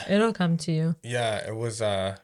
It'll 0.09 0.33
come 0.33 0.57
to 0.57 0.71
you. 0.71 0.95
Yeah, 1.03 1.47
it 1.47 1.55
was. 1.55 1.81
Uh, 1.81 2.15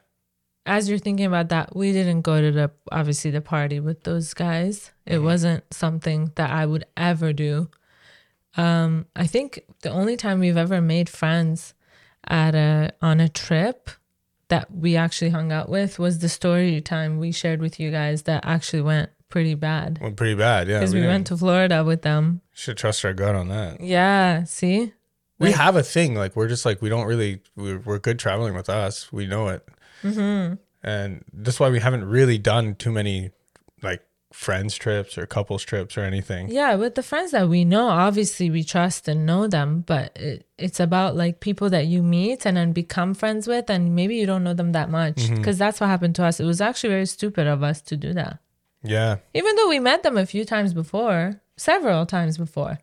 As 0.66 0.88
you're 0.88 0.98
thinking 0.98 1.26
about 1.26 1.48
that, 1.48 1.74
we 1.74 1.92
didn't 1.92 2.22
go 2.22 2.40
to 2.40 2.52
the 2.52 2.70
obviously 2.90 3.30
the 3.30 3.40
party 3.40 3.80
with 3.80 4.04
those 4.04 4.34
guys. 4.34 4.92
It 5.06 5.14
Mm-hmm. 5.16 5.24
wasn't 5.24 5.64
something 5.74 6.32
that 6.36 6.50
I 6.50 6.66
would 6.66 6.84
ever 6.96 7.32
do. 7.32 7.68
Um, 8.56 9.06
I 9.16 9.26
think 9.26 9.62
the 9.82 9.90
only 9.90 10.16
time 10.16 10.40
we've 10.40 10.56
ever 10.58 10.80
made 10.80 11.08
friends 11.08 11.74
at 12.28 12.54
a 12.54 12.92
on 13.00 13.18
a 13.20 13.28
trip 13.28 13.90
that 14.48 14.70
we 14.70 14.94
actually 14.96 15.30
hung 15.30 15.50
out 15.50 15.68
with 15.70 15.98
was 15.98 16.18
the 16.18 16.28
story 16.28 16.80
time 16.82 17.18
we 17.18 17.32
shared 17.32 17.60
with 17.60 17.80
you 17.80 17.90
guys 17.90 18.22
that 18.24 18.44
actually 18.44 18.82
went 18.82 19.10
pretty 19.30 19.54
bad 19.54 19.98
went 20.02 20.16
pretty 20.16 20.34
bad. 20.34 20.68
Yeah, 20.68 20.78
because 20.80 20.94
we, 20.94 21.00
went 21.06 21.26
to 21.28 21.36
Florida 21.38 21.82
with 21.82 22.02
them. 22.02 22.42
Should 22.52 22.76
trust 22.76 23.02
our 23.06 23.14
gut 23.14 23.34
on 23.34 23.48
that. 23.48 23.80
Yeah, 23.80 24.44
see, 24.44 24.92
We 25.42 25.48
Like- 25.48 25.56
have 25.56 25.76
a 25.76 25.82
thing 25.82 26.14
like 26.14 26.34
we're 26.36 26.48
just 26.48 26.64
like 26.64 26.80
we 26.82 26.88
don't 26.88 27.06
really 27.06 27.40
we're, 27.56 27.78
we're 27.78 27.98
good 27.98 28.18
traveling 28.18 28.54
with 28.54 28.68
us. 28.68 29.12
We 29.12 29.26
know 29.26 29.48
it, 29.48 29.66
mm-hmm. 30.02 30.54
and 30.82 31.24
that's 31.32 31.60
why 31.60 31.68
we 31.70 31.80
haven't 31.80 32.04
really 32.04 32.38
done 32.38 32.74
too 32.76 32.92
many 32.92 33.30
like 33.82 34.02
friends 34.32 34.74
trips 34.76 35.18
or 35.18 35.26
couples 35.26 35.62
trips 35.62 35.98
or 35.98 36.02
anything. 36.02 36.48
Yeah, 36.50 36.74
with 36.76 36.94
the 36.94 37.02
friends 37.02 37.32
that 37.32 37.48
we 37.50 37.64
know, 37.66 37.88
obviously 37.88 38.50
we 38.50 38.64
trust 38.64 39.06
and 39.06 39.26
know 39.26 39.46
them, 39.46 39.82
but 39.86 40.16
it, 40.16 40.46
it's 40.58 40.80
about 40.80 41.16
like 41.16 41.40
people 41.40 41.68
that 41.70 41.86
you 41.86 42.02
meet 42.02 42.46
and 42.46 42.56
then 42.56 42.72
become 42.72 43.12
friends 43.14 43.46
with, 43.46 43.68
and 43.68 43.94
maybe 43.94 44.14
you 44.16 44.24
don't 44.26 44.42
know 44.44 44.54
them 44.54 44.72
that 44.72 44.88
much 44.90 45.16
Mm-hmm. 45.16 45.36
because 45.36 45.58
that's 45.58 45.80
what 45.80 45.88
happened 45.88 46.14
to 46.16 46.24
us. 46.24 46.40
It 46.40 46.44
was 46.46 46.60
actually 46.62 46.90
very 46.90 47.06
stupid 47.06 47.46
of 47.46 47.62
us 47.62 47.82
to 47.82 47.96
do 47.96 48.14
that, 48.14 48.38
Yeah, 48.82 49.16
even 49.34 49.54
though 49.56 49.68
we 49.68 49.78
met 49.80 50.02
them 50.02 50.16
a 50.16 50.24
few 50.24 50.44
times 50.46 50.72
before, 50.72 51.40
several 51.58 52.06
times 52.06 52.38
before. 52.38 52.78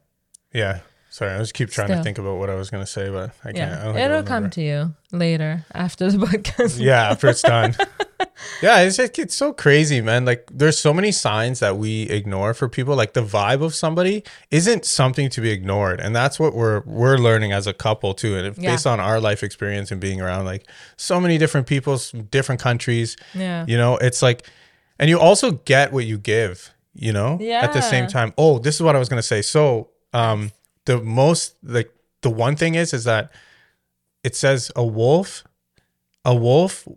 yeah. 0.53 0.81
Sorry, 1.11 1.31
I 1.31 1.39
just 1.39 1.53
keep 1.55 1.69
trying 1.71 1.87
to 1.89 2.03
think 2.03 2.17
about 2.19 2.37
what 2.37 2.49
I 2.49 2.55
was 2.55 2.69
gonna 2.69 2.85
say, 2.85 3.09
but 3.09 3.31
I 3.43 3.51
can't. 3.51 3.55
Yeah, 3.71 3.91
I 3.93 4.05
it'll 4.05 4.23
come 4.23 4.49
to 4.51 4.61
you 4.61 4.93
later 5.11 5.65
after 5.73 6.11
the 6.11 6.17
podcast. 6.25 6.79
yeah 6.79 7.09
after 7.09 7.27
it's 7.29 7.41
done 7.41 7.75
yeah 8.61 8.79
it's 8.81 8.97
just 8.97 9.17
it's 9.17 9.33
so 9.33 9.51
crazy 9.51 10.01
man 10.01 10.23
like 10.23 10.47
there's 10.53 10.77
so 10.77 10.93
many 10.93 11.11
signs 11.11 11.59
that 11.61 11.77
we 11.77 12.03
ignore 12.03 12.53
for 12.53 12.69
people 12.69 12.95
like 12.95 13.13
the 13.13 13.21
vibe 13.23 13.63
of 13.63 13.73
somebody 13.73 14.23
isn't 14.51 14.85
something 14.85 15.27
to 15.29 15.41
be 15.41 15.49
ignored 15.49 15.99
and 15.99 16.15
that's 16.15 16.39
what 16.39 16.53
we're 16.53 16.81
we're 16.85 17.17
learning 17.17 17.51
as 17.51 17.65
a 17.65 17.73
couple 17.73 18.13
too 18.13 18.35
and 18.37 18.45
if, 18.45 18.57
Yeah. 18.59 18.71
based 18.71 18.85
on 18.85 18.99
our 18.99 19.19
life 19.19 19.41
experience 19.41 19.91
and 19.91 19.99
being 19.99 20.21
around 20.21 20.45
like 20.45 20.67
so 20.95 21.19
many 21.19 21.39
different 21.39 21.65
people 21.65 21.99
different 22.29 22.61
countries 22.61 23.17
Yeah. 23.33 23.65
you 23.67 23.77
know 23.77 23.97
it's 23.97 24.21
like 24.21 24.45
and 24.99 25.09
you 25.09 25.19
also 25.19 25.51
get 25.51 25.91
what 25.91 26.05
you 26.05 26.19
give 26.19 26.71
you 26.93 27.13
know 27.13 27.39
yeah. 27.41 27.61
at 27.61 27.73
the 27.73 27.81
same 27.81 28.05
time 28.05 28.31
oh 28.37 28.59
this 28.59 28.75
is 28.75 28.81
what 28.83 28.95
i 28.95 28.99
was 28.99 29.09
going 29.09 29.21
to 29.21 29.27
say 29.27 29.41
so 29.41 29.89
um 30.13 30.51
the 30.89 30.97
most 31.01 31.55
like 31.63 31.89
the 32.21 32.29
one 32.45 32.55
thing 32.55 32.73
is 32.75 32.93
is 32.93 33.03
that 33.03 33.31
it 34.23 34.35
says 34.35 34.71
a 34.75 34.85
wolf 34.85 35.43
a 36.25 36.33
wolf 36.35 36.87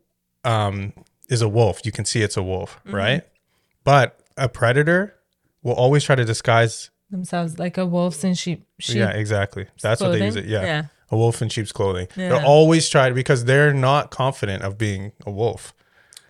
um 0.44 0.92
is 1.28 1.42
a 1.42 1.48
wolf 1.48 1.84
you 1.86 1.92
can 1.92 2.04
see 2.04 2.22
it's 2.26 2.36
a 2.36 2.42
wolf 2.42 2.70
Mm-hmm. 2.86 2.96
right 2.96 3.22
but 3.84 4.06
a 4.36 4.48
predator 4.48 5.14
will 5.62 5.74
always 5.74 6.02
try 6.04 6.14
to 6.16 6.24
disguise 6.24 6.90
Themselves 7.10 7.58
like 7.58 7.76
a 7.76 7.84
wolf 7.84 8.24
in 8.24 8.34
sheep. 8.34 8.64
sheep 8.80 8.96
yeah 8.96 9.10
exactly 9.10 9.66
that's 9.82 10.00
what 10.00 10.12
they 10.12 10.24
use 10.24 10.36
it 10.36 10.46
yeah. 10.46 10.62
Yeah. 10.64 10.82
a 11.10 11.16
wolf 11.16 11.42
in 11.42 11.48
sheep's 11.50 11.72
clothing 11.72 12.08
Yeah. 12.16 12.28
they'll 12.30 12.46
always 12.56 12.88
try 12.88 13.08
it 13.08 13.14
because 13.14 13.44
they're 13.44 13.74
not 13.74 14.10
confident 14.10 14.62
of 14.64 14.78
being 14.78 15.12
a 15.26 15.30
wolf 15.30 15.74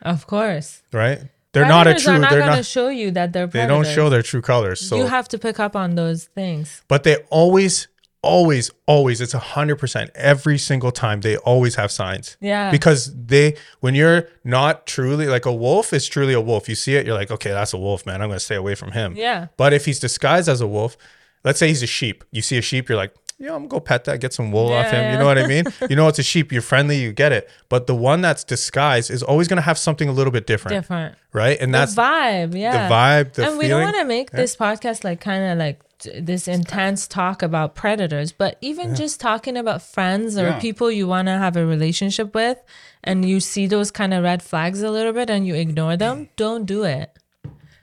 Of 0.02 0.26
course. 0.26 0.82
right 0.92 1.20
they're 1.52 1.66
not 1.66 1.86
a 1.86 1.90
Predators 1.90 2.02
true 2.04 2.12
Are 2.14 2.18
not 2.18 2.30
they're 2.30 2.38
going 2.40 2.50
to 2.52 2.56
not 2.56 2.64
show 2.66 2.88
you 2.88 3.10
that 3.12 3.32
they're 3.32 3.46
they 3.46 3.66
don't 3.66 3.86
show 3.86 4.08
their 4.10 4.22
true 4.22 4.42
colors 4.42 4.80
so 4.80 4.96
you 4.96 5.06
have 5.06 5.28
to 5.28 5.38
pick 5.38 5.60
up 5.60 5.76
on 5.76 5.94
those 5.94 6.24
things. 6.24 6.82
but 6.88 7.04
they 7.04 7.16
always 7.30 7.88
always 8.24 8.70
always 8.86 9.20
it's 9.20 9.34
a 9.34 9.38
hundred 9.40 9.76
percent 9.76 10.08
every 10.14 10.56
single 10.56 10.92
time 10.92 11.20
they 11.22 11.36
always 11.38 11.74
have 11.74 11.90
signs 11.90 12.36
Yeah. 12.40 12.70
because 12.70 13.12
they 13.14 13.56
when 13.80 13.96
you're 13.96 14.28
not 14.44 14.86
truly 14.86 15.26
like 15.26 15.44
a 15.44 15.52
wolf 15.52 15.92
is 15.92 16.06
truly 16.06 16.32
a 16.32 16.40
wolf 16.40 16.68
you 16.68 16.76
see 16.76 16.94
it 16.94 17.04
you're 17.04 17.16
like 17.16 17.32
okay 17.32 17.50
that's 17.50 17.72
a 17.72 17.78
wolf 17.78 18.06
man 18.06 18.22
i'm 18.22 18.28
gonna 18.28 18.38
stay 18.38 18.54
away 18.54 18.76
from 18.76 18.92
him 18.92 19.14
Yeah. 19.16 19.48
but 19.56 19.72
if 19.72 19.86
he's 19.86 19.98
disguised 19.98 20.48
as 20.48 20.60
a 20.60 20.68
wolf 20.68 20.96
let's 21.44 21.58
say 21.58 21.66
he's 21.66 21.82
a 21.82 21.86
sheep 21.88 22.22
you 22.30 22.42
see 22.42 22.56
a 22.58 22.62
sheep 22.62 22.88
you're 22.88 22.96
like 22.96 23.12
yeah 23.42 23.50
i'm 23.54 23.66
gonna 23.66 23.68
go 23.68 23.80
pet 23.80 24.04
that 24.04 24.20
get 24.20 24.32
some 24.32 24.52
wool 24.52 24.72
off 24.72 24.86
Yeah, 24.86 25.02
him 25.02 25.12
you 25.12 25.18
know 25.18 25.26
what 25.26 25.38
i 25.38 25.46
mean 25.46 25.64
you 25.90 25.96
know 25.96 26.06
it's 26.08 26.18
a 26.18 26.22
sheep 26.22 26.52
you're 26.52 26.62
friendly 26.72 26.96
you 27.04 27.12
get 27.12 27.32
it 27.32 27.50
but 27.68 27.86
the 27.86 27.94
one 27.94 28.20
that's 28.20 28.44
disguised 28.44 29.10
is 29.10 29.22
always 29.22 29.48
gonna 29.48 29.60
have 29.70 29.78
something 29.78 30.08
a 30.08 30.12
little 30.12 30.30
bit 30.32 30.46
different 30.46 30.74
Different. 30.80 31.14
right 31.32 31.58
and 31.60 31.74
that's 31.74 31.94
vibe. 31.94 32.56
Yeah. 32.56 32.88
the 32.88 32.94
vibe 32.94 33.32
the 33.34 33.48
and 33.48 33.58
we 33.58 33.68
don't 33.68 33.82
want 33.82 33.96
to 33.96 34.04
make 34.04 34.30
this 34.30 34.54
podcast 34.56 35.02
like 35.04 35.20
kind 35.20 35.42
of 35.52 35.58
like 35.58 35.80
this 36.20 36.48
intense 36.48 37.06
talk 37.06 37.44
about 37.44 37.76
predators, 37.76 38.32
but 38.32 38.58
even 38.60 38.96
just 38.96 39.20
talking 39.20 39.56
about 39.56 39.80
friends 39.82 40.36
or 40.36 40.46
Yeah. 40.48 40.58
people 40.58 40.90
you 40.90 41.06
want 41.06 41.26
to 41.28 41.38
have 41.38 41.56
a 41.56 41.64
relationship 41.64 42.34
with 42.34 42.58
and 43.04 43.24
you 43.24 43.38
see 43.38 43.68
those 43.68 43.92
kind 43.92 44.12
of 44.12 44.24
red 44.24 44.42
flags 44.42 44.82
a 44.82 44.90
little 44.90 45.12
bit 45.12 45.30
and 45.30 45.46
you 45.46 45.54
ignore 45.54 45.96
them, 45.96 46.28
don't 46.34 46.64
do 46.66 46.82
it. 46.82 47.16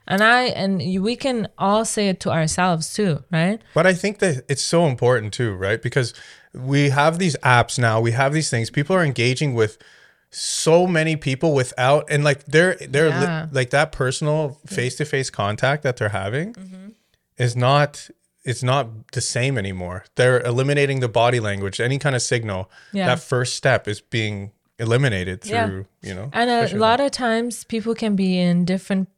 And 0.10 0.24
I 0.24 0.46
and 0.46 0.80
we 1.04 1.16
can 1.16 1.48
all 1.58 1.86
say 1.86 2.10
it 2.10 2.20
to 2.22 2.32
ourselves 2.32 2.94
too, 2.94 3.24
right? 3.32 3.62
But 3.76 3.86
I 3.86 3.94
think 3.94 4.20
that 4.20 4.44
it's 4.50 4.64
so 4.64 4.88
important 4.88 5.34
too, 5.34 5.54
right? 5.54 5.82
Because 5.82 6.14
we 6.54 6.90
have 6.90 7.20
these 7.20 7.36
apps 7.44 7.78
now, 7.78 8.02
we 8.02 8.12
have 8.12 8.34
these 8.34 8.50
things. 8.50 8.70
People 8.72 8.96
are 8.96 9.06
engaging 9.06 9.54
with 9.54 9.78
so 10.32 10.86
many 10.86 11.16
people 11.16 11.54
without 11.54 12.08
and 12.10 12.24
like 12.24 12.46
they're 12.46 12.76
they're 12.90 13.10
li- 13.10 13.50
like 13.52 13.70
that 13.72 13.92
personal 13.92 14.60
face 14.68 14.96
to 14.98 15.06
face 15.06 15.30
contact 15.32 15.82
that 15.84 15.98
they're 15.98 16.10
having 16.10 16.54
Mm-hmm. 16.54 16.90
is 17.38 17.56
not 17.56 18.10
it's 18.44 18.64
not 18.64 19.12
the 19.12 19.22
same 19.22 19.58
anymore. 19.58 20.06
They're 20.16 20.40
eliminating 20.42 21.02
the 21.02 21.10
body 21.10 21.40
language, 21.40 21.80
any 21.80 22.00
kind 22.00 22.16
of 22.16 22.22
signal. 22.22 22.72
Yeah. 22.94 23.08
That 23.08 23.20
first 23.20 23.56
step 23.56 23.88
is 23.88 24.02
being 24.02 24.52
eliminated 24.80 25.46
Yeah. 25.46 25.68
through, 25.68 25.86
you 26.02 26.14
know. 26.16 26.30
And 26.34 26.50
a 26.50 26.76
lot 26.78 27.00
of 27.00 27.12
times 27.12 27.64
people 27.66 27.94
can 27.96 28.16
be 28.16 28.40
in 28.40 28.66
different 28.66 29.10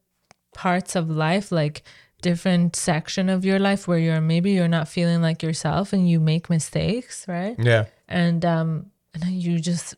parts 0.53 0.95
of 0.95 1.09
life, 1.09 1.51
like 1.51 1.83
different 2.21 2.75
section 2.75 3.29
of 3.29 3.43
your 3.43 3.57
life 3.59 3.87
where 3.87 3.97
you're 3.97 4.21
maybe 4.21 4.51
you're 4.51 4.67
not 4.67 4.87
feeling 4.87 5.21
like 5.21 5.41
yourself 5.41 5.91
and 5.93 6.09
you 6.09 6.19
make 6.19 6.49
mistakes, 6.49 7.25
right? 7.27 7.55
Yeah. 7.57 7.85
And 8.07 8.45
um 8.45 8.91
and 9.13 9.23
then 9.23 9.33
you 9.33 9.59
just 9.59 9.95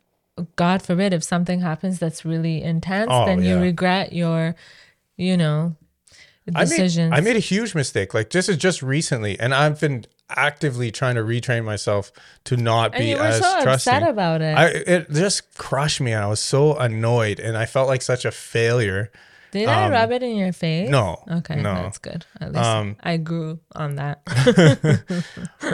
God 0.55 0.81
forbid 0.81 1.13
if 1.13 1.23
something 1.23 1.59
happens 1.59 1.99
that's 1.99 2.25
really 2.25 2.61
intense, 2.63 3.09
Oh, 3.11 3.25
then 3.25 3.43
you 3.43 3.59
regret 3.59 4.13
your, 4.13 4.55
you 5.15 5.37
know, 5.37 5.75
I 6.55 6.63
decisions. 6.63 7.11
made, 7.11 7.17
I 7.17 7.21
made 7.21 7.35
a 7.35 7.39
huge 7.39 7.75
mistake. 7.75 8.13
Like 8.13 8.31
this 8.31 8.49
is 8.49 8.57
just 8.57 8.81
recently, 8.81 9.39
and 9.39 9.53
I've 9.53 9.79
been 9.79 10.05
actively 10.29 10.89
trying 10.91 11.15
to 11.15 11.21
retrain 11.21 11.63
myself 11.63 12.11
to 12.45 12.57
not 12.57 12.95
and 12.95 13.03
be 13.03 13.13
as 13.13 13.35
so 13.39 13.61
trusting. 13.61 13.93
upset 13.93 14.09
about 14.09 14.41
it. 14.41 14.57
I 14.57 14.67
it 14.69 15.11
just 15.11 15.55
crushed 15.55 16.01
me. 16.01 16.13
And 16.13 16.23
I 16.23 16.27
was 16.27 16.39
so 16.39 16.75
annoyed, 16.75 17.39
and 17.39 17.55
I 17.57 17.65
felt 17.65 17.87
like 17.87 18.01
such 18.01 18.25
a 18.25 18.31
failure. 18.31 19.11
Did 19.53 19.69
I 19.69 19.89
rub 19.89 20.11
it 20.11 20.21
in 20.23 20.35
your 20.35 20.51
face? 20.51 20.87
um, 20.87 20.91
No, 20.91 21.23
Okay, 21.37 21.55
no. 21.55 21.75
that's 21.75 21.97
good. 21.99 22.25
At 22.41 22.51
least 22.51 22.65
Um, 22.65 22.95
I 23.01 23.17
grew 23.17 23.59
on 23.75 23.95
that. 23.95 24.21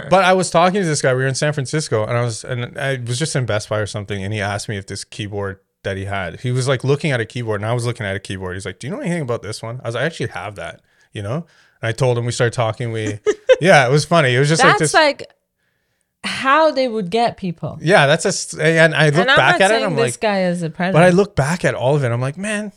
But 0.10 0.24
I 0.24 0.34
was 0.34 0.50
talking 0.50 0.82
to 0.82 0.86
this 0.88 1.02
guy. 1.02 1.14
We 1.14 1.22
were 1.22 1.28
in 1.28 1.36
San 1.36 1.54
Francisco, 1.54 2.06
and 2.06 2.18
I 2.18 2.22
was 2.22 2.44
and 2.44 2.78
I 2.78 2.98
was 2.98 3.18
just 3.18 3.36
in 3.36 3.46
Best 3.46 3.70
Buy 3.70 3.80
or 3.80 3.86
something, 3.88 4.24
and 4.24 4.34
he 4.34 4.42
asked 4.42 4.70
me 4.70 4.78
if 4.78 4.86
this 4.88 5.04
keyboard 5.04 5.60
that 5.84 5.98
he 5.98 6.06
had. 6.06 6.40
He 6.42 6.52
was 6.52 6.68
like 6.68 6.84
looking 6.84 7.12
at 7.12 7.20
a 7.20 7.26
keyboard, 7.26 7.62
and 7.62 7.70
I 7.70 7.74
was 7.74 7.86
looking 7.86 8.06
at 8.06 8.16
a 8.16 8.20
keyboard. 8.20 8.56
He's 8.56 8.66
like, 8.66 8.80
"Do 8.80 8.88
you 8.88 8.94
know 8.94 9.00
anything 9.00 9.22
about 9.22 9.42
this 9.42 9.62
one?" 9.64 9.80
I 9.84 9.88
was 9.88 9.96
like, 9.96 10.04
"I 10.04 10.06
actually 10.06 10.28
have 10.30 10.56
that," 10.56 10.82
you 11.14 11.22
know. 11.22 11.46
And 11.82 11.90
I 11.90 11.92
told 11.92 12.18
him. 12.18 12.26
We 12.26 12.32
started 12.32 12.54
talking. 12.54 12.92
We, 12.92 13.20
yeah, 13.62 13.88
it 13.88 13.92
was 13.92 14.06
funny. 14.06 14.36
It 14.36 14.40
was 14.40 14.50
just 14.50 14.62
like 14.64 14.74
That's 14.78 14.92
this. 14.92 14.94
like 14.94 15.32
how 16.24 16.72
they 16.72 16.88
would 16.88 17.10
get 17.10 17.38
people. 17.38 17.78
yeah, 17.82 18.06
that's 18.08 18.26
a 18.54 18.62
And 18.62 18.94
I 18.94 19.06
look 19.10 19.16
and 19.20 19.28
back 19.28 19.62
at 19.62 19.72
it, 19.72 19.76
and 19.76 19.86
I'm 19.86 19.96
this 19.96 20.16
like, 20.16 20.20
guy 20.22 20.44
is 20.44 20.62
a 20.64 20.70
predator. 20.70 20.94
But 20.94 21.04
I 21.04 21.10
look 21.12 21.36
back 21.36 21.64
at 21.64 21.76
all 21.76 21.96
of 21.96 22.04
it. 22.04 22.12
I'm 22.12 22.20
like, 22.22 22.38
man, 22.38 22.74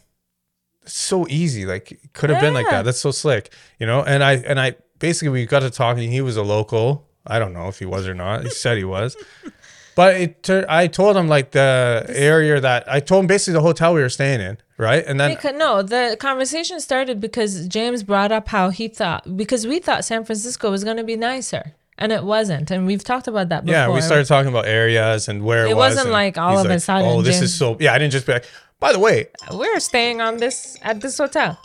so 0.85 1.27
easy. 1.29 1.67
Like, 1.67 1.99
could 2.13 2.31
have 2.31 2.41
been 2.41 2.55
like 2.55 2.69
that. 2.71 2.85
That's 2.85 2.99
so 3.01 3.11
slick, 3.11 3.53
you 3.79 3.87
know. 3.87 4.03
And 4.03 4.23
I 4.25 4.33
and 4.35 4.59
I 4.61 4.77
basically 4.99 5.31
we 5.31 5.47
got 5.47 5.61
to 5.61 5.71
talking. 5.71 6.11
He 6.11 6.21
was 6.21 6.37
a 6.37 6.43
local. 6.43 7.09
I 7.27 7.39
don't 7.39 7.53
know 7.53 7.69
if 7.69 7.79
he 7.79 7.87
was 7.87 8.07
or 8.09 8.15
not. 8.15 8.43
He 8.45 8.51
said 8.51 8.79
he 8.79 8.85
was. 8.85 9.17
But 9.95 10.17
it, 10.17 10.43
tur- 10.43 10.65
I 10.71 10.87
told 10.87 11.19
him 11.19 11.29
like 11.29 11.51
the 11.51 12.07
area 12.09 12.59
that 12.59 12.91
I 12.91 12.99
told 13.01 13.25
him 13.25 13.27
basically 13.27 13.53
the 13.53 13.61
hotel 13.61 13.93
we 13.93 14.01
were 14.01 14.09
staying 14.09 14.41
in, 14.41 14.57
right? 14.79 15.05
And 15.07 15.21
then 15.21 15.35
Because, 15.35 15.55
no, 15.55 15.83
the 15.83 16.17
conversation 16.19 16.81
started 16.81 17.21
because 17.21 17.69
James 17.69 18.03
brought 18.03 18.33
up 18.33 18.49
how 18.49 18.71
he 18.71 18.89
thought 18.89 19.37
because 19.37 19.67
we 19.67 19.81
thought 19.81 20.03
San 20.07 20.25
Francisco 20.25 20.71
was 20.71 20.83
going 20.83 20.97
to 20.97 21.05
be 21.05 21.15
nicer, 21.15 21.75
and 21.99 22.11
it 22.11 22.25
wasn't. 22.25 22.71
And 22.71 22.87
we've 22.87 23.05
talked 23.05 23.29
about 23.29 23.51
that 23.51 23.67
before. 23.67 23.79
yeah, 23.81 23.95
we 23.95 24.01
started 24.01 24.27
talking 24.27 24.49
about 24.49 24.65
areas 24.65 25.29
and 25.29 25.45
where 25.45 25.67
it, 25.67 25.73
It 25.73 25.77
was. 25.77 25.95
wasn't 25.97 26.11
like 26.11 26.39
all 26.39 26.59
of 26.59 26.71
a 26.71 26.81
sudden, 26.81 27.07
Oh, 27.07 27.21
this 27.21 27.35
James- 27.37 27.51
is 27.51 27.55
so. 27.55 27.77
Yeah, 27.79 27.93
I 27.93 27.99
didn't 27.99 28.13
just 28.13 28.25
be 28.27 28.33
like. 28.33 28.47
By 28.83 28.93
the 28.93 28.99
way, 28.99 29.29
We're 29.53 29.79
staying 29.81 30.21
on 30.21 30.39
this 30.39 30.77
at 30.83 31.01
this 31.01 31.17
hotel. 31.19 31.57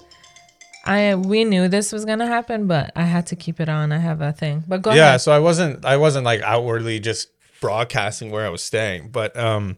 I 0.85 1.15
we 1.15 1.43
knew 1.43 1.67
this 1.67 1.91
was 1.91 2.05
gonna 2.05 2.27
happen, 2.27 2.67
but 2.67 2.91
I 2.95 3.03
had 3.03 3.25
to 3.27 3.35
keep 3.35 3.59
it 3.59 3.67
on. 3.69 3.91
I 3.91 3.97
have 3.97 4.21
a 4.21 4.31
thing. 4.31 4.63
But 4.67 4.83
go 4.83 4.93
yeah 4.93 5.07
ahead. 5.07 5.21
so 5.21 5.31
i 5.31 5.39
wasn't 5.39 5.83
i 5.83 5.97
wasn't 5.97 6.25
like 6.25 6.41
outwardly 6.41 6.99
just 6.99 7.29
broadcasting 7.59 8.29
where 8.29 8.45
i 8.45 8.49
was 8.49 8.61
staying 8.63 9.09
but 9.09 9.35
um 9.35 9.77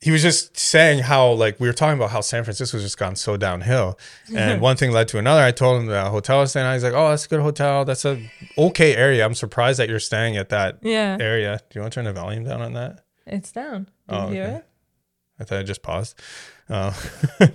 he 0.00 0.12
was 0.12 0.22
just 0.22 0.56
saying 0.56 1.00
how 1.00 1.32
like 1.32 1.58
we 1.58 1.66
were 1.66 1.72
talking 1.74 1.98
about 1.98 2.10
how 2.10 2.20
san 2.20 2.44
francisco's 2.44 2.82
just 2.82 2.96
gone 2.96 3.16
so 3.16 3.36
downhill 3.36 3.98
and 4.34 4.60
one 4.60 4.76
thing 4.76 4.92
led 4.92 5.08
to 5.08 5.18
another 5.18 5.42
i 5.42 5.50
told 5.50 5.80
him 5.80 5.86
the 5.88 6.04
hotel 6.16 6.38
I 6.38 6.40
was 6.42 6.50
staying 6.50 6.64
at 6.66 6.74
he's 6.74 6.84
like 6.84 6.92
oh 6.94 7.08
that's 7.10 7.24
a 7.26 7.28
good 7.28 7.40
hotel 7.40 7.84
that's 7.84 8.04
a 8.04 8.22
okay 8.56 8.94
area 8.94 9.24
i'm 9.24 9.34
surprised 9.34 9.80
that 9.80 9.88
you're 9.88 9.98
staying 9.98 10.36
at 10.36 10.48
that 10.50 10.78
Yeah, 10.82 11.18
area 11.20 11.58
do 11.70 11.78
you 11.78 11.80
want 11.82 11.92
to 11.92 11.96
turn 11.96 12.04
the 12.04 12.12
volume 12.12 12.44
down 12.44 12.62
on 12.62 12.72
that 12.74 13.00
it's 13.26 13.50
down. 13.50 13.88
Do 14.08 14.14
Oh, 14.14 14.28
you 14.28 14.34
hear 14.34 14.44
okay. 14.44 14.54
it? 14.58 14.64
I 15.38 15.44
thought 15.44 15.58
I 15.58 15.62
just 15.62 15.82
paused. 15.82 16.18
Oh. 16.70 16.98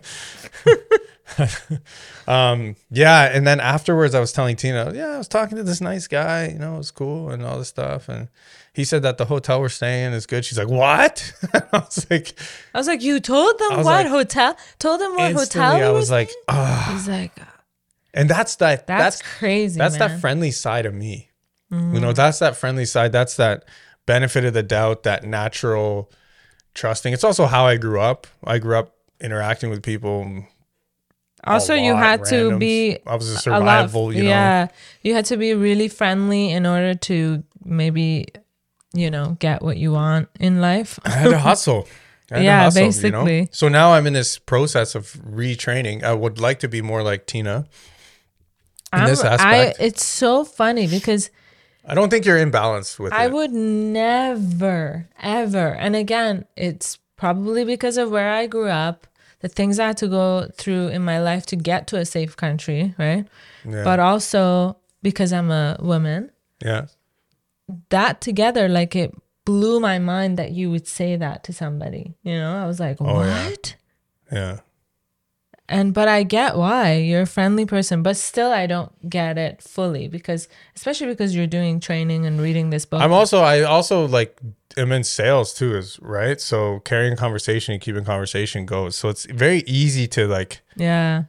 um, 2.28 2.76
yeah, 2.90 3.26
and 3.36 3.46
then 3.48 3.60
afterwards, 3.60 4.16
I 4.16 4.20
was 4.20 4.32
telling 4.32 4.56
Tina, 4.56 4.92
yeah, 4.94 5.08
I 5.10 5.18
was 5.18 5.28
talking 5.28 5.58
to 5.58 5.64
this 5.64 5.82
nice 5.82 6.08
guy, 6.08 6.50
you 6.50 6.60
know, 6.60 6.76
it 6.76 6.80
was 6.80 6.92
cool 6.92 7.30
and 7.30 7.44
all 7.46 7.58
this 7.58 7.70
stuff, 7.70 8.10
and 8.10 8.30
he 8.74 8.84
said 8.84 9.02
that 9.04 9.18
the 9.18 9.26
hotel 9.26 9.60
we're 9.62 9.70
staying 9.70 10.08
in 10.08 10.14
is 10.14 10.26
good. 10.26 10.46
She's 10.46 10.58
like, 10.58 10.70
what? 10.70 11.34
I 11.54 11.62
was 11.80 12.06
like, 12.10 12.34
I 12.74 12.78
was 12.78 12.88
like, 12.88 13.02
you 13.02 13.20
told 13.20 13.58
them 13.60 13.78
what 13.78 13.86
like- 13.86 14.08
hotel? 14.08 14.58
Told 14.80 15.02
them 15.02 15.16
what 15.16 15.34
hotel? 15.34 15.76
I 15.84 15.90
was 15.92 16.12
like, 16.12 16.30
ah, 16.48 16.90
he's 16.94 17.08
like, 17.08 17.34
and 18.14 18.30
that's 18.30 18.58
that. 18.58 18.88
that's, 18.88 19.20
That's 19.20 19.38
crazy. 19.40 19.78
that's 19.78 19.98
man. 19.98 20.10
that 20.12 20.22
friendly 20.22 20.52
side 20.52 20.86
of 20.86 20.94
me. 20.94 21.30
You 21.70 21.78
Mm. 21.78 22.02
know, 22.02 22.12
that's 22.12 22.40
that 22.40 22.58
friendly 22.58 22.84
side. 22.84 23.14
That's 23.14 23.38
that 23.38 23.64
benefit 24.06 24.44
of 24.44 24.54
the 24.54 24.64
doubt, 24.64 25.04
that 25.04 25.24
natural 25.24 26.12
trusting. 26.74 27.14
It's 27.14 27.24
also 27.24 27.46
how 27.46 27.66
I 27.68 27.78
grew 27.78 28.00
up. 28.00 28.28
I 28.44 28.58
grew 28.60 28.78
up 28.78 28.96
interacting 29.20 29.70
with 29.70 29.84
people 29.84 30.46
also, 31.44 31.74
a 31.74 31.78
you 31.84 31.94
lot, 31.94 32.04
had 32.04 32.26
to 32.26 32.58
be 32.60 32.98
I 33.06 33.16
was 33.16 33.30
a 33.30 33.34
a 33.34 33.34
lot. 33.34 33.42
survival, 33.42 34.14
you 34.14 34.24
know. 34.24 34.30
yeah, 34.30 34.68
you 35.02 35.16
had 35.16 35.26
to 35.26 35.38
be 35.38 35.54
really 35.56 35.88
friendly 35.88 36.52
in 36.52 36.66
order 36.68 36.94
to 36.94 37.44
maybe, 37.66 38.28
you 38.94 39.10
know, 39.10 39.38
get 39.40 39.64
what 39.64 39.78
you 39.78 39.92
want 39.92 40.30
in 40.40 40.62
life. 40.62 41.00
I 41.04 41.10
had 41.10 41.30
to 41.32 41.40
hustle. 41.50 41.88
I 42.30 42.36
had 42.36 42.40
to 42.42 42.46
Yeah, 42.46 42.64
hustle, 42.66 42.84
basically. 42.86 43.50
So 43.52 43.70
now 43.70 43.94
I'm 43.94 44.06
in 44.06 44.14
this 44.14 44.38
process 44.38 44.94
of 44.94 45.14
retraining. 45.14 46.04
I 46.04 46.14
would 46.14 46.40
like 46.40 46.60
to 46.60 46.68
be 46.68 46.82
more 46.84 47.02
like 47.02 47.26
Tina. 47.26 47.66
In 48.94 49.06
this 49.06 49.24
I'm- 49.24 49.34
aspect. 49.34 49.80
I, 49.80 49.84
it's 49.84 50.06
so 50.06 50.44
funny 50.46 50.86
because 50.86 51.32
I 51.86 51.96
don't 51.96 52.10
think 52.10 52.26
you're 52.26 52.38
in 52.38 52.52
balance 52.52 53.00
with 53.00 53.12
I 53.14 53.26
it. 53.26 53.32
would 53.34 53.52
never, 53.52 55.08
ever. 55.22 55.68
And 55.76 55.96
again, 55.96 56.46
it's 56.56 56.98
probably 57.18 57.66
because 57.66 57.98
of 57.98 58.12
where 58.12 58.32
I 58.32 58.48
grew 58.48 58.68
up, 58.70 59.08
the 59.40 59.48
things 59.48 59.80
I 59.80 59.88
had 59.88 59.98
to 59.98 60.08
go 60.08 60.48
through 60.56 60.90
in 60.90 61.02
my 61.04 61.20
life 61.20 61.46
to 61.48 61.56
get 61.56 61.88
to 61.88 61.98
a 61.98 62.06
safe 62.06 62.38
country, 62.38 62.94
right? 63.00 63.26
Yeah. 63.68 63.84
But 63.84 64.00
also 64.00 64.78
because 65.02 65.34
I'm 65.34 65.50
a 65.52 65.78
woman. 65.82 66.32
yeah. 66.64 66.86
That 67.90 68.20
together, 68.22 68.68
like 68.68 68.96
it 68.98 69.14
blew 69.46 69.80
my 69.80 69.98
mind 69.98 70.38
that 70.38 70.52
you 70.52 70.70
would 70.70 70.88
say 70.88 71.16
that 71.16 71.44
to 71.46 71.54
somebody. 71.54 72.16
You 72.22 72.34
know, 72.38 72.58
I 72.62 72.66
was 72.68 72.80
like, 72.82 72.98
Oh, 73.00 73.16
what? 73.16 73.76
yeah. 74.32 74.38
Yeah. 74.40 74.60
And 75.72 75.94
but 75.94 76.10
I 76.10 76.24
get 76.24 76.58
why 76.58 76.96
you're 76.96 77.22
a 77.22 77.26
friendly 77.26 77.66
person, 77.66 78.04
but 78.04 78.18
still 78.18 78.52
I 78.52 78.68
don't 78.68 78.92
get 79.10 79.38
it 79.38 79.62
fully 79.62 80.10
because 80.10 80.50
especially 80.76 81.08
because 81.08 81.34
you're 81.34 81.48
doing 81.48 81.80
training 81.80 82.26
and 82.26 82.42
reading 82.42 82.72
this 82.72 82.86
book. 82.86 83.02
I'm 83.02 83.14
also 83.14 83.40
I 83.40 83.62
also 83.62 84.06
like 84.06 84.38
am 84.78 84.92
in 84.92 85.06
sales 85.06 85.54
too, 85.54 85.78
is 85.78 85.98
right. 86.02 86.42
So 86.42 86.80
carrying 86.82 87.16
conversation 87.16 87.74
and 87.74 87.82
keeping 87.82 88.04
conversation 88.04 88.66
goes. 88.66 88.98
So 88.98 89.08
it's 89.08 89.26
very 89.26 89.64
easy 89.66 90.08
to 90.10 90.28
like 90.28 90.62
yeah. 90.76 91.24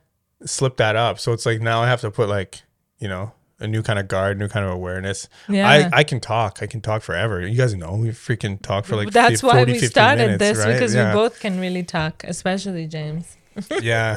slip 0.45 0.77
that 0.79 0.97
up. 0.97 1.21
So 1.21 1.33
it's 1.33 1.47
like 1.47 1.61
now 1.61 1.81
I 1.83 1.87
have 1.87 2.01
to 2.01 2.11
put 2.11 2.29
like, 2.29 2.63
you 2.99 3.07
know, 3.07 3.33
a 3.61 3.69
new 3.69 3.81
kind 3.81 4.01
of 4.01 4.09
guard, 4.09 4.41
new 4.41 4.49
kind 4.49 4.67
of 4.67 4.73
awareness. 4.73 5.29
Yeah. 5.49 5.69
I, 5.69 5.99
I 5.99 6.03
can 6.03 6.19
talk. 6.19 6.59
I 6.63 6.67
can 6.67 6.81
talk 6.81 7.03
forever. 7.03 7.47
You 7.47 7.57
guys 7.57 7.77
know 7.77 7.95
we 7.95 8.09
freaking 8.09 8.61
talk 8.61 8.87
for 8.87 8.97
like 8.97 9.13
That's 9.13 9.41
50, 9.41 9.47
why 9.47 9.53
40, 9.53 9.73
we 9.73 9.79
started 9.79 10.23
minutes, 10.23 10.39
this 10.41 10.59
right? 10.59 10.73
because 10.73 10.97
yeah. 10.97 11.11
we 11.11 11.15
both 11.15 11.39
can 11.39 11.61
really 11.61 11.85
talk, 11.85 12.25
especially 12.25 12.89
James. 12.89 13.37
Yeah. 13.81 14.17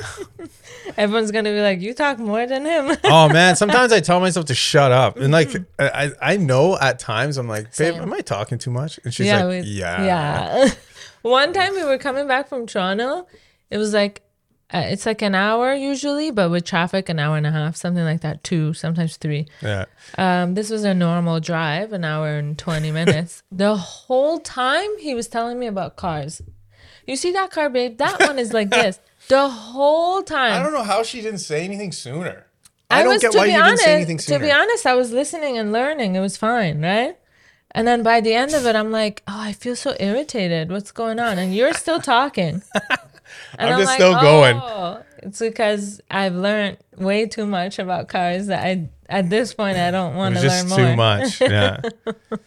Everyone's 0.98 1.32
gonna 1.32 1.52
be 1.52 1.62
like, 1.62 1.82
"You 1.82 1.94
talk 1.94 2.20
more 2.20 2.46
than 2.46 2.66
him." 2.66 2.96
Oh 3.04 3.28
man, 3.30 3.56
sometimes 3.64 3.92
I 3.92 4.00
tell 4.00 4.20
myself 4.20 4.46
to 4.48 4.56
shut 4.56 4.92
up. 4.92 5.18
And 5.18 5.32
like 5.32 5.50
I 5.80 6.12
I 6.22 6.38
know 6.38 6.78
at 6.80 7.00
times 7.00 7.38
I'm 7.38 7.48
like, 7.48 7.66
babe, 7.78 7.94
Same. 7.96 8.02
am 8.02 8.14
I 8.14 8.22
talking 8.22 8.58
too 8.58 8.72
much? 8.72 9.00
And 9.04 9.14
she's 9.14 9.28
yeah, 9.28 9.44
like, 9.44 9.64
we- 9.64 9.70
yeah. 9.70 10.06
yeah. 10.06 10.70
One 11.22 11.54
time 11.54 11.74
we 11.74 11.84
were 11.84 11.98
coming 11.98 12.28
back 12.28 12.48
from 12.48 12.68
Toronto. 12.68 13.28
It 13.72 13.78
was 13.78 13.94
like, 13.94 14.22
uh, 14.72 14.84
it's 14.86 15.06
like 15.08 15.24
an 15.24 15.34
hour 15.34 15.74
usually, 15.74 16.30
but 16.30 16.52
with 16.52 16.64
traffic, 16.66 17.10
an 17.10 17.18
hour 17.20 17.36
and 17.36 17.48
a 17.48 17.52
half, 17.52 17.76
something 17.76 18.04
like 18.04 18.22
that. 18.22 18.44
Two, 18.44 18.74
sometimes 18.74 19.18
three. 19.18 19.48
Yeah. 19.62 19.86
Um, 20.20 20.54
this 20.54 20.70
was 20.70 20.84
a 20.84 20.94
normal 20.94 21.40
drive, 21.40 21.94
an 21.94 22.04
hour 22.06 22.38
and 22.38 22.58
20 22.58 22.92
minutes. 22.92 23.42
the 23.52 23.76
whole 23.76 24.40
time 24.40 24.90
he 25.00 25.16
was 25.16 25.28
telling 25.28 25.58
me 25.60 25.66
about 25.66 25.96
cars. 25.96 26.42
You 27.08 27.16
see 27.16 27.32
that 27.32 27.50
car, 27.52 27.70
babe? 27.70 27.98
That 27.98 28.20
one 28.20 28.38
is 28.40 28.54
like 28.54 28.70
this. 28.70 29.00
The 29.28 29.50
whole 29.50 30.22
time. 30.22 30.54
I 30.54 30.64
don't 30.64 30.74
know 30.74 30.84
how 30.84 31.04
she 31.04 31.22
didn't 31.22 31.40
say 31.40 31.64
anything 31.64 31.92
sooner. 31.92 32.46
I, 32.90 33.00
I, 33.00 33.04
don't 33.04 33.14
was, 33.14 33.22
get 33.22 33.32
to 33.32 33.38
why 33.40 33.48
be 33.48 33.54
you 33.54 33.60
honest, 33.60 33.84
didn't 33.84 33.86
say 33.86 33.96
anything 33.96 34.18
To 34.20 34.40
be 34.40 34.52
honest, 34.52 34.86
I 34.86 34.94
was 34.94 35.12
listening 35.12 35.58
and 35.58 35.72
learning. 35.72 36.16
It 36.16 36.20
was 36.20 36.38
fine, 36.38 36.82
right? 36.82 37.18
And 37.72 37.88
then 37.88 38.04
by 38.04 38.22
the 38.22 38.34
end 38.34 38.54
of 38.54 38.66
it, 38.66 38.76
I'm 38.76 38.92
like, 38.92 39.24
oh, 39.28 39.40
I 39.40 39.54
feel 39.54 39.76
so 39.76 39.96
irritated. 40.00 40.72
What's 40.72 40.92
going 40.92 41.20
on? 41.20 41.40
And 41.40 41.54
you're 41.54 41.74
still 41.74 42.00
talking. 42.00 42.62
And 43.58 43.74
I'm 43.74 43.80
just 43.80 43.94
still 43.94 44.14
going. 44.20 44.58
Oh, 44.58 45.04
it's 45.20 45.40
because 45.40 46.02
I've 46.10 46.36
learned 46.36 46.78
way 46.98 47.26
too 47.26 47.46
much 47.46 47.80
about 47.80 48.08
cars 48.08 48.48
that 48.48 48.64
I, 48.64 48.90
at 49.10 49.30
this 49.30 49.54
point, 49.54 49.78
I 49.78 49.92
don't 49.92 50.16
want 50.16 50.36
to 50.36 50.48
learn 50.48 50.70
more. 50.70 50.78
too 50.78 50.96
much. 50.96 51.42
Yeah. 51.42 51.82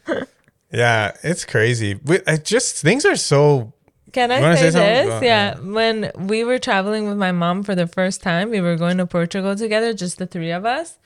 yeah, 0.73 1.13
it's 1.23 1.45
crazy. 1.45 1.99
I 2.27 2.37
just 2.37 2.77
things 2.83 3.05
are 3.05 3.17
so 3.17 3.73
Can 4.13 4.31
I 4.31 4.55
say, 4.55 4.71
say 4.71 4.71
this? 4.71 5.13
Oh, 5.13 5.21
yeah. 5.21 5.55
yeah. 5.55 5.61
When 5.61 6.11
we 6.17 6.45
were 6.45 6.59
traveling 6.59 7.09
with 7.09 7.19
my 7.19 7.33
mom 7.33 7.63
for 7.63 7.75
the 7.75 7.87
first 7.87 8.23
time, 8.23 8.51
we 8.51 8.61
were 8.61 8.77
going 8.77 8.99
to 8.99 9.07
Portugal 9.07 9.55
together, 9.55 9.93
just 9.93 10.19
the 10.19 10.27
three 10.27 10.51
of 10.51 10.65
us. 10.65 10.99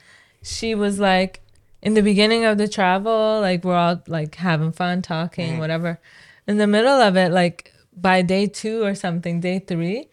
She 0.42 0.74
was 0.74 1.00
like, 1.00 1.40
in 1.82 1.94
the 1.94 2.02
beginning 2.02 2.44
of 2.44 2.58
the 2.58 2.68
travel, 2.68 3.40
like 3.40 3.64
we're 3.64 3.76
all 3.76 4.02
like 4.06 4.36
having 4.36 4.72
fun, 4.72 5.02
talking, 5.02 5.54
mm. 5.54 5.58
whatever. 5.58 6.00
In 6.46 6.58
the 6.58 6.66
middle 6.66 7.00
of 7.00 7.16
it, 7.16 7.32
like 7.32 7.72
by 7.94 8.22
day 8.22 8.46
two 8.46 8.84
or 8.84 8.94
something, 8.94 9.40
day 9.40 9.58
three, 9.58 10.08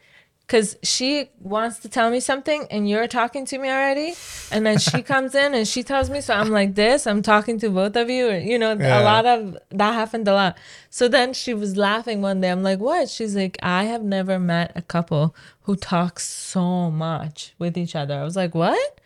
because 0.49 0.75
she 0.81 1.29
wants 1.39 1.77
to 1.77 1.87
tell 1.87 2.09
me 2.09 2.19
something 2.19 2.65
and 2.71 2.89
you're 2.89 3.07
talking 3.07 3.45
to 3.45 3.59
me 3.59 3.69
already 3.69 4.15
and 4.51 4.65
then 4.65 4.79
she 4.79 5.03
comes 5.13 5.35
in 5.35 5.53
and 5.53 5.67
she 5.67 5.83
tells 5.83 6.09
me 6.09 6.19
so 6.21 6.33
i'm 6.33 6.49
like 6.49 6.73
this 6.73 7.05
i'm 7.05 7.21
talking 7.21 7.59
to 7.59 7.69
both 7.69 7.95
of 7.95 8.09
you 8.09 8.31
you 8.31 8.57
know 8.57 8.73
Yeah. 8.73 8.99
a 8.99 9.03
lot 9.03 9.25
of 9.27 9.57
that 9.69 9.93
happened 9.93 10.27
a 10.27 10.33
lot. 10.33 10.57
So 10.89 11.07
then 11.07 11.33
she 11.33 11.53
was 11.53 11.77
laughing 11.77 12.23
one 12.23 12.41
day. 12.41 12.49
I'm 12.49 12.63
like 12.63 12.79
what? 12.79 13.09
She's 13.09 13.35
like 13.35 13.57
i 13.61 13.83
have 13.83 14.01
never 14.03 14.39
met 14.39 14.71
a 14.75 14.81
couple 14.81 15.35
who 15.65 15.75
talks 15.75 16.23
so 16.27 16.89
much 16.89 17.53
with 17.59 17.77
each 17.77 17.95
other. 17.95 18.15
I 18.19 18.23
was 18.23 18.35
like 18.35 18.55
what? 18.55 18.99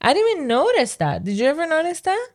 I 0.00 0.12
didn't 0.14 0.30
even 0.32 0.46
notice 0.48 0.96
that. 0.96 1.22
Did 1.24 1.36
you 1.38 1.46
ever 1.46 1.66
notice 1.66 2.00
that 2.00 2.26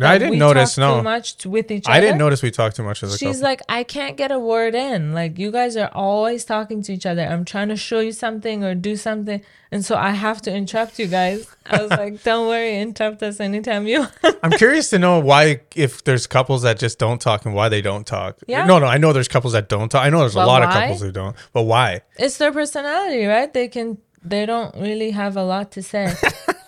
I 0.00 0.18
didn't 0.18 0.38
notice. 0.38 0.76
No, 0.76 0.96
too 0.98 1.02
much 1.02 1.46
with 1.46 1.70
each 1.70 1.86
other 1.86 1.96
I 1.96 2.00
didn't 2.00 2.18
notice 2.18 2.42
we 2.42 2.50
talked 2.50 2.76
too 2.76 2.82
much 2.82 3.02
as 3.02 3.14
a 3.14 3.18
couple. 3.18 3.28
She's 3.28 3.40
couple. 3.40 3.50
like, 3.50 3.62
I 3.68 3.84
can't 3.84 4.16
get 4.16 4.32
a 4.32 4.38
word 4.38 4.74
in. 4.74 5.12
Like, 5.12 5.38
you 5.38 5.52
guys 5.52 5.76
are 5.76 5.90
always 5.92 6.44
talking 6.44 6.82
to 6.82 6.92
each 6.92 7.06
other. 7.06 7.22
I'm 7.22 7.44
trying 7.44 7.68
to 7.68 7.76
show 7.76 8.00
you 8.00 8.12
something 8.12 8.64
or 8.64 8.74
do 8.74 8.96
something. 8.96 9.40
And 9.70 9.84
so 9.84 9.96
I 9.96 10.10
have 10.10 10.42
to 10.42 10.54
interrupt 10.54 10.98
you 10.98 11.06
guys. 11.06 11.46
I 11.66 11.82
was 11.82 11.90
like, 11.90 12.22
don't 12.24 12.48
worry, 12.48 12.80
interrupt 12.80 13.22
us 13.22 13.40
anytime 13.40 13.86
you. 13.86 14.06
I'm 14.42 14.52
curious 14.52 14.90
to 14.90 14.98
know 14.98 15.20
why, 15.20 15.60
if 15.74 16.02
there's 16.04 16.26
couples 16.26 16.62
that 16.62 16.78
just 16.78 16.98
don't 16.98 17.20
talk 17.20 17.44
and 17.44 17.54
why 17.54 17.68
they 17.68 17.82
don't 17.82 18.06
talk. 18.06 18.38
Yeah. 18.46 18.66
No, 18.66 18.78
no, 18.78 18.86
I 18.86 18.98
know 18.98 19.12
there's 19.12 19.28
couples 19.28 19.52
that 19.52 19.68
don't 19.68 19.88
talk. 19.88 20.04
I 20.04 20.10
know 20.10 20.20
there's 20.20 20.34
a 20.34 20.38
But 20.38 20.46
lot 20.46 20.62
of 20.62 20.70
couples 20.70 21.02
who 21.02 21.12
don't. 21.12 21.36
But 21.52 21.62
why? 21.62 22.02
It's 22.16 22.38
their 22.38 22.52
personality, 22.52 23.26
right? 23.26 23.52
They 23.52 23.68
can, 23.68 23.98
they 24.24 24.46
don't 24.46 24.74
really 24.76 25.12
have 25.12 25.36
a 25.36 25.44
lot 25.44 25.70
to 25.72 25.82
say. 25.82 26.12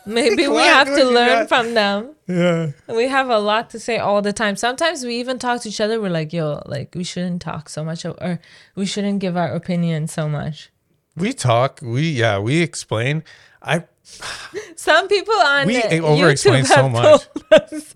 Maybe 0.07 0.47
we 0.49 0.62
have 0.62 0.87
to 0.87 1.05
learn 1.05 1.47
from 1.47 1.75
them. 1.75 2.14
Yeah. 2.29 2.73
We 2.88 3.09
have 3.09 3.29
a 3.29 3.38
lot 3.38 3.71
to 3.71 3.79
say 3.81 3.99
all 3.99 4.23
the 4.23 4.33
time. 4.33 4.57
Sometimes 4.57 5.05
we 5.05 5.16
even 5.16 5.38
talk 5.38 5.62
to 5.62 5.69
each 5.69 5.81
other. 5.81 6.01
We're 6.01 6.11
like, 6.11 6.33
yo, 6.33 6.62
like, 6.66 6.95
we 6.95 7.05
shouldn't 7.05 7.42
talk 7.42 7.69
so 7.69 7.85
much 7.85 8.05
or 8.05 8.40
we 8.75 8.87
shouldn't 8.87 9.19
give 9.21 9.37
our 9.37 9.53
opinion 9.53 10.07
so 10.09 10.29
much. 10.29 10.71
We 11.16 11.33
talk. 11.33 11.81
We 11.83 12.03
yeah. 12.11 12.38
We 12.38 12.62
explain. 12.62 13.25
I 13.62 13.85
Some 14.77 15.09
people 15.09 15.35
on 15.35 15.66
We 15.66 15.83
over-explain 15.83 16.64
YouTube 16.64 16.66
so 16.66 16.88
much. 16.88 17.23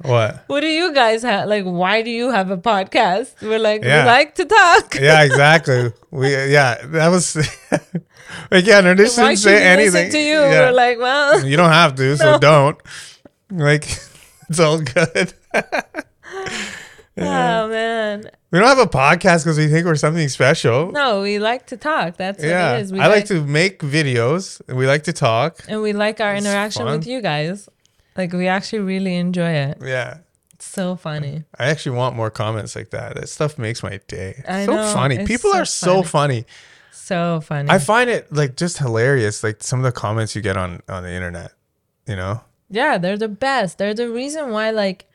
what? 0.03 0.45
What 0.49 0.61
do 0.61 0.67
you 0.67 0.93
guys 0.93 1.23
have? 1.23 1.49
Like, 1.49 1.65
why 1.65 2.03
do 2.03 2.11
you 2.11 2.31
have 2.31 2.51
a 2.51 2.57
podcast? 2.57 3.41
We're 3.43 3.61
like, 3.61 3.85
Yeah. 3.85 4.03
we 4.05 4.11
like 4.11 4.35
to 4.37 4.45
talk. 4.45 4.97
Yeah, 4.97 5.23
exactly. 5.29 5.93
we 6.11 6.31
yeah. 6.33 6.85
That 6.87 7.09
was 7.09 7.37
again. 8.51 8.87
I 8.87 8.95
just 8.95 9.19
Why 9.19 9.29
didn't 9.31 9.39
say 9.39 9.63
anything. 9.63 10.11
to 10.11 10.19
you? 10.19 10.35
Yeah. 10.41 10.67
We're 10.67 10.73
like, 10.73 10.99
well, 10.99 11.45
you 11.51 11.57
don't 11.57 11.71
have 11.73 11.95
to, 11.97 12.17
so 12.17 12.39
don't. 12.39 12.79
Like 13.51 13.85
it's 14.49 14.61
all 14.61 14.81
good. 14.81 15.33
oh 17.19 17.69
man. 17.69 18.31
We 18.51 18.59
don't 18.59 18.67
have 18.69 18.79
a 18.79 18.87
podcast 18.87 19.45
because 19.45 19.59
we 19.59 19.69
think 19.69 19.87
we're 19.87 19.95
something 19.95 20.29
special. 20.29 20.91
No, 20.91 21.23
we 21.23 21.39
like 21.39 21.67
to 21.69 21.77
talk. 21.77 22.17
That's 22.17 22.43
yeah, 22.43 22.73
what 22.73 22.79
it 22.81 22.83
is. 22.83 22.93
We 22.93 23.01
I 23.01 23.07
like 23.07 23.27
to 23.27 23.45
make 23.45 23.81
videos. 23.81 24.61
and 24.69 24.77
We 24.77 24.87
like 24.89 25.05
to 25.05 25.13
talk. 25.13 25.59
and 25.69 25.81
we 25.83 25.93
like 25.93 26.21
our 26.21 26.35
It's 26.35 26.45
interaction 26.45 26.87
fun. 26.87 26.99
with 26.99 27.07
you 27.07 27.21
guys. 27.21 27.69
Like, 28.17 28.33
we 28.33 28.49
actually 28.49 28.81
really 28.81 29.15
enjoy 29.17 29.51
it. 29.51 29.79
Yeah. 29.83 30.19
It's 30.55 30.67
so 30.67 30.97
funny. 30.97 31.45
I 31.59 31.67
actually 31.69 31.97
want 31.97 32.17
more 32.17 32.29
comments 32.31 32.75
like 32.75 32.91
that. 32.91 33.15
That 33.15 33.29
stuff 33.29 33.57
makes 33.57 33.83
my 33.85 34.01
day. 34.09 34.43
I 34.49 34.67
so 34.67 34.75
know, 34.75 34.93
funny. 34.93 35.15
it's 35.17 35.29
People 35.29 35.53
so 35.53 35.59
are 35.59 35.65
so 35.65 36.03
funny. 36.03 36.45
So 37.11 37.41
funny. 37.41 37.69
I 37.69 37.79
find 37.81 38.09
it 38.09 38.33
like 38.33 38.57
just 38.57 38.79
hilarious. 38.79 39.43
Like 39.43 39.65
some 39.65 39.81
of 39.81 39.83
the 39.83 39.91
comments 39.91 40.37
you 40.37 40.43
get 40.43 40.57
on 40.57 40.81
on 40.89 41.03
the 41.03 41.11
internet. 41.11 41.53
You 42.07 42.15
know. 42.15 42.41
yeah, 42.69 42.99
they're 42.99 43.19
the 43.19 43.29
best. 43.29 43.79
They're 43.79 43.95
the 43.95 44.09
reason 44.09 44.51
why, 44.51 44.71
like, 44.71 45.07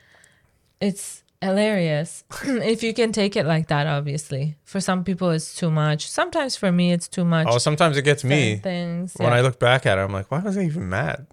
it's 0.82 1.24
hilarious 1.42 2.24
if 2.44 2.84
you 2.84 2.94
can 2.94 3.12
take 3.14 3.36
it 3.38 3.46
like 3.46 3.68
that. 3.70 3.88
Obviously, 3.88 4.58
for 4.66 4.82
some 4.82 5.04
people, 5.06 5.30
it's 5.30 5.56
too 5.56 5.72
much. 5.72 6.10
Sometimes 6.10 6.58
for 6.58 6.70
me, 6.72 6.92
it's 6.92 7.08
too 7.08 7.24
much. 7.24 7.48
Oh, 7.50 7.60
sometimes 7.60 7.96
it 7.96 8.04
gets 8.04 8.24
me 8.24 8.58
things. 8.58 9.14
when 9.16 9.30
yeah. 9.30 9.38
I 9.38 9.42
look 9.42 9.58
back 9.60 9.86
at 9.86 9.98
it. 9.98 10.02
I'm 10.02 10.12
like, 10.12 10.30
why 10.32 10.40
was 10.40 10.58
I 10.58 10.64
even 10.64 10.90
mad? 10.90 11.28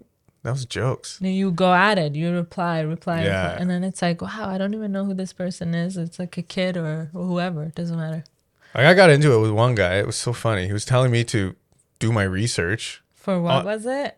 That 0.45 0.53
was 0.53 0.65
jokes. 0.67 1.19
You 1.21 1.51
go 1.53 1.73
at 1.73 1.99
it, 1.99 2.15
you 2.15 2.33
reply, 2.33 2.81
reply, 2.81 3.25
Yeah. 3.25 3.43
reply, 3.43 3.57
and 3.61 3.71
then 3.71 3.85
it's 3.85 4.03
like, 4.03 4.21
wow, 4.23 4.49
I 4.49 4.59
don't 4.59 4.75
even 4.75 4.91
know 4.93 5.05
who 5.05 5.15
this 5.15 5.33
person 5.33 5.75
is. 5.75 5.97
It's 5.97 6.19
like 6.19 6.37
a 6.39 6.43
kid 6.43 6.77
or 6.77 7.11
whoever. 7.13 7.65
It 7.65 7.75
doesn't 7.75 7.97
matter. 7.97 8.25
Like 8.75 8.87
I 8.87 8.95
got 8.95 9.11
into 9.11 9.33
it 9.33 9.39
with 9.41 9.51
one 9.51 9.75
guy. 9.75 9.97
It 9.97 10.07
was 10.07 10.17
so 10.17 10.33
funny. 10.33 10.67
He 10.67 10.73
was 10.73 10.85
telling 10.85 11.11
me 11.11 11.25
to 11.25 11.55
do 11.99 12.11
my 12.13 12.23
research, 12.25 13.03
For 13.15 13.41
what 13.41 13.63
Uh, 13.63 13.65
was 13.65 13.87
it? 13.87 14.17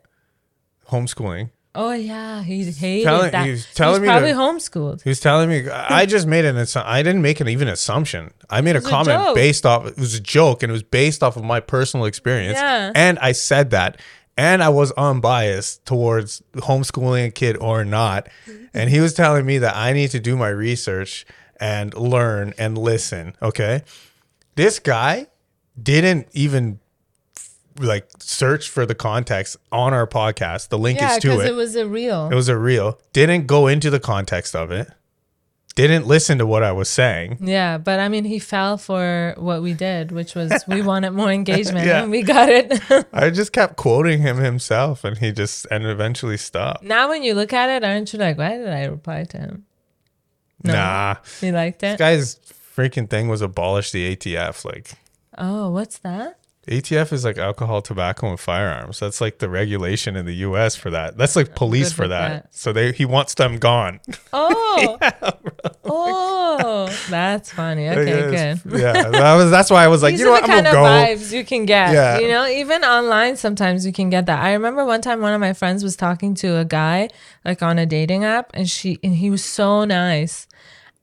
homeschooling. 0.90 1.50
Oh 1.76 1.90
yeah, 1.92 2.42
he 2.44 2.62
hated 2.70 3.04
Telling- 3.04 3.30
that. 3.32 3.44
he 3.46 3.50
was 3.50 3.66
He 3.66 3.74
telling 3.74 4.00
was 4.00 4.00
me 4.02 4.06
probably 4.06 4.30
homeschooled. 4.32 5.02
He 5.02 5.08
was 5.08 5.18
telling 5.18 5.48
me 5.48 5.68
I 5.72 6.06
just 6.06 6.26
made 6.26 6.44
an 6.44 6.64
I 6.76 7.02
didn't 7.02 7.22
make 7.22 7.40
an 7.40 7.48
even 7.48 7.66
assumption. 7.66 8.30
I 8.48 8.60
made 8.60 8.76
a 8.76 8.78
was 8.78 8.86
a 8.86 8.90
comment 8.90 9.34
based 9.34 9.66
off 9.66 9.86
it 9.86 9.98
was 9.98 10.14
a 10.14 10.20
joke 10.20 10.62
and 10.62 10.70
it 10.70 10.72
was 10.72 10.84
based 10.84 11.22
off 11.24 11.36
of 11.36 11.42
my 11.42 11.58
personal 11.58 12.06
experience. 12.06 12.58
Yeah. 12.58 12.92
And 12.94 13.18
I 13.18 13.32
said 13.32 13.70
that. 13.70 14.00
And 14.36 14.62
I 14.64 14.68
was 14.68 14.90
unbiased 14.92 15.84
towards 15.86 16.42
homeschooling 16.54 17.26
a 17.26 17.30
kid 17.30 17.56
or 17.56 17.84
not. 17.84 18.28
And 18.72 18.90
he 18.90 19.00
was 19.00 19.14
telling 19.14 19.46
me 19.46 19.58
that 19.58 19.76
I 19.76 19.92
need 19.92 20.10
to 20.10 20.18
do 20.20 20.36
my 20.36 20.48
research 20.48 21.24
and 21.60 21.94
learn 21.94 22.52
and 22.58 22.76
listen. 22.76 23.36
Okay. 23.42 23.82
This 24.56 24.78
guy 24.78 25.26
didn't 25.80 26.28
even 26.32 26.80
like 27.78 28.08
search 28.20 28.68
for 28.68 28.86
the 28.86 28.94
context 28.94 29.56
on 29.72 29.92
our 29.92 30.06
podcast. 30.06 30.68
The 30.68 30.78
link 30.78 31.00
Yeah, 31.00 31.16
is 31.16 31.22
to 31.22 31.40
it. 31.40 31.48
it 31.48 31.54
was 31.54 31.74
a 31.76 31.86
real. 31.88 32.28
It 32.30 32.34
was 32.34 32.48
a 32.48 32.56
real. 32.56 32.98
Didn't 33.12 33.46
go 33.46 33.66
into 33.66 33.90
the 33.90 33.98
context 34.00 34.54
of 34.54 34.70
it. 34.70 34.88
Didn't 35.74 36.06
listen 36.06 36.38
to 36.38 36.46
what 36.46 36.62
I 36.62 36.70
was 36.70 36.88
saying. 36.88 37.38
yeah, 37.40 37.78
but 37.78 37.98
I 37.98 38.08
mean, 38.08 38.22
he 38.24 38.38
fell 38.38 38.78
for 38.78 39.34
what 39.38 39.60
we 39.60 39.74
did, 39.74 40.12
which 40.12 40.36
was 40.36 40.52
we 40.68 40.82
wanted 40.92 41.10
more 41.10 41.32
engagement, 41.32 41.84
Yeah. 41.84 42.02
and 42.02 42.12
we 42.12 42.22
got 42.22 42.48
it. 42.48 42.80
I 43.12 43.30
just 43.30 43.52
kept 43.52 43.74
quoting 43.74 44.20
him 44.20 44.36
himself, 44.36 45.02
and 45.02 45.18
he 45.18 45.32
just 45.32 45.66
and 45.72 45.84
eventually 45.84 46.36
stopped. 46.36 46.84
now, 46.84 47.08
when 47.08 47.24
you 47.24 47.34
look 47.34 47.52
at 47.52 47.70
it, 47.70 47.82
aren't 47.82 48.12
you 48.12 48.20
like, 48.20 48.38
why 48.38 48.56
did 48.56 48.68
I 48.68 48.84
reply 48.84 49.24
to 49.24 49.36
him? 49.38 49.66
No. 50.62 50.74
Nah, 50.74 51.16
You 51.40 51.50
liked 51.50 51.80
this 51.80 51.94
it? 51.94 51.98
guy's 51.98 52.36
freaking 52.76 53.08
thing 53.08 53.28
was 53.28 53.40
abolish 53.42 53.90
the 53.90 54.14
ATF. 54.16 54.64
Like 54.64 54.92
Oh, 55.38 55.70
what's 55.70 55.98
that? 55.98 56.38
ATF 56.68 57.12
is 57.12 57.26
like 57.26 57.36
alcohol, 57.36 57.82
tobacco, 57.82 58.30
and 58.30 58.40
firearms. 58.40 58.98
That's 58.98 59.20
like 59.20 59.38
the 59.38 59.50
regulation 59.50 60.16
in 60.16 60.24
the 60.24 60.32
U.S. 60.48 60.74
for 60.76 60.88
that. 60.90 61.18
That's 61.18 61.36
like 61.36 61.54
police 61.54 61.92
for 61.92 62.08
that. 62.08 62.28
that. 62.44 62.54
So 62.54 62.72
they 62.72 62.92
he 62.92 63.04
wants 63.04 63.34
them 63.34 63.58
gone. 63.58 64.00
Oh, 64.32 64.98
oh, 65.84 66.98
that's 67.08 67.52
funny. 67.52 67.88
Okay, 67.88 68.30
Yes. 68.32 68.62
good. 68.62 68.80
Yeah, 68.80 68.92
that 69.10 69.34
was 69.36 69.50
that's 69.50 69.70
why 69.70 69.84
I 69.84 69.88
was 69.88 70.02
like, 70.02 70.12
These 70.12 70.20
you 70.20 70.26
know 70.26 70.32
are 70.32 70.40
what, 70.40 70.46
the 70.46 70.52
I'm 70.52 70.64
kind 70.64 70.74
gonna 70.74 70.78
of 71.12 71.18
go. 71.18 71.24
vibes 71.24 71.32
you 71.32 71.44
can 71.44 71.64
get. 71.66 71.92
Yeah. 71.92 72.18
You 72.18 72.28
know, 72.28 72.46
even 72.46 72.82
online, 72.84 73.36
sometimes 73.36 73.86
you 73.86 73.92
can 73.92 74.10
get 74.10 74.26
that. 74.26 74.42
I 74.42 74.52
remember 74.52 74.84
one 74.84 75.00
time 75.02 75.20
one 75.20 75.32
of 75.34 75.40
my 75.40 75.52
friends 75.52 75.82
was 75.84 75.96
talking 75.96 76.34
to 76.36 76.56
a 76.58 76.64
guy 76.64 77.08
like 77.44 77.62
on 77.62 77.78
a 77.78 77.86
dating 77.86 78.24
app, 78.24 78.50
and 78.54 78.68
she 78.68 78.98
and 79.02 79.14
he 79.16 79.30
was 79.30 79.44
so 79.44 79.84
nice, 79.84 80.46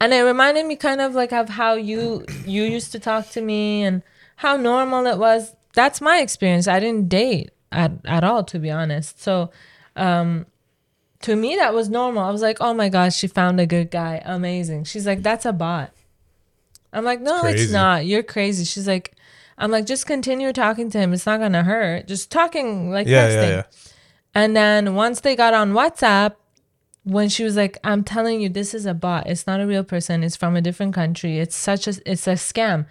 and 0.02 0.14
it 0.14 0.22
reminded 0.24 0.66
me 0.66 0.76
kind 0.76 1.00
of 1.00 1.14
like 1.16 1.32
of 1.32 1.48
how 1.50 1.74
you 1.76 2.26
you 2.46 2.64
used 2.64 2.92
to 2.92 3.00
talk 3.00 3.30
to 3.32 3.42
me 3.42 3.84
and 3.84 4.02
how 4.44 4.58
normal 4.58 5.06
it 5.08 5.18
was. 5.18 5.56
That's 5.74 6.02
my 6.02 6.20
experience. 6.20 6.68
I 6.68 6.80
didn't 6.80 7.08
date 7.10 7.52
at 7.72 7.92
at 8.06 8.24
all, 8.24 8.44
to 8.52 8.60
be 8.60 8.70
honest. 8.70 9.22
So. 9.22 9.52
um 9.96 10.46
to 11.22 11.36
me 11.36 11.56
that 11.56 11.72
was 11.72 11.88
normal. 11.88 12.24
I 12.24 12.32
was 12.32 12.42
like, 12.42 12.58
"Oh 12.62 12.74
my 12.74 12.90
gosh, 12.90 13.16
she 13.16 13.28
found 13.28 13.60
a 13.60 13.68
good 13.68 13.92
guy. 13.92 14.22
Amazing." 14.26 14.86
She's 14.86 15.06
like, 15.06 15.22
"That's 15.22 15.46
a 15.46 15.54
bot." 15.54 15.92
I'm 16.92 17.06
like, 17.06 17.22
"No, 17.22 17.46
it's 17.46 17.72
not. 17.72 18.06
You're 18.08 18.24
crazy." 18.24 18.64
She's 18.66 18.88
like, 18.88 19.14
"I'm 19.56 19.70
like, 19.70 19.86
just 19.86 20.08
continue 20.08 20.52
talking 20.52 20.90
to 20.90 20.98
him. 20.98 21.14
It's 21.14 21.28
not 21.28 21.40
gonna 21.40 21.62
hurt. 21.62 22.08
Just 22.08 22.32
talking 22.32 22.90
like 22.90 23.06
Yeah, 23.06 23.28
texting." 23.28 23.50
yeah, 23.50 23.50
yeah. 23.50 23.64
And 24.34 24.56
then 24.56 24.96
once 24.96 25.22
they 25.22 25.36
got 25.36 25.54
on 25.54 25.74
WhatsApp, 25.74 26.34
when 27.04 27.30
she 27.30 27.44
was 27.44 27.56
like, 27.56 27.78
"I'm 27.84 28.04
telling 28.04 28.42
you, 28.42 28.50
this 28.50 28.74
is 28.74 28.86
a 28.86 28.94
bot. 28.94 29.28
It's 29.28 29.48
not 29.48 29.60
a 29.60 29.68
real 29.68 29.84
person. 29.84 30.24
It's 30.24 30.36
from 30.36 30.56
a 30.56 30.62
different 30.62 30.94
country. 30.94 31.40
It's 31.40 31.56
such 31.56 31.88
a 31.88 31.94
it's 32.06 32.28
a 32.28 32.34
scam." 32.34 32.86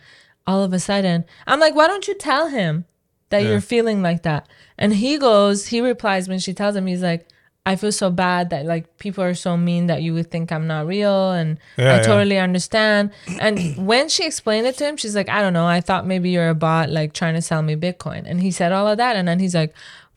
All 0.46 0.62
of 0.64 0.72
a 0.72 0.78
sudden, 0.80 1.24
I'm 1.46 1.60
like, 1.60 1.74
"Why 1.74 1.86
don't 1.86 2.08
you 2.08 2.14
tell 2.14 2.48
him 2.48 2.84
that 3.28 3.42
Yeah. 3.42 3.50
you're 3.50 3.60
feeling 3.60 4.02
like 4.02 4.22
that?" 4.22 4.46
And 4.78 4.94
he 4.94 5.18
goes, 5.18 5.66
he 5.68 5.80
replies 5.80 6.28
when 6.28 6.38
she 6.38 6.54
tells 6.54 6.74
him, 6.74 6.86
he's 6.86 7.02
like, 7.02 7.28
"I 7.66 7.76
feel 7.76 7.92
so 7.92 8.10
bad 8.10 8.48
that 8.50 8.64
like 8.64 8.96
people 8.98 9.22
are 9.22 9.34
so 9.34 9.56
mean 9.56 9.86
that 9.88 10.02
you 10.02 10.14
would 10.14 10.30
think 10.30 10.50
I'm 10.50 10.66
not 10.66 10.86
real, 10.88 11.30
and 11.32 11.58
Yeah, 11.76 11.92
I 11.92 11.96
yeah. 11.96 12.02
totally 12.02 12.38
understand." 12.38 13.10
And 13.38 13.86
when 13.86 14.08
she 14.08 14.24
explained 14.26 14.66
it 14.66 14.76
to 14.78 14.86
him, 14.88 14.96
she's 14.96 15.14
like, 15.14 15.28
"I 15.28 15.42
don't 15.42 15.52
know. 15.52 15.66
I 15.66 15.80
thought 15.82 16.06
maybe 16.06 16.30
you're 16.30 16.48
a 16.48 16.54
bot, 16.54 16.88
like 16.90 17.12
trying 17.12 17.34
to 17.34 17.42
sell 17.42 17.62
me 17.62 17.76
Bitcoin." 17.76 18.22
And 18.26 18.40
he 18.40 18.50
said 18.50 18.72
all 18.72 18.88
of 18.88 18.96
that, 18.96 19.14
and 19.14 19.28
then 19.28 19.38
he's 19.38 19.54
like 19.54 19.72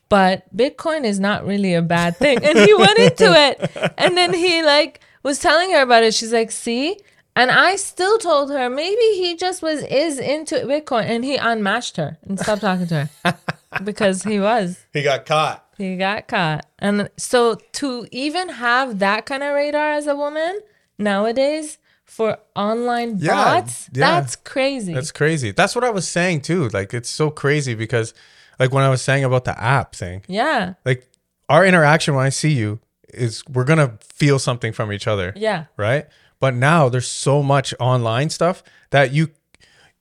but 0.08 0.44
Bitcoin 0.56 1.04
is 1.04 1.18
not 1.18 1.46
really 1.46 1.74
a 1.74 1.82
bad 1.82 2.16
thing. 2.16 2.44
And 2.44 2.58
he 2.58 2.74
went 2.74 2.98
into 2.98 3.32
it. 3.48 3.94
And 3.98 4.16
then 4.16 4.32
he 4.34 4.62
like 4.62 5.00
was 5.22 5.38
telling 5.38 5.70
her 5.72 5.82
about 5.82 6.02
it. 6.04 6.14
She's 6.14 6.32
like, 6.32 6.50
see, 6.50 6.98
And 7.36 7.50
I 7.50 7.76
still 7.76 8.18
told 8.18 8.50
her 8.50 8.68
maybe 8.70 9.02
he 9.16 9.36
just 9.36 9.62
was 9.62 9.82
is 9.84 10.18
into 10.18 10.56
Bitcoin 10.56 11.04
and 11.04 11.24
he 11.24 11.36
unmatched 11.36 11.96
her 11.96 12.18
and 12.28 12.38
stopped 12.38 12.60
talking 12.60 12.86
to 12.88 13.08
her 13.24 13.38
because 13.84 14.22
he 14.22 14.38
was. 14.38 14.84
He 14.92 15.02
got 15.02 15.26
caught. 15.26 15.66
He 15.78 15.96
got 15.96 16.28
caught. 16.28 16.66
And 16.78 17.08
so 17.16 17.56
to 17.72 18.06
even 18.12 18.48
have 18.50 19.00
that 19.00 19.26
kind 19.26 19.42
of 19.42 19.54
radar 19.54 19.92
as 19.92 20.06
a 20.06 20.14
woman 20.14 20.60
nowadays 20.98 21.78
for 22.04 22.38
online 22.54 23.16
Yeah, 23.18 23.34
bots, 23.60 23.88
yeah. 23.92 24.20
that's 24.20 24.36
crazy. 24.36 24.94
That's 24.94 25.10
crazy. 25.10 25.50
That's 25.50 25.74
what 25.74 25.82
I 25.84 25.90
was 25.90 26.06
saying 26.06 26.42
too. 26.42 26.68
Like 26.68 26.94
it's 26.94 27.08
so 27.10 27.30
crazy 27.30 27.74
because 27.74 28.14
like 28.58 28.72
when 28.72 28.84
I 28.84 28.88
was 28.88 29.02
saying 29.02 29.24
about 29.24 29.44
the 29.44 29.60
app 29.60 29.94
thing, 29.94 30.22
yeah. 30.28 30.74
like 30.84 31.06
our 31.48 31.64
interaction 31.66 32.14
when 32.14 32.24
I 32.26 32.30
see 32.30 32.52
you 32.52 32.80
is 33.12 33.44
we're 33.48 33.64
gonna 33.64 33.98
feel 34.00 34.38
something 34.38 34.72
from 34.72 34.92
each 34.92 35.06
other. 35.06 35.32
Yeah. 35.36 35.66
Right? 35.76 36.06
But 36.40 36.54
now 36.54 36.88
there's 36.88 37.08
so 37.08 37.42
much 37.42 37.72
online 37.80 38.30
stuff 38.30 38.62
that 38.90 39.12
you 39.12 39.28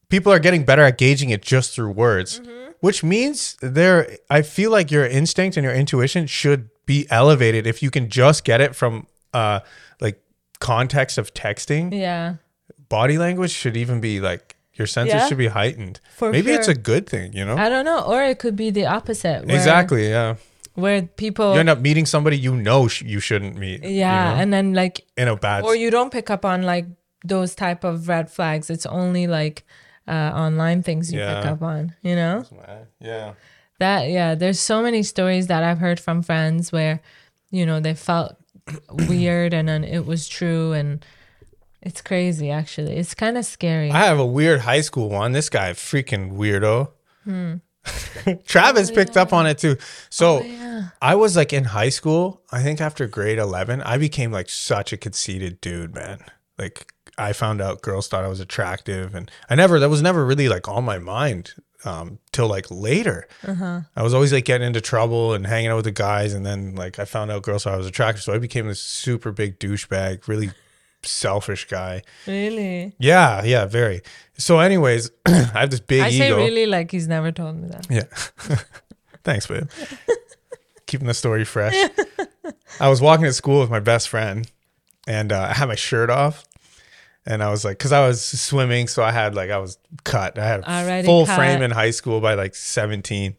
people 0.10 0.32
are 0.32 0.40
getting 0.40 0.64
better 0.66 0.84
at 0.84 0.98
gauging 0.98 1.30
it 1.30 1.42
just 1.42 1.74
through 1.76 1.92
words. 1.92 2.42
Which 2.80 3.04
means 3.04 3.56
there 3.62 4.18
I 4.30 4.42
feel 4.42 4.70
like 4.72 4.92
your 4.92 5.06
instinct 5.06 5.56
and 5.58 5.64
your 5.64 5.74
intuition 5.74 6.28
should 6.28 6.70
be 6.86 7.08
elevated 7.10 7.66
if 7.66 7.82
you 7.82 7.90
can 7.90 8.10
just 8.10 8.44
get 8.44 8.60
it 8.60 8.76
from 8.76 9.08
uh 9.34 9.62
like 10.02 10.22
context 10.60 11.18
of 11.18 11.34
texting 11.34 11.94
Yeah. 11.94 12.36
body 12.90 13.18
language 13.18 13.52
should 13.52 13.78
even 13.78 14.02
be 14.02 14.20
like 14.20 14.58
your 14.76 14.88
senses 14.88 15.14
Yeah. 15.16 15.28
should 15.28 15.38
be 15.38 15.48
heightened. 15.48 16.00
For 16.16 16.32
Maybe 16.32 16.52
it's 16.52 16.68
a 16.68 16.74
good 16.76 17.08
thing, 17.08 17.34
you 17.34 17.46
know? 17.46 17.56
I 17.58 17.70
don't 17.70 17.86
know. 17.86 18.02
Or 18.02 18.24
it 18.24 18.40
could 18.40 18.56
be 18.56 18.70
the 18.72 18.86
opposite. 18.88 19.46
Where, 19.46 19.56
exactly, 19.56 20.10
yeah. 20.10 20.36
Where 20.76 21.04
people 21.04 21.54
You 21.54 21.60
end 21.60 21.70
up 21.70 21.80
meeting 21.80 22.06
somebody 22.08 22.38
you 22.38 22.56
know 22.56 22.88
sh- 22.88 23.04
you 23.04 23.20
shouldn't 23.20 23.56
meet. 23.58 23.84
you 23.84 23.90
Yeah. 23.92 24.34
know, 24.34 24.42
And 24.42 24.52
then 24.54 24.74
like 24.74 25.06
in 25.16 25.28
a 25.28 25.36
bad 25.36 25.64
or 25.64 25.76
you 25.76 25.92
don't 25.92 26.12
pick 26.12 26.30
up 26.32 26.44
on 26.46 26.64
like 26.64 26.86
those 27.24 27.54
type 27.56 27.84
of 27.84 28.08
red 28.08 28.32
flags. 28.32 28.70
It's 28.70 28.86
only 28.88 29.28
like 29.28 29.64
uh 30.08 30.32
online 30.34 30.82
things 30.84 31.14
you 31.14 31.20
pick 31.20 31.46
up 31.46 31.62
on, 31.62 31.94
you 32.02 32.16
know? 32.16 32.44
yeah. 33.00 33.34
That 33.80 34.10
yeah, 34.10 34.34
there's 34.36 34.60
so 34.60 34.82
many 34.82 35.04
stories 35.04 35.48
that 35.48 35.64
I've 35.64 35.80
heard 35.80 36.00
from 36.00 36.24
friends 36.24 36.72
where, 36.72 37.00
you 37.52 37.66
know, 37.66 37.80
they 37.80 37.94
felt 37.94 38.36
weird 38.92 39.54
and 39.54 39.68
then 39.68 39.84
it 39.84 40.06
was 40.06 40.28
true 40.28 40.74
and 40.74 41.06
it's 41.86 42.02
crazy 42.02 42.50
actually. 42.50 42.96
It's 42.96 43.14
kind 43.14 43.38
of 43.38 43.46
scary. 43.46 43.92
I 43.92 44.06
have 44.06 44.20
a 44.20 44.26
weird 44.26 44.62
high 44.62 44.82
school 44.82 45.10
one. 45.10 45.32
This 45.34 45.50
guy 45.50 45.72
freaking 45.72 46.34
weirdo. 46.34 46.90
Hmm. 47.24 47.56
Travis 48.46 48.90
picked 48.92 49.18
up 49.18 49.34
on 49.34 49.46
it 49.46 49.58
too. 49.58 49.78
So 50.10 50.40
Oh, 50.40 50.42
yeah. 50.44 50.90
I 51.02 51.16
was 51.16 51.36
like 51.36 51.54
in 51.54 51.66
high 51.66 51.90
school, 51.90 52.42
I 52.52 52.64
think 52.64 52.80
after 52.82 53.08
grade 53.08 53.38
11, 53.38 53.82
I 53.82 53.98
became 53.98 54.32
like 54.32 54.50
such 54.50 54.94
a 54.94 54.98
conceited 54.98 55.60
dude, 55.62 55.94
man. 55.94 56.20
Like 56.58 56.94
I 57.18 57.34
found 57.34 57.62
out 57.62 57.82
girls 57.82 58.08
thought 58.08 58.24
I 58.24 58.30
was 58.30 58.40
attractive 58.40 59.14
and 59.14 59.30
I 59.50 59.56
never, 59.56 59.80
that 59.80 59.90
was 59.90 60.02
never 60.02 60.26
really 60.26 60.48
like 60.50 60.68
on 60.68 60.86
my 60.86 60.98
mind 60.98 61.54
um, 61.86 62.20
till 62.32 62.48
like 62.48 62.68
later. 62.72 63.28
Uh-huh. 63.46 63.82
I 63.96 64.04
was 64.04 64.14
always 64.14 64.32
like 64.32 64.46
getting 64.46 64.66
into 64.68 64.82
trouble 64.82 65.34
and 65.34 65.46
hanging 65.46 65.70
out 65.70 65.76
with 65.76 65.86
the 65.86 65.92
guys. 65.92 66.34
And 66.34 66.46
then 66.46 66.76
like 66.76 67.00
I 67.00 67.06
found 67.06 67.30
out 67.32 67.44
girls 67.44 67.66
thought 67.66 67.74
I 67.74 67.78
was 67.78 67.88
attractive. 67.88 68.24
So 68.24 68.34
I 68.34 68.38
became 68.38 68.68
this 68.68 68.82
super 68.82 69.32
big 69.32 69.60
douchebag, 69.60 70.28
really 70.28 70.52
selfish 71.06 71.68
guy. 71.68 72.02
Really? 72.28 72.94
Yeah, 73.00 73.44
yeah, 73.44 73.66
very. 73.66 74.02
So, 74.38 74.60
anyways, 74.60 75.12
I 75.26 75.32
have 75.32 75.70
this 75.72 75.80
big 75.80 76.02
I 76.02 76.10
ego. 76.10 76.18
say 76.18 76.32
really 76.32 76.66
like 76.66 76.92
he's 76.92 77.08
never 77.08 77.32
told 77.32 77.58
me 77.58 77.68
that. 77.70 77.88
Yeah. 77.90 78.58
Thanks, 79.24 79.48
babe. 79.48 79.70
Keeping 80.86 81.08
the 81.08 81.14
story 81.14 81.46
fresh. 81.46 81.76
I 82.80 82.90
was 82.90 83.02
walking 83.02 83.26
to 83.26 83.34
school 83.34 83.62
with 83.62 83.70
my 83.70 83.80
best 83.80 84.10
friend 84.10 84.50
and 85.08 85.32
uh, 85.32 85.48
I 85.50 85.54
had 85.54 85.68
my 85.68 85.76
shirt 85.76 86.10
off. 86.10 86.46
And 87.26 87.42
I 87.42 87.50
was 87.52 87.64
like, 87.64 87.78
because 87.78 87.94
I 87.94 88.06
was 88.06 88.22
swimming, 88.22 88.90
so 88.90 89.02
I 89.02 89.12
had 89.14 89.34
like, 89.34 89.50
I 89.50 89.58
was 89.58 89.78
cut. 90.04 90.38
I 90.38 90.46
had 90.46 90.60
a 90.60 90.70
Already 90.70 91.06
full 91.06 91.26
cut. 91.26 91.38
frame 91.38 91.62
in 91.62 91.72
high 91.72 91.92
school 91.92 92.20
by 92.20 92.34
like 92.34 92.54
17. 92.54 93.36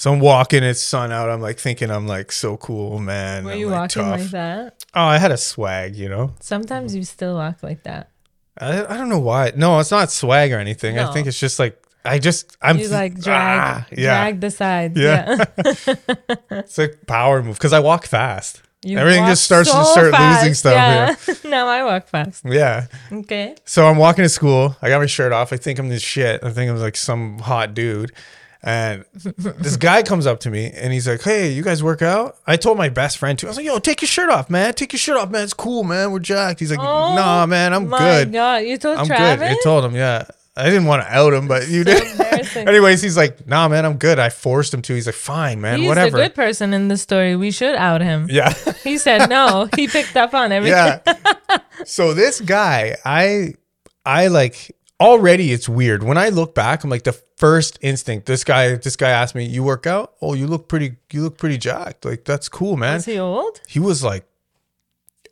So 0.00 0.10
I'm 0.14 0.20
walking, 0.20 0.62
it's 0.62 0.80
sun 0.80 1.12
out. 1.12 1.28
I'm 1.28 1.42
like 1.42 1.58
thinking 1.58 1.90
I'm 1.90 2.06
like 2.06 2.32
so 2.32 2.56
cool, 2.56 2.98
man. 3.00 3.44
Were 3.44 3.52
I'm, 3.52 3.58
you 3.58 3.66
like, 3.66 3.80
walking 3.80 4.02
tough. 4.02 4.18
like 4.20 4.30
that? 4.30 4.86
Oh, 4.94 5.02
I 5.02 5.18
had 5.18 5.30
a 5.30 5.36
swag, 5.36 5.94
you 5.94 6.08
know? 6.08 6.32
Sometimes 6.40 6.96
you 6.96 7.04
still 7.04 7.34
walk 7.34 7.62
like 7.62 7.82
that. 7.82 8.08
I, 8.56 8.82
I 8.82 8.96
don't 8.96 9.10
know 9.10 9.18
why. 9.18 9.52
No, 9.54 9.78
it's 9.78 9.90
not 9.90 10.10
swag 10.10 10.52
or 10.52 10.58
anything. 10.58 10.96
No. 10.96 11.06
I 11.06 11.12
think 11.12 11.26
it's 11.26 11.38
just 11.38 11.58
like, 11.58 11.84
I 12.02 12.18
just, 12.18 12.56
I'm 12.62 12.78
You 12.78 12.88
like 12.88 13.20
drag 13.20 13.60
Ah, 13.60 13.86
yeah. 13.90 14.22
drag 14.22 14.40
the 14.40 14.50
sides. 14.50 14.98
Yeah. 14.98 15.44
Yeah. 15.58 15.94
It's 16.50 16.78
like 16.78 17.06
power 17.06 17.42
move 17.42 17.56
because 17.58 17.74
I 17.74 17.80
walk 17.80 18.06
fast. 18.06 18.62
You 18.82 18.96
Everything 18.96 19.24
walk 19.24 19.32
just 19.32 19.44
starts 19.44 19.70
to 19.70 19.84
so 19.84 19.92
start 19.92 20.06
losing 20.06 20.54
fast. 20.54 20.60
stuff, 20.60 21.28
Yeah. 21.28 21.34
now 21.50 21.66
I 21.68 21.84
walk 21.84 22.08
fast. 22.08 22.46
Yeah. 22.46 22.86
Okay. 23.12 23.54
So 23.66 23.86
I'm 23.86 23.98
walking 23.98 24.22
to 24.22 24.30
school. 24.30 24.74
I 24.80 24.88
got 24.88 24.98
my 25.00 25.04
shirt 25.04 25.32
off. 25.32 25.52
I 25.52 25.58
think 25.58 25.78
I'm 25.78 25.90
this 25.90 26.00
shit. 26.00 26.42
I 26.42 26.48
think 26.52 26.70
I'm 26.70 26.78
like 26.78 26.96
some 26.96 27.40
hot 27.40 27.74
dude. 27.74 28.12
And 28.62 29.04
this 29.14 29.76
guy 29.78 30.02
comes 30.02 30.26
up 30.26 30.40
to 30.40 30.50
me 30.50 30.70
and 30.70 30.92
he's 30.92 31.08
like, 31.08 31.22
Hey, 31.22 31.50
you 31.52 31.62
guys 31.62 31.82
work 31.82 32.02
out? 32.02 32.36
I 32.46 32.56
told 32.56 32.76
my 32.76 32.90
best 32.90 33.16
friend 33.18 33.38
too. 33.38 33.46
I 33.46 33.50
was 33.50 33.56
like, 33.56 33.64
Yo, 33.66 33.78
take 33.78 34.02
your 34.02 34.08
shirt 34.08 34.28
off, 34.28 34.50
man. 34.50 34.74
Take 34.74 34.92
your 34.92 34.98
shirt 35.00 35.16
off, 35.16 35.30
man. 35.30 35.44
It's 35.44 35.54
cool, 35.54 35.82
man. 35.82 36.12
We're 36.12 36.18
jacked. 36.18 36.60
He's 36.60 36.70
like, 36.70 36.80
Oh 36.80 37.14
Nah, 37.14 37.46
man, 37.46 37.72
I'm 37.72 37.88
My 37.88 37.98
good. 37.98 38.32
God, 38.32 38.56
you 38.58 38.76
told 38.76 38.98
I'm 38.98 39.06
Travis. 39.06 39.48
good. 39.48 39.56
I 39.58 39.62
told 39.62 39.84
him, 39.84 39.94
yeah. 39.96 40.26
I 40.56 40.64
didn't 40.64 40.84
want 40.86 41.02
to 41.02 41.08
out 41.10 41.32
him, 41.32 41.48
but 41.48 41.68
you 41.68 41.84
So 41.84 41.92
did. 41.94 42.56
Anyways, 42.68 43.00
he's 43.00 43.16
like, 43.16 43.46
Nah, 43.46 43.66
man, 43.68 43.86
I'm 43.86 43.96
good. 43.96 44.18
I 44.18 44.28
forced 44.28 44.74
him 44.74 44.82
to. 44.82 44.94
He's 44.94 45.06
like, 45.06 45.14
Fine, 45.14 45.60
man, 45.62 45.78
whatever. 45.78 45.80
He's 45.80 45.88
whatever. 45.88 46.16
the 46.18 46.22
good 46.24 46.34
person 46.34 46.74
in 46.74 46.88
the 46.88 46.98
story. 46.98 47.36
We 47.36 47.50
should 47.52 47.76
out 47.76 48.02
him. 48.02 48.26
yeah. 48.30 48.52
He 48.84 48.98
said 48.98 49.28
no. 49.30 49.68
He 49.76 49.88
picked 49.88 50.16
up 50.16 50.34
on 50.34 50.52
everything. 50.52 50.76
yeah. 51.06 51.58
so 51.86 52.12
this 52.12 52.40
guy, 52.42 52.96
I 53.06 53.54
I 54.04 54.26
like 54.26 54.74
already 55.00 55.52
it's 55.52 55.68
weird. 55.68 56.02
When 56.02 56.18
I 56.18 56.28
look 56.28 56.54
back, 56.54 56.84
I'm 56.84 56.90
like 56.90 57.04
the 57.04 57.12
first 57.36 57.78
instinct, 57.80 58.26
this 58.26 58.44
guy, 58.44 58.74
this 58.76 58.96
guy 58.96 59.10
asked 59.10 59.34
me, 59.34 59.44
You 59.46 59.62
work 59.64 59.86
out? 59.86 60.12
Oh, 60.20 60.34
you 60.34 60.46
look 60.46 60.68
pretty 60.68 60.96
you 61.12 61.22
look 61.22 61.38
pretty 61.38 61.58
jacked. 61.58 62.04
Like 62.04 62.24
that's 62.24 62.48
cool, 62.48 62.76
man. 62.76 62.94
Was 62.94 63.04
he 63.06 63.18
old? 63.18 63.60
he 63.66 63.78
was 63.80 64.02
like 64.04 64.26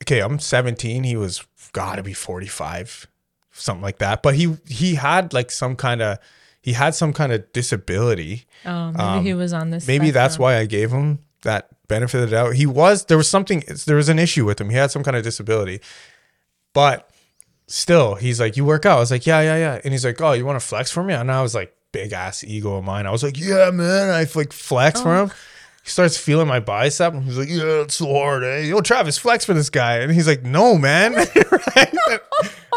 okay, 0.02 0.20
I'm 0.20 0.38
17. 0.38 1.02
He 1.04 1.16
was 1.16 1.44
gotta 1.72 2.02
be 2.02 2.12
45, 2.14 3.06
something 3.52 3.82
like 3.82 3.98
that. 3.98 4.22
But 4.22 4.34
he 4.36 4.56
he 4.66 4.94
had 4.94 5.32
like 5.32 5.50
some 5.50 5.76
kind 5.76 6.00
of 6.02 6.18
he 6.62 6.72
had 6.72 6.94
some 6.94 7.12
kind 7.12 7.32
of 7.32 7.52
disability. 7.52 8.46
Oh, 8.64 8.92
maybe 8.92 9.00
Um, 9.02 9.24
he 9.24 9.34
was 9.34 9.52
on 9.52 9.70
this. 9.70 9.86
Maybe 9.86 10.10
that's 10.10 10.38
why 10.38 10.56
I 10.58 10.66
gave 10.66 10.90
him 10.90 11.18
that 11.42 11.68
benefit 11.88 12.22
of 12.22 12.30
the 12.30 12.36
doubt. 12.36 12.54
He 12.54 12.66
was 12.66 13.04
there 13.06 13.16
was 13.16 13.28
something 13.28 13.62
there 13.86 13.96
was 13.96 14.08
an 14.08 14.18
issue 14.18 14.44
with 14.44 14.60
him. 14.60 14.70
He 14.70 14.76
had 14.76 14.90
some 14.90 15.02
kind 15.04 15.16
of 15.16 15.22
disability. 15.22 15.80
But 16.74 17.10
still, 17.68 18.16
he's 18.16 18.40
like, 18.40 18.56
You 18.56 18.64
work 18.64 18.84
out. 18.84 18.96
I 18.96 19.00
was 19.00 19.10
like, 19.12 19.26
Yeah, 19.26 19.40
yeah, 19.40 19.56
yeah. 19.56 19.80
And 19.84 19.92
he's 19.94 20.04
like, 20.04 20.20
Oh, 20.20 20.32
you 20.32 20.44
want 20.44 20.60
to 20.60 20.66
flex 20.66 20.90
for 20.90 21.02
me? 21.04 21.14
And 21.14 21.30
I 21.30 21.40
was 21.42 21.54
like, 21.54 21.74
big 21.92 22.12
ass 22.12 22.42
ego 22.44 22.76
of 22.76 22.84
mine. 22.84 23.06
I 23.06 23.10
was 23.10 23.22
like, 23.22 23.38
Yeah, 23.38 23.70
man. 23.70 24.10
I 24.10 24.26
like 24.34 24.52
flex 24.52 25.00
for 25.00 25.14
Oh. 25.14 25.24
him. 25.26 25.30
He 25.84 25.90
starts 25.90 26.18
feeling 26.18 26.48
my 26.48 26.60
bicep 26.60 27.14
and 27.14 27.22
he's 27.24 27.38
like, 27.38 27.48
Yeah, 27.48 27.82
it's 27.82 27.94
so 27.94 28.12
hard, 28.12 28.42
eh? 28.44 28.60
Yo, 28.62 28.80
Travis, 28.80 29.16
flex 29.16 29.44
for 29.44 29.54
this 29.54 29.70
guy. 29.70 29.98
And 29.98 30.12
he's 30.12 30.26
like, 30.26 30.42
No, 30.42 30.76
man. 30.76 31.14
right? 31.14 31.94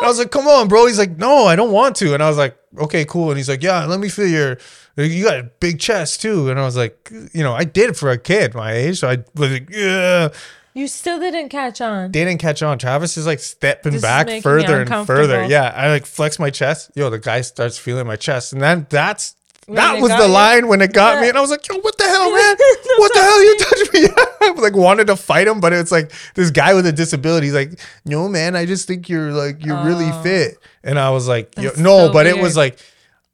I 0.04 0.08
was 0.08 0.18
like, 0.18 0.32
come 0.32 0.48
on, 0.48 0.68
bro. 0.68 0.88
He's 0.88 0.98
like, 0.98 1.18
no, 1.18 1.46
I 1.46 1.56
don't 1.56 1.72
want 1.72 1.96
to. 1.98 2.16
And 2.16 2.24
I 2.24 2.28
was 2.28 2.36
like, 2.38 2.58
okay, 2.76 3.06
cool. 3.06 3.30
And 3.30 3.38
he's 3.38 3.48
like, 3.48 3.62
yeah, 3.62 3.86
let 3.86 4.00
me 4.00 4.10
feel 4.10 4.26
your, 4.28 4.58
you 4.98 5.24
got 5.24 5.38
a 5.40 5.44
big 5.44 5.80
chest 5.80 6.22
too. 6.22 6.50
And 6.50 6.60
I 6.60 6.66
was 6.66 6.76
like, 6.76 7.12
you 7.34 7.44
know, 7.44 7.54
I 7.54 7.66
did 7.66 7.96
for 7.96 8.10
a 8.10 8.18
kid 8.18 8.56
my 8.56 8.74
age. 8.74 8.98
So 9.00 9.10
I 9.10 9.18
was 9.36 9.52
like, 9.52 9.70
yeah. 9.70 10.30
You 10.74 10.88
still 10.88 11.20
didn't 11.20 11.50
catch 11.50 11.82
on. 11.82 12.12
They 12.12 12.24
didn't 12.24 12.40
catch 12.42 12.64
on. 12.64 12.78
Travis 12.78 13.18
is 13.18 13.26
like 13.26 13.40
stepping 13.40 13.94
This 13.94 14.02
back 14.02 14.28
further 14.42 14.82
and 14.82 15.06
further. 15.08 15.46
Yeah. 15.46 15.72
I 15.76 15.90
like 15.90 16.06
flex 16.06 16.40
my 16.40 16.50
chest. 16.50 16.92
Yo, 16.96 17.10
the 17.10 17.20
guy 17.20 17.42
starts 17.42 17.78
feeling 17.78 18.08
my 18.08 18.16
chest. 18.16 18.54
And 18.54 18.62
then 18.62 18.88
that's, 18.90 19.36
When 19.66 19.76
that 19.76 20.00
was 20.02 20.12
the 20.12 20.28
you? 20.28 20.32
line 20.32 20.68
when 20.70 20.82
it 20.82 20.94
got 20.94 21.20
me. 21.22 21.28
And 21.30 21.38
I 21.38 21.42
was 21.42 21.50
like, 21.52 21.68
yo, 21.68 21.78
what 21.80 21.98
the 21.98 22.06
hell, 22.06 22.32
man? 22.36 22.56
What 22.98 23.14
the 23.14 23.20
hell? 23.22 23.44
You 23.44 23.58
touched 23.58 23.94
me? 23.94 24.08
I 24.42 24.54
like 24.62 24.76
wanted 24.76 25.08
to 25.08 25.16
fight 25.18 25.48
him, 25.48 25.60
but 25.60 25.74
it's 25.74 25.92
like 25.92 26.12
this 26.36 26.52
guy 26.52 26.74
with 26.74 26.86
a 26.86 26.92
disability. 26.94 27.48
He's 27.48 27.54
like, 27.56 27.80
no, 28.06 28.30
man, 28.30 28.56
I 28.56 28.66
just 28.66 28.88
think 28.88 29.10
you're 29.10 29.32
like, 29.34 29.66
you're 29.66 29.84
really 29.84 30.10
Oh. 30.12 30.24
fit. 30.24 30.58
And 30.84 30.98
I 30.98 31.10
was 31.12 31.28
like, 31.28 31.54
yo, 31.58 31.72
no, 31.78 32.08
so 32.08 32.14
but 32.14 32.28
it 32.28 32.38
was 32.38 32.56
like, 32.58 32.80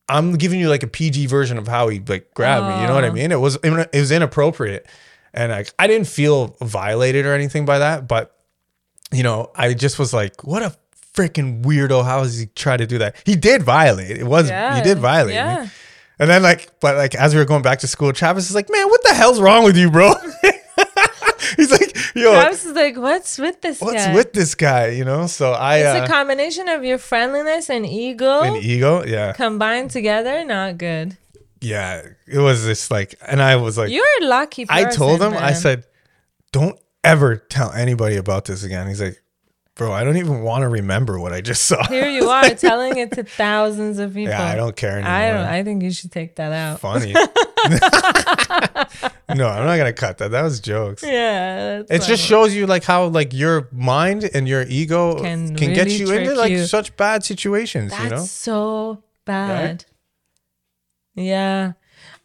I'm 0.10 0.34
giving 0.38 0.60
you 0.60 0.70
like 0.70 0.84
a 0.84 0.88
PG 0.88 1.28
version 1.28 1.58
of 1.58 1.68
how 1.68 1.90
he 1.90 2.00
like 2.00 2.34
grabbed 2.34 2.68
me. 2.68 2.82
You 2.82 2.88
know 2.88 2.96
what 2.96 3.04
I 3.04 3.10
Oh. 3.10 3.14
mean? 3.14 3.32
It 3.32 3.40
was 3.40 3.58
it 3.64 3.90
was 3.94 4.10
inappropriate, 4.12 4.88
and 5.38 5.52
like 5.52 5.74
I 5.80 5.88
didn't 5.88 6.08
feel 6.08 6.58
violated 6.62 7.26
or 7.26 7.34
anything 7.34 7.66
by 7.66 7.80
that. 7.80 8.08
But 8.08 8.36
you 9.14 9.24
know, 9.24 9.52
I 9.56 9.74
just 9.74 9.98
was 10.00 10.14
like, 10.14 10.44
what 10.44 10.64
a 10.64 10.76
freaking 11.14 11.64
weirdo! 11.64 12.04
How 12.04 12.22
does 12.24 12.38
he 12.38 12.48
try 12.48 12.76
to 12.78 12.86
do 12.86 12.98
that? 12.98 13.16
He 13.26 13.36
did 13.36 13.64
violate. 13.64 14.18
It 14.18 14.26
was 14.26 14.50
he 14.50 14.82
did 14.82 14.98
violate 15.00 15.36
Yeah. 15.36 15.64
me. 15.64 15.70
And 16.20 16.30
then 16.30 16.42
like, 16.42 16.80
but 16.80 16.96
like 16.98 17.14
as 17.16 17.34
we 17.34 17.40
were 17.40 17.46
going 17.46 17.62
back 17.62 17.80
to 17.80 17.88
school, 17.88 18.12
Travis 18.12 18.50
is 18.50 18.56
like, 18.56 18.70
man, 18.72 18.88
what 18.90 19.02
the 19.04 19.14
hell's 19.14 19.40
wrong 19.40 19.64
with 19.64 19.78
you, 19.78 19.92
bro? 19.92 20.14
He's 21.56 21.72
like, 21.72 21.96
yo, 22.16 22.32
Travis 22.34 22.66
is 22.66 22.74
like, 22.76 22.98
what's 22.98 23.38
with 23.38 23.62
this 23.62 23.80
what's 23.80 24.06
guy? 24.08 24.14
with 24.14 24.34
this 24.34 24.54
guy? 24.56 24.88
You 24.88 25.06
know? 25.06 25.28
So 25.28 25.54
I 25.54 25.78
it's 25.78 26.02
uh, 26.02 26.04
a 26.04 26.08
combination 26.08 26.68
of 26.68 26.84
your 26.84 26.98
friendliness 26.98 27.70
and 27.70 27.86
ego 27.86 28.42
And 28.42 28.58
ego, 28.64 29.04
yeah, 29.06 29.34
combined 29.34 29.92
together. 29.92 30.44
Not 30.44 30.78
good. 30.78 31.18
Yeah. 31.62 32.02
It 32.28 32.40
was 32.40 32.64
just 32.64 32.92
like, 32.92 33.16
and 33.26 33.42
I 33.42 33.56
was 33.58 33.78
like, 33.78 33.92
You're 33.92 34.06
a 34.22 34.26
lucky 34.26 34.66
person. 34.66 34.86
I 34.86 34.90
told 34.90 35.22
him, 35.22 35.34
I 35.34 35.54
said, 35.54 35.86
don't 36.52 36.80
ever 37.04 37.36
tell 37.38 37.72
anybody 37.72 38.16
about 38.18 38.46
this 38.46 38.64
again. 38.64 38.88
He's 38.88 39.02
like, 39.02 39.22
Bro, 39.76 39.92
I 39.92 40.04
don't 40.04 40.18
even 40.18 40.42
want 40.42 40.64
to 40.64 40.70
remember 40.70 41.20
what 41.20 41.34
I 41.34 41.42
just 41.42 41.62
saw. 41.66 41.86
Here 41.88 42.10
you 42.10 42.30
are 42.30 42.50
telling 42.56 42.98
it 42.98 43.12
to 43.12 43.24
thousands 43.24 44.00
of 44.00 44.16
people. 44.16 44.32
yeah, 44.32 44.44
I 44.44 44.56
don't 44.56 44.76
care 44.76 44.94
anymore. 44.94 45.12
I 45.12 45.30
don't. 45.30 45.46
I 45.46 45.64
think 45.64 45.84
you 45.84 45.92
should 45.92 46.12
take 46.12 46.36
that 46.38 46.52
out. 46.52 46.80
Funny. 46.80 47.14
no, 49.36 49.48
I'm 49.48 49.66
not 49.66 49.78
gonna 49.78 49.94
cut 49.94 50.18
that. 50.20 50.32
That 50.32 50.42
was 50.42 50.60
jokes. 50.60 51.04
Yeah, 51.04 51.84
It 51.90 52.02
just 52.02 52.24
shows 52.24 52.56
you 52.56 52.66
like 52.66 52.84
how 52.84 53.06
like 53.08 53.34
your 53.34 53.68
mind 53.72 54.30
and 54.34 54.48
your 54.48 54.64
ego 54.68 55.20
Can 55.22 55.56
can, 55.56 55.74
get 55.74 55.90
you 55.90 56.12
into 56.12 56.34
like 56.34 56.52
you. 56.52 56.66
such 56.66 56.96
bad 56.98 57.24
situations, 57.24 57.92
That's 57.92 58.04
you 58.04 58.10
know? 58.10 58.24
so 58.24 59.04
bad. 59.26 59.86
Yeah. 61.18 61.74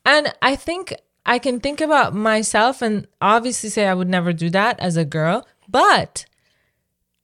And 0.05 0.33
I 0.43 0.55
think 0.55 0.95
I 1.27 1.39
can 1.39 1.59
think 1.61 1.81
about 1.81 2.15
myself 2.15 2.83
and 2.83 3.07
obviously 3.21 3.71
say 3.71 3.87
I 3.87 3.95
would 3.95 4.09
never 4.09 4.33
do 4.33 4.51
that 4.51 4.79
as 4.81 4.97
a 4.97 5.05
girl, 5.05 5.47
but 5.69 6.27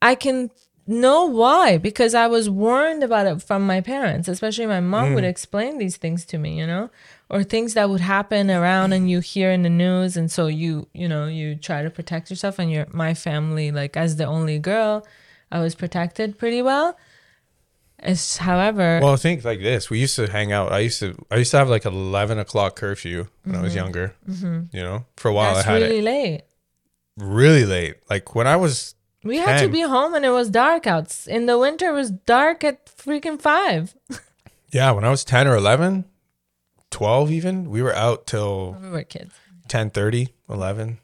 I 0.01 0.15
can 0.15 0.51
know 0.87 1.27
why 1.27 1.77
because 1.77 2.15
I 2.15 2.27
was 2.29 2.49
warned 2.49 3.03
about 3.03 3.27
it 3.27 3.43
from 3.43 3.67
my 3.67 3.81
parents, 3.83 4.27
especially 4.29 4.65
my 4.67 4.81
mom 4.81 5.11
Mm. 5.11 5.15
would 5.17 5.25
explain 5.25 5.77
these 5.77 5.99
things 5.99 6.25
to 6.27 6.39
me, 6.39 6.59
you 6.59 6.67
know, 6.67 6.89
or 7.29 7.43
things 7.45 7.75
that 7.75 7.91
would 7.91 8.01
happen 8.01 8.51
around 8.51 8.93
and 8.95 9.11
you 9.11 9.21
hear 9.21 9.51
in 9.51 9.63
the 9.63 9.69
news 9.69 10.17
and 10.17 10.31
so 10.31 10.47
you, 10.47 10.89
you 10.95 11.07
know, 11.09 11.27
you 11.27 11.55
try 11.57 11.83
to 11.83 11.91
protect 11.91 12.31
yourself 12.31 12.59
and 12.59 12.71
your 12.73 12.87
my 12.93 13.13
family 13.13 13.71
like 13.71 13.97
as 13.99 14.17
the 14.17 14.25
only 14.25 14.59
girl, 14.59 15.07
I 15.53 15.59
was 15.61 15.75
protected 15.75 16.39
pretty 16.39 16.63
well. 16.63 16.97
It's 18.01 18.37
however 18.37 19.01
Well, 19.03 19.17
think 19.17 19.45
like 19.45 19.61
this. 19.61 19.91
We 19.91 19.99
used 19.99 20.15
to 20.17 20.29
hang 20.31 20.53
out. 20.53 20.71
I 20.73 20.79
used 20.81 21.01
to 21.01 21.17
I 21.31 21.37
used 21.37 21.51
to 21.51 21.59
have 21.59 21.69
like 21.69 21.85
eleven 21.85 22.39
o'clock 22.39 22.77
curfew 22.77 23.27
when 23.45 23.57
I 23.57 23.63
was 23.63 23.75
younger. 23.75 24.15
You 24.27 24.69
know, 24.73 25.05
for 25.17 25.29
a 25.29 25.33
while 25.35 25.47
Mm-hmm. 25.49 25.55
that's 25.57 25.67
I 25.69 25.73
had 25.73 25.83
really 25.83 25.99
it 25.99 26.05
late. 26.05 26.43
really 27.17 27.65
late. 27.65 27.97
Like 28.09 28.35
when 28.35 28.47
I 28.47 28.57
was 28.57 28.95
We 29.25 29.39
had 29.39 29.61
to 29.63 29.69
be 29.69 29.81
home 29.83 30.15
and 30.15 30.25
it 30.25 30.31
was 30.31 30.49
dark 30.51 30.87
out. 30.87 31.13
In 31.27 31.47
the 31.47 31.59
winter, 31.59 31.89
it 31.89 31.93
was 31.93 32.11
dark 32.13 32.63
at 32.63 32.87
freaking 32.87 33.41
five. 33.41 33.95
yeah, 34.71 34.93
when 34.93 35.05
I 35.05 35.11
was 35.11 35.25
10 35.25 35.49
or 35.49 35.57
11, 35.57 36.05
12 36.91 37.31
even, 37.33 37.71
we 37.71 37.83
were 37.83 37.95
out 37.95 38.27
till 38.27 38.77
We 38.81 38.91
were 38.91 39.03
kids. 39.03 39.35
10 39.69 39.91
30, 39.91 40.29
11. 40.49 40.99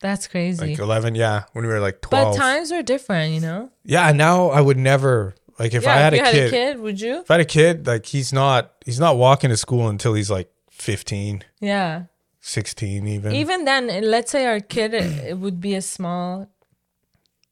That's 0.00 0.26
crazy. 0.26 0.70
Like 0.70 0.78
11, 0.78 1.14
yeah, 1.14 1.44
when 1.52 1.64
we 1.64 1.72
were 1.72 1.80
like 1.80 2.00
12. 2.02 2.34
but 2.34 2.36
times 2.38 2.70
were 2.70 2.82
different, 2.82 3.32
you 3.34 3.40
know? 3.40 3.70
yeah, 3.84 4.10
now 4.12 4.48
I 4.50 4.60
would 4.60 4.76
never 4.76 5.34
like 5.58 5.74
if 5.74 5.82
yeah, 5.84 5.94
I 5.94 5.98
had, 5.98 6.14
if 6.14 6.20
a, 6.20 6.26
you 6.26 6.32
kid, 6.32 6.46
a 6.46 6.50
kid, 6.50 6.80
would 6.80 7.00
you? 7.00 7.20
If 7.20 7.30
I 7.30 7.34
had 7.34 7.40
a 7.40 7.44
kid, 7.44 7.86
like 7.86 8.06
he's 8.06 8.32
not 8.32 8.72
he's 8.84 9.00
not 9.00 9.16
walking 9.16 9.50
to 9.50 9.56
school 9.56 9.88
until 9.88 10.14
he's 10.14 10.30
like 10.30 10.50
15, 10.70 11.44
Yeah. 11.60 12.04
16 12.40 13.06
even. 13.06 13.32
Even 13.32 13.64
then, 13.64 13.88
eh, 13.88 14.00
let's 14.02 14.32
say 14.32 14.46
our 14.46 14.58
kid, 14.58 14.94
it, 14.94 15.28
it 15.28 15.38
would 15.38 15.60
be 15.60 15.76
a 15.76 15.80
small, 15.82 16.48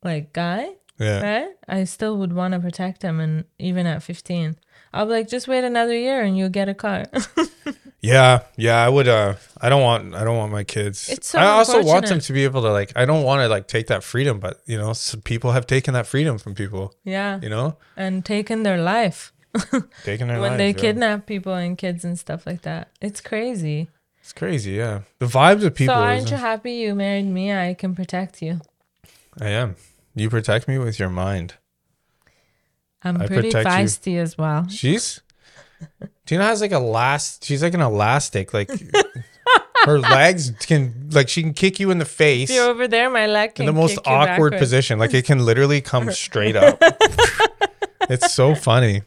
like, 0.02 0.32
guy, 0.32 0.68
yeah. 0.98 1.20
right? 1.22 1.50
I 1.68 1.84
still 1.84 2.16
would 2.18 2.32
want 2.32 2.54
to 2.54 2.60
protect 2.60 3.02
him. 3.02 3.20
And 3.20 3.44
even 3.58 3.86
at 3.86 4.02
15, 4.02 4.56
I'll 4.92 5.06
be 5.06 5.12
like, 5.12 5.28
just 5.28 5.48
wait 5.48 5.64
another 5.64 5.96
year 5.96 6.22
and 6.22 6.36
you'll 6.36 6.48
get 6.48 6.68
a 6.68 6.74
car. 6.74 7.06
Yeah, 8.02 8.44
yeah, 8.56 8.82
I 8.82 8.88
would 8.88 9.08
uh 9.08 9.34
I 9.60 9.68
don't 9.68 9.82
want 9.82 10.14
I 10.14 10.24
don't 10.24 10.38
want 10.38 10.52
my 10.52 10.64
kids. 10.64 11.08
It's 11.10 11.28
so 11.28 11.38
I 11.38 11.46
also 11.46 11.82
want 11.82 12.06
them 12.06 12.20
to 12.20 12.32
be 12.32 12.44
able 12.44 12.62
to 12.62 12.72
like 12.72 12.92
I 12.96 13.04
don't 13.04 13.24
want 13.24 13.42
to 13.42 13.48
like 13.48 13.68
take 13.68 13.88
that 13.88 14.02
freedom, 14.02 14.40
but 14.40 14.62
you 14.64 14.78
know, 14.78 14.94
some 14.94 15.20
people 15.20 15.52
have 15.52 15.66
taken 15.66 15.92
that 15.94 16.06
freedom 16.06 16.38
from 16.38 16.54
people, 16.54 16.94
yeah. 17.04 17.38
you 17.42 17.50
know? 17.50 17.76
And 17.96 18.24
taken 18.24 18.62
their 18.62 18.80
life 18.80 19.32
Taking 20.04 20.28
their 20.28 20.38
life 20.38 20.50
when 20.50 20.58
they 20.58 20.68
yeah. 20.68 20.80
kidnap 20.80 21.26
people 21.26 21.54
and 21.54 21.76
kids 21.76 22.04
and 22.04 22.18
stuff 22.18 22.46
like 22.46 22.62
that. 22.62 22.88
It's 23.00 23.20
crazy. 23.20 23.90
It's 24.20 24.32
crazy, 24.32 24.72
yeah. 24.72 25.00
The 25.18 25.26
vibes 25.26 25.64
of 25.64 25.74
people 25.74 25.94
so 25.94 26.00
aren't 26.00 26.30
you 26.30 26.36
happy 26.36 26.72
you 26.72 26.94
married 26.94 27.26
me? 27.26 27.52
I 27.52 27.74
can 27.74 27.94
protect 27.94 28.42
you. 28.42 28.60
I 29.40 29.48
am. 29.48 29.76
You 30.14 30.30
protect 30.30 30.68
me 30.68 30.78
with 30.78 30.98
your 30.98 31.10
mind. 31.10 31.54
I'm 33.02 33.20
I 33.20 33.26
pretty 33.26 33.48
protect 33.50 33.66
you. 33.68 33.72
feisty 33.84 34.18
as 34.18 34.36
well. 34.36 34.68
She's 34.68 35.20
Tina 36.26 36.44
has 36.44 36.60
like 36.60 36.72
a 36.72 36.78
last 36.78 37.44
she's 37.44 37.62
like 37.62 37.74
an 37.74 37.80
elastic, 37.80 38.52
like 38.52 38.70
her 39.86 39.98
legs 39.98 40.50
can 40.66 41.08
like 41.12 41.28
she 41.28 41.42
can 41.42 41.54
kick 41.54 41.80
you 41.80 41.90
in 41.90 41.98
the 41.98 42.04
face 42.04 42.50
If 42.50 42.56
you're 42.56 42.68
over 42.68 42.86
there, 42.86 43.08
my 43.10 43.26
leg 43.26 43.54
can 43.54 43.66
in 43.68 43.74
the 43.74 43.80
most 43.80 43.98
awkward 44.06 44.52
position. 44.58 44.98
Like 44.98 45.14
it 45.14 45.24
can 45.24 45.44
literally 45.44 45.80
come 45.80 46.10
straight 46.12 46.56
up. 46.56 46.78
it's 48.10 48.32
so 48.32 48.54
funny. 48.54 49.02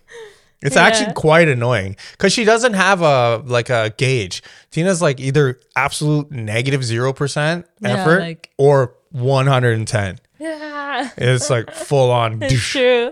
It's 0.62 0.76
Yeah. 0.76 0.84
actually 0.84 1.14
quite 1.14 1.48
annoying 1.50 1.96
because 2.14 2.32
she 2.34 2.46
doesn't 2.46 2.74
have 2.74 3.02
a 3.02 3.44
like 3.46 3.70
a 3.70 3.94
gauge. 3.98 4.42
Tina's 4.72 5.02
like 5.02 5.20
either 5.20 5.60
absolute 5.76 6.32
negative 6.32 6.84
zero 6.84 7.14
percent 7.14 7.68
Yeah, 7.82 7.90
effort 8.02 8.20
like- 8.22 8.50
or 8.58 8.96
one 9.12 9.46
hundred 9.46 9.78
and 9.78 9.88
ten. 9.88 10.20
Yeah, 10.40 11.10
It's 11.18 11.50
like 11.50 11.72
full 11.72 12.12
on. 12.12 12.42
it's 12.44 12.54
true. 12.62 13.12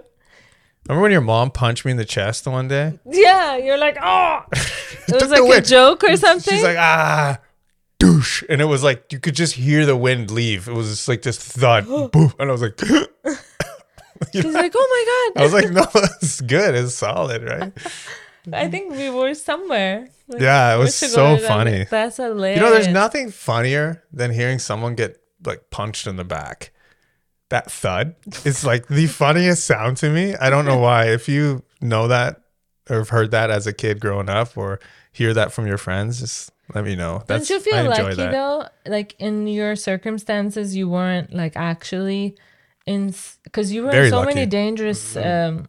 Remember 0.91 1.03
when 1.03 1.11
your 1.13 1.21
mom 1.21 1.51
punched 1.51 1.85
me 1.85 1.91
in 1.91 1.97
the 1.97 2.03
chest 2.03 2.43
the 2.43 2.51
one 2.51 2.67
day? 2.67 2.99
Yeah, 3.09 3.55
you're 3.55 3.77
like, 3.77 3.97
oh, 4.01 4.43
it 5.07 5.21
was 5.21 5.29
like 5.29 5.59
a 5.59 5.61
joke 5.61 6.03
or 6.03 6.17
something. 6.17 6.53
She's 6.53 6.63
like 6.65 6.75
ah. 6.77 7.39
Douche, 7.97 8.43
and 8.49 8.59
it 8.59 8.65
was 8.65 8.83
like 8.83 9.13
you 9.13 9.17
could 9.17 9.33
just 9.33 9.53
hear 9.53 9.85
the 9.85 9.95
wind 9.95 10.31
leave. 10.31 10.67
It 10.67 10.73
was 10.73 10.89
just 10.89 11.07
like 11.07 11.21
this 11.21 11.37
thud, 11.37 11.85
boof, 12.11 12.35
and 12.37 12.49
I 12.49 12.51
was 12.51 12.61
like, 12.61 12.77
She's 14.33 14.43
like, 14.43 14.73
oh 14.75 15.31
my 15.33 15.33
god. 15.33 15.41
I 15.41 15.43
was 15.45 15.53
like, 15.53 15.71
no, 15.71 15.85
it's 16.21 16.41
good, 16.41 16.75
it's 16.75 16.93
solid, 16.93 17.43
right? 17.43 17.71
I 18.51 18.67
think 18.67 18.91
we 18.91 19.09
were 19.09 19.33
somewhere. 19.33 20.09
Like, 20.27 20.41
Yeah, 20.41 20.75
it 20.75 20.77
was 20.77 20.93
so 20.93 21.07
go 21.15 21.35
to 21.37 21.41
that. 21.41 21.47
funny. 21.47 21.85
That's 21.89 22.17
hilarious. 22.17 22.59
You 22.59 22.65
know, 22.65 22.73
there's 22.73 22.89
nothing 22.89 23.31
funnier 23.31 24.03
than 24.11 24.31
hearing 24.33 24.59
someone 24.59 24.95
get 24.95 25.21
like 25.45 25.69
punched 25.69 26.05
in 26.05 26.17
the 26.17 26.25
back. 26.25 26.73
That 27.51 27.69
thud 27.71 28.15
is 28.45 28.63
like 28.65 28.87
the 28.87 29.07
funniest 29.07 29.65
sound 29.65 29.97
to 29.97 30.09
me. 30.09 30.35
I 30.35 30.49
don't 30.49 30.65
know 30.65 30.77
why. 30.87 31.07
If 31.11 31.27
you 31.29 31.63
know 31.81 32.07
that 32.07 32.41
or 32.89 32.97
have 32.99 33.09
heard 33.09 33.31
that 33.31 33.51
as 33.51 33.67
a 33.67 33.73
kid 33.73 33.99
growing 33.99 34.29
up 34.29 34.57
or 34.57 34.79
hear 35.11 35.33
that 35.33 35.51
from 35.53 35.67
your 35.67 35.77
friends, 35.77 36.19
just 36.19 36.51
let 36.73 36.83
me 36.83 36.95
know. 36.95 37.21
Don't 37.27 37.49
you 37.49 37.59
feel 37.59 37.83
lucky 37.85 38.15
that. 38.15 38.31
though? 38.31 38.67
Like 38.87 39.15
in 39.19 39.47
your 39.47 39.75
circumstances, 39.75 40.75
you 40.75 40.89
weren't 40.89 41.33
like 41.33 41.55
actually 41.55 42.35
in 42.87 43.13
because 43.43 43.71
you 43.71 43.83
were 43.83 43.91
Very 43.91 44.07
in 44.07 44.11
so 44.11 44.19
lucky. 44.19 44.29
Mm-hmm. 44.31 44.35
many 44.39 44.45
dangerous 44.49 45.15
um, 45.17 45.67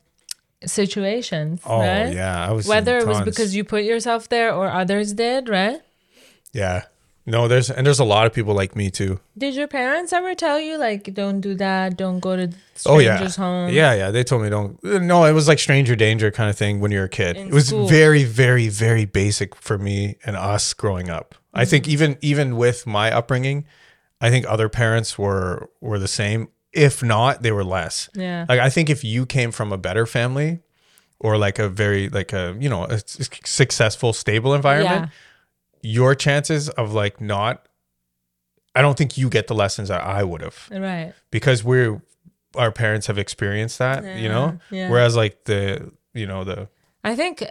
situations, 0.65 1.61
Oh 1.67 1.81
right? 1.81 2.13
yeah, 2.15 2.49
I 2.49 2.53
was 2.53 2.67
Whether 2.67 2.99
it 2.99 3.07
was 3.07 3.21
because 3.23 3.55
you 3.55 3.65
put 3.65 3.85
yourself 3.85 4.29
there 4.29 4.55
or 4.55 4.71
others 4.71 5.13
did, 5.13 5.49
right? 5.49 5.81
yeah. 6.53 6.85
No, 7.25 7.47
there's 7.47 7.71
and 7.71 7.87
there's 7.87 8.01
a 8.01 8.05
lot 8.05 8.27
of 8.27 8.33
people 8.33 8.53
like 8.53 8.75
me 8.75 8.91
too. 8.91 9.21
Did 9.39 9.55
your 9.55 9.69
parents 9.69 10.13
ever 10.13 10.35
tell 10.35 10.59
you 10.61 10.77
like 10.77 11.15
don't 11.15 11.41
do 11.41 11.55
that, 11.55 11.97
don't 11.97 12.19
go 12.19 12.35
to 12.37 12.49
Oh 12.85 12.99
yeah, 12.99 13.15
strangers' 13.15 13.37
home? 13.37 13.71
yeah, 13.73 13.95
yeah. 13.95 14.11
They 14.11 14.25
told 14.25 14.43
me 14.43 14.49
don't. 14.51 14.83
No, 14.83 15.25
it 15.25 15.33
was 15.33 15.47
like 15.47 15.61
stranger 15.61 15.95
danger 15.95 16.31
kind 16.33 16.51
of 16.51 16.57
thing 16.59 16.81
when 16.81 16.91
you're 16.91 17.05
a 17.05 17.09
kid. 17.09 17.37
In 17.37 17.49
it 17.49 17.55
was 17.55 17.69
school. 17.69 17.87
very, 17.87 18.25
very, 18.25 18.69
very 18.69 19.05
basic 19.05 19.55
for 19.55 19.79
me 19.79 20.17
and 20.27 20.35
us 20.37 20.75
growing 20.75 21.11
up. 21.11 21.35
I 21.55 21.65
think 21.65 21.85
Mm-hmm. 21.85 21.93
even 21.93 22.19
even 22.23 22.57
with 22.57 22.87
my 22.87 23.13
upbringing, 23.13 23.67
I 24.21 24.31
think 24.31 24.45
other 24.49 24.69
parents 24.69 25.17
were 25.17 25.71
were 25.81 25.99
the 26.01 26.09
same. 26.09 26.49
If 26.73 27.03
not, 27.05 27.43
they 27.43 27.53
were 27.53 27.65
less. 27.65 28.09
Yeah. 28.15 28.47
Like 28.49 28.59
I 28.59 28.69
think 28.71 28.91
if 28.91 29.05
you 29.05 29.27
came 29.27 29.53
from 29.53 29.73
a 29.73 29.79
better 29.79 30.07
family, 30.07 30.61
or 31.21 31.37
like 31.39 31.61
a 31.61 31.69
very 31.69 32.09
like 32.09 32.33
a 32.33 32.57
you 32.59 32.69
know 32.69 32.85
a 32.87 32.99
successful 33.45 34.13
stable 34.13 34.55
environment, 34.55 35.11
your 35.83 36.15
chances 36.15 36.69
of 36.71 36.93
like 36.93 37.21
not. 37.21 37.67
I 38.75 38.81
don't 38.81 38.97
think 38.97 39.19
you 39.19 39.29
get 39.29 39.49
the 39.49 39.55
lessons 39.55 39.89
that 39.89 40.03
I 40.03 40.25
would 40.25 40.41
have 40.41 40.69
Right. 40.71 41.13
because 41.31 41.63
we're 41.63 42.01
our 42.57 42.71
parents 42.73 43.07
have 43.07 43.19
experienced 43.19 43.79
that, 43.79 44.19
you 44.19 44.29
know. 44.29 44.59
Yeah, 44.71 44.79
yeah. 44.85 44.91
Whereas 44.91 45.15
like 45.17 45.45
the 45.45 45.91
you 46.15 46.27
know 46.27 46.45
the 46.45 46.69
I 47.05 47.15
think 47.17 47.43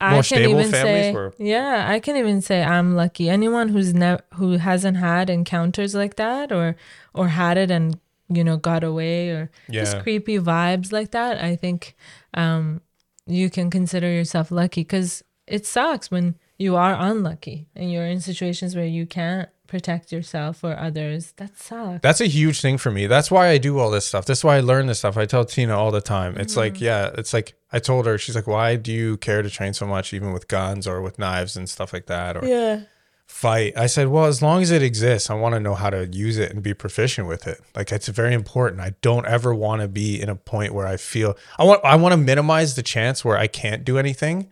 I 0.00 0.10
More 0.12 0.16
can 0.22 0.24
stable 0.24 0.60
even 0.60 0.70
families 0.72 1.04
say, 1.04 1.12
were- 1.12 1.34
yeah, 1.38 1.86
I 1.88 2.00
can 2.00 2.16
even 2.16 2.40
say 2.42 2.62
I'm 2.62 2.94
lucky. 2.94 3.28
Anyone 3.28 3.68
who's 3.70 3.92
never 3.94 4.22
who 4.34 4.52
hasn't 4.58 4.96
had 4.98 5.28
encounters 5.30 5.94
like 5.94 6.16
that, 6.16 6.52
or 6.52 6.76
or 7.14 7.28
had 7.28 7.56
it 7.58 7.70
and 7.70 7.98
you 8.28 8.42
know 8.44 8.56
got 8.56 8.84
away, 8.84 9.30
or 9.30 9.50
just 9.70 10.00
creepy 10.00 10.38
vibes 10.38 10.92
like 10.92 11.10
that, 11.12 11.42
I 11.42 11.56
think 11.56 11.94
um, 12.34 12.80
you 13.26 13.48
can 13.50 13.70
consider 13.70 14.08
yourself 14.10 14.50
lucky 14.50 14.80
because 14.82 15.22
it 15.46 15.66
sucks 15.66 16.10
when 16.10 16.34
you 16.64 16.76
are 16.76 16.94
unlucky 17.10 17.58
and 17.76 17.92
you're 17.92 18.06
in 18.14 18.20
situations 18.20 18.74
where 18.74 18.86
you 18.98 19.04
can't 19.06 19.48
protect 19.66 20.12
yourself 20.12 20.62
or 20.62 20.78
others. 20.78 21.32
That 21.36 21.58
sucks. 21.58 22.00
that's 22.02 22.20
a 22.20 22.26
huge 22.26 22.60
thing 22.60 22.78
for 22.78 22.90
me. 22.90 23.06
That's 23.06 23.30
why 23.30 23.48
I 23.48 23.58
do 23.58 23.78
all 23.78 23.90
this 23.90 24.06
stuff. 24.06 24.24
That's 24.24 24.44
why 24.44 24.56
I 24.56 24.60
learn 24.60 24.86
this 24.86 24.98
stuff. 25.00 25.16
I 25.16 25.26
tell 25.26 25.44
Tina 25.44 25.76
all 25.76 25.90
the 25.90 26.00
time. 26.00 26.36
It's 26.36 26.56
like 26.56 26.74
Mm-hmm. 26.74 26.84
yeah, 26.84 27.10
it's 27.20 27.32
like 27.32 27.48
I 27.72 27.78
told 27.80 28.06
her 28.06 28.16
she's 28.18 28.36
like, 28.36 28.46
why 28.46 28.76
do 28.76 28.92
you 28.92 29.16
care 29.18 29.42
to 29.42 29.50
train 29.50 29.74
so 29.74 29.86
much, 29.86 30.12
even 30.14 30.32
with 30.32 30.48
guns 30.48 30.86
or 30.86 31.00
with 31.02 31.18
knives 31.18 31.56
and 31.56 31.68
stuff 31.68 31.92
like 31.92 32.06
that, 32.06 32.36
or 32.36 32.44
yeah. 32.46 32.82
fight? 33.26 33.72
I 33.76 33.86
said, 33.86 34.08
well, 34.08 34.26
as 34.26 34.40
long 34.40 34.62
as 34.62 34.70
it 34.70 34.82
exists, 34.82 35.28
I 35.30 35.34
want 35.34 35.54
to 35.54 35.60
know 35.60 35.74
how 35.74 35.90
to 35.90 36.06
use 36.06 36.38
it 36.38 36.52
and 36.52 36.62
be 36.62 36.74
proficient 36.74 37.26
with 37.26 37.46
it. 37.46 37.60
Like 37.76 37.90
it's 37.92 38.08
very 38.08 38.34
important. 38.34 38.80
I 38.80 38.94
don't 39.02 39.26
ever 39.26 39.54
want 39.54 39.82
to 39.82 39.88
be 39.88 40.20
in 40.22 40.28
a 40.28 40.36
point 40.36 40.72
where 40.72 40.86
I 40.86 40.96
feel 40.96 41.36
I 41.58 41.64
want 41.64 41.80
I 41.84 41.96
want 41.96 42.12
to 42.12 42.20
minimize 42.32 42.76
the 42.76 42.82
chance 42.82 43.24
where 43.24 43.36
I 43.36 43.48
can't 43.48 43.84
do 43.84 43.98
anything. 43.98 44.48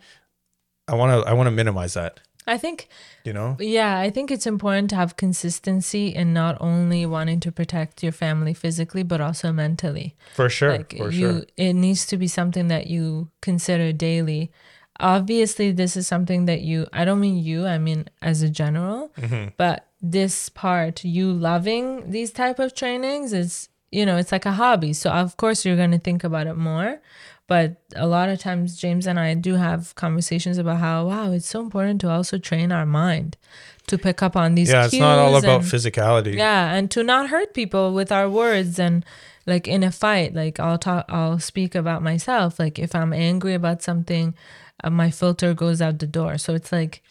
I 0.87 0.95
want 0.95 1.23
to 1.23 1.29
I 1.29 1.33
want 1.33 1.47
to 1.47 1.51
minimize 1.51 1.93
that. 1.93 2.19
I 2.45 2.57
think 2.57 2.89
You 3.23 3.31
know? 3.31 3.55
Yeah, 3.59 3.97
I 3.97 4.09
think 4.09 4.29
it's 4.29 4.45
important 4.45 4.89
to 4.89 4.97
have 4.97 5.15
consistency 5.15 6.07
in 6.07 6.33
not 6.33 6.57
only 6.59 7.05
wanting 7.05 7.39
to 7.41 7.51
protect 7.51 8.03
your 8.03 8.11
family 8.11 8.53
physically, 8.53 9.03
but 9.03 9.21
also 9.21 9.53
mentally. 9.53 10.15
For 10.33 10.49
sure. 10.49 10.71
Like 10.77 10.97
for 10.97 11.09
you, 11.09 11.31
sure. 11.31 11.43
it 11.55 11.73
needs 11.73 12.05
to 12.07 12.17
be 12.17 12.27
something 12.27 12.67
that 12.67 12.87
you 12.87 13.29
consider 13.41 13.93
daily. 13.93 14.51
Obviously, 14.99 15.71
this 15.71 15.95
is 15.95 16.05
something 16.05 16.45
that 16.45 16.61
you. 16.61 16.85
I 16.91 17.05
don't 17.05 17.19
mean 17.21 17.37
you. 17.37 17.65
I 17.65 17.77
mean 17.77 18.09
as 18.21 18.41
a 18.41 18.49
general. 18.49 19.11
Mm-hmm. 19.17 19.49
But 19.57 19.87
this 20.01 20.49
part, 20.49 21.05
you 21.05 21.31
loving 21.31 22.11
these 22.11 22.31
type 22.31 22.59
of 22.59 22.75
trainings 22.75 23.31
is, 23.31 23.69
you 23.89 24.05
know, 24.05 24.17
it's 24.17 24.33
like 24.33 24.45
a 24.45 24.51
hobby. 24.51 24.91
So 24.91 25.09
of 25.09 25.37
course 25.37 25.65
you're 25.65 25.77
gonna 25.77 25.99
think 25.99 26.25
about 26.25 26.47
it 26.47 26.57
more. 26.57 26.99
But 27.47 27.81
a 27.95 28.07
lot 28.07 28.29
of 28.29 28.39
times, 28.39 28.77
James 28.77 29.05
and 29.05 29.19
I 29.19 29.33
do 29.33 29.55
have 29.55 29.93
conversations 29.95 30.57
about 30.57 30.79
how 30.79 31.07
wow, 31.07 31.31
it's 31.31 31.47
so 31.47 31.61
important 31.61 32.01
to 32.01 32.09
also 32.09 32.37
train 32.37 32.71
our 32.71 32.85
mind 32.85 33.37
to 33.87 33.97
pick 33.97 34.23
up 34.23 34.35
on 34.35 34.55
these. 34.55 34.69
Yeah, 34.69 34.85
it's 34.85 34.93
not 34.93 35.19
all 35.19 35.35
about 35.35 35.61
and- 35.61 35.69
physicality. 35.69 36.35
yeah, 36.35 36.73
and 36.73 36.89
to 36.91 37.03
not 37.03 37.29
hurt 37.29 37.53
people 37.53 37.93
with 37.93 38.11
our 38.11 38.29
words 38.29 38.79
and 38.79 39.05
like 39.45 39.67
in 39.67 39.83
a 39.83 39.91
fight, 39.91 40.33
like 40.33 40.59
I'll 40.59 40.77
talk, 40.77 41.05
I'll 41.09 41.39
speak 41.39 41.75
about 41.75 42.01
myself. 42.01 42.59
Like 42.59 42.79
if 42.79 42.95
I'm 42.95 43.11
angry 43.13 43.53
about 43.53 43.81
something, 43.81 44.35
uh, 44.83 44.89
my 44.89 45.11
filter 45.11 45.53
goes 45.53 45.81
out 45.81 45.99
the 45.99 46.07
door. 46.07 46.37
So 46.37 46.53
it's 46.53 46.71
like 46.71 47.01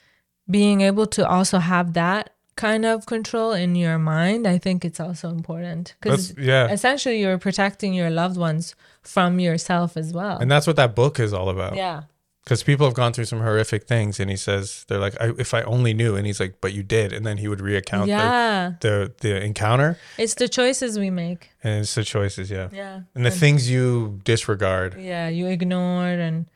being 0.51 0.81
able 0.81 1.07
to 1.07 1.29
also 1.29 1.59
have 1.59 1.93
that 1.93 2.31
kind 2.57 2.85
of 2.85 3.07
control 3.07 3.53
in 3.53 3.75
your 3.75 3.99
mind. 3.99 4.47
I 4.47 4.59
think 4.59 4.85
it's 4.85 5.01
also 5.01 5.29
important 5.29 5.95
because 6.01 6.35
yeah. 6.39 6.71
essentially 6.71 7.21
you're 7.21 7.39
protecting 7.39 7.93
your 7.95 8.11
loved 8.11 8.37
ones 8.37 8.75
from 9.03 9.41
yourself 9.41 9.97
as 9.97 10.13
well. 10.13 10.39
And 10.39 10.51
that's 10.51 10.67
what 10.67 10.77
that 10.77 10.95
book 10.95 11.19
is 11.21 11.33
all 11.33 11.49
about. 11.49 11.77
yeah. 11.77 12.03
Because 12.45 12.65
people 12.65 12.85
have 12.89 12.95
gone 12.95 13.13
through 13.13 13.27
some 13.27 13.39
horrific 13.39 13.85
things, 13.87 14.19
and 14.19 14.29
he 14.29 14.35
says 14.37 14.85
they're 14.89 14.99
like, 14.99 15.15
I, 15.21 15.31
"If 15.39 15.55
I 15.55 15.63
only 15.63 15.95
knew," 15.95 16.17
and 16.17 16.27
he's 16.27 16.41
like, 16.41 16.61
"But 16.61 16.73
you 16.73 16.83
did," 16.83 17.13
and 17.13 17.25
then 17.25 17.37
he 17.39 17.47
would 17.47 17.61
recount 17.61 18.09
Yeah. 18.09 18.73
the, 18.81 19.13
the 19.21 19.29
the 19.29 19.45
encounter, 19.45 19.97
It's 20.19 20.35
the 20.35 20.49
choices 20.49 20.99
we 20.99 21.09
make. 21.09 21.51
and 21.63 21.83
it's 21.83 21.95
the 21.95 22.03
choices, 22.03 22.51
yeah, 22.51 22.69
Yeah. 22.73 23.03
and 23.15 23.25
the 23.25 23.31
things 23.31 23.71
you 23.71 24.19
disregard. 24.25 24.97
yeah 24.99 25.29
you 25.29 25.47
ignored 25.47 26.19
and 26.19 26.47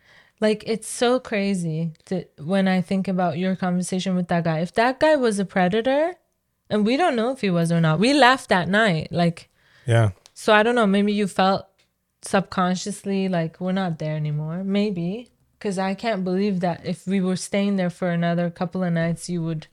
like 0.40 0.64
it's 0.66 0.88
so 0.88 1.20
crazy 1.20 1.92
to 2.06 2.24
when 2.38 2.66
i 2.68 2.80
think 2.82 3.06
about 3.08 3.38
your 3.38 3.54
conversation 3.56 4.16
with 4.16 4.26
that 4.28 4.42
guy 4.44 4.58
if 4.58 4.72
that 4.74 4.98
guy 4.98 5.14
was 5.14 5.38
a 5.38 5.44
predator 5.44 6.14
and 6.68 6.84
we 6.84 6.96
don't 6.96 7.14
know 7.16 7.30
if 7.30 7.40
he 7.42 7.48
was 7.50 7.70
or 7.70 7.80
not 7.80 7.98
we 8.00 8.12
left 8.12 8.48
that 8.48 8.68
night 8.68 9.06
like 9.12 9.48
Yeah, 9.86 10.10
so 10.34 10.52
i 10.52 10.62
don't 10.64 10.74
know 10.74 10.86
maybe 10.86 11.12
you 11.12 11.26
felt 11.28 11.64
subconsciously 12.22 13.28
like 13.28 13.60
we're 13.60 13.72
not 13.72 13.98
there 13.98 14.16
anymore 14.16 14.64
maybe 14.64 15.28
because 15.58 15.78
i 15.78 15.94
can't 15.94 16.24
believe 16.24 16.60
that 16.60 16.84
if 16.84 17.06
we 17.06 17.20
were 17.20 17.36
staying 17.36 17.76
there 17.76 17.90
for 17.90 18.10
another 18.10 18.50
couple 18.50 18.82
of 18.82 18.92
nights 18.92 19.28
you 19.28 19.42
would 19.42 19.66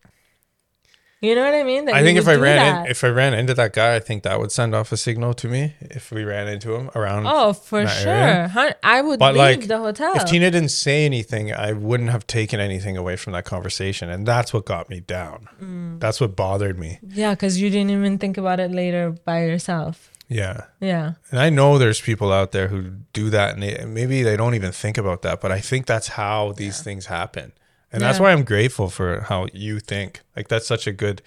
you 1.22 1.36
know 1.36 1.44
what 1.46 1.54
i 1.56 1.64
mean 1.64 1.86
That 1.86 1.96
I 1.96 2.04
think 2.04 2.20
if 2.20 2.28
I 2.28 2.36
ran 2.36 2.86
in, 2.86 2.92
if 2.92 3.02
I 3.02 3.08
ran 3.08 3.34
into 3.34 3.54
that 3.54 3.72
guy, 3.72 3.96
I 3.96 4.02
think 4.02 4.24
that 4.24 4.40
would 4.42 4.52
send 4.52 4.76
off 4.76 4.92
a 4.92 4.98
signal 4.98 5.34
to 5.36 5.48
me 5.48 5.74
if 5.80 6.12
we 6.12 6.26
ran 6.26 6.50
into 6.50 6.76
him 6.76 6.90
around. 6.96 7.26
oh 7.28 7.54
for 7.54 7.88
sure 7.88 8.12
area. 8.12 8.76
I 8.84 9.02
would 9.02 9.20
But 9.20 9.36
leave 9.36 9.60
like, 9.60 9.68
the 9.70 9.78
hotel 9.78 10.16
if 10.18 10.26
Tina 10.26 10.52
didn't 10.52 10.72
say 10.72 11.06
anything, 11.06 11.54
I 11.54 11.72
wouldn't 11.72 12.10
have 12.10 12.28
taken 12.28 12.60
anything 12.60 12.98
away 12.98 13.16
from 13.16 13.32
that 13.34 13.46
conversation, 13.46 14.10
and 14.10 14.28
that's 14.28 14.54
what 14.54 14.66
got 14.66 14.90
me 14.90 15.00
down. 15.00 15.48
Mm. 15.62 16.02
That's 16.02 16.20
what 16.20 16.36
bothered 16.36 16.78
me. 16.78 17.00
yeah 17.08 17.32
because 17.36 17.62
you 17.62 17.70
didn't 17.70 17.92
even 17.92 18.18
think 18.18 18.38
about 18.38 18.60
it 18.60 18.72
later 18.72 19.12
by 19.24 19.46
yourself 19.46 20.12
Yeah. 20.34 20.66
yeah 20.80 21.14
And 21.32 21.40
I 21.40 21.50
know 21.50 21.78
there's 21.78 22.02
people 22.02 22.32
out 22.32 22.52
there 22.52 22.68
who 22.68 22.82
do 23.14 23.30
that, 23.30 23.54
and 23.54 23.64
they, 23.64 23.86
maybe 23.86 24.24
they 24.24 24.36
don't 24.38 24.56
even 24.56 24.72
think 24.72 24.98
about 24.98 25.22
that. 25.22 25.40
But 25.42 25.52
I 25.52 25.60
think 25.60 25.86
that's 25.86 26.10
how 26.10 26.54
these 26.54 26.82
things 26.82 27.06
happen, 27.08 27.52
and 27.92 28.02
that's 28.02 28.20
why 28.20 28.32
I'm 28.32 28.44
grateful 28.44 28.90
for 28.90 29.22
how 29.22 29.48
you 29.54 29.80
think. 29.80 30.22
Like 30.36 30.48
that's 30.48 30.68
such 30.68 30.88
a 30.88 30.92
good 30.92 31.22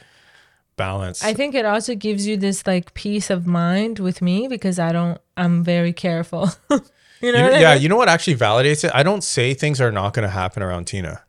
balance. 0.76 1.24
I 1.24 1.32
think 1.34 1.54
it 1.54 1.64
also 1.64 1.94
gives 1.94 2.26
you 2.26 2.36
this 2.36 2.66
like 2.66 2.92
peace 2.94 3.30
of 3.30 3.46
mind 3.46 3.98
with 3.98 4.20
me 4.20 4.48
because 4.48 4.78
I 4.78 4.92
don't 4.92 5.18
I'm 5.36 5.64
very 5.64 5.92
careful. 5.92 6.50
you 6.70 7.32
know 7.32 7.38
You 7.38 7.44
what 7.44 7.54
I 7.54 7.60
yeah, 7.60 7.74
mean? 7.74 7.82
you 7.82 7.88
know 7.88 7.96
what 7.96 8.08
actually 8.08 8.36
validates 8.36 8.84
it? 8.84 8.90
I 8.94 9.02
don't 9.02 9.24
say 9.24 9.54
things 9.54 9.80
are 9.80 9.92
not 9.92 10.12
going 10.14 10.24
to 10.28 10.34
happen 10.34 10.62
around 10.62 10.86
Tina, 10.86 11.22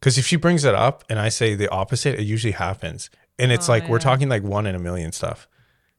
because 0.00 0.16
if 0.18 0.26
she 0.26 0.36
brings 0.36 0.64
it 0.64 0.74
up 0.74 1.04
and 1.10 1.18
I 1.18 1.28
say 1.28 1.54
the 1.54 1.68
opposite, 1.68 2.18
it 2.18 2.24
usually 2.24 2.52
happens, 2.54 3.10
and 3.38 3.52
it's 3.52 3.68
Oh, 3.68 3.72
like 3.72 3.88
we're 3.88 3.98
talking 3.98 4.28
like 4.28 4.42
one 4.42 4.66
in 4.66 4.74
a 4.74 4.78
million 4.78 5.12
stuff. 5.12 5.46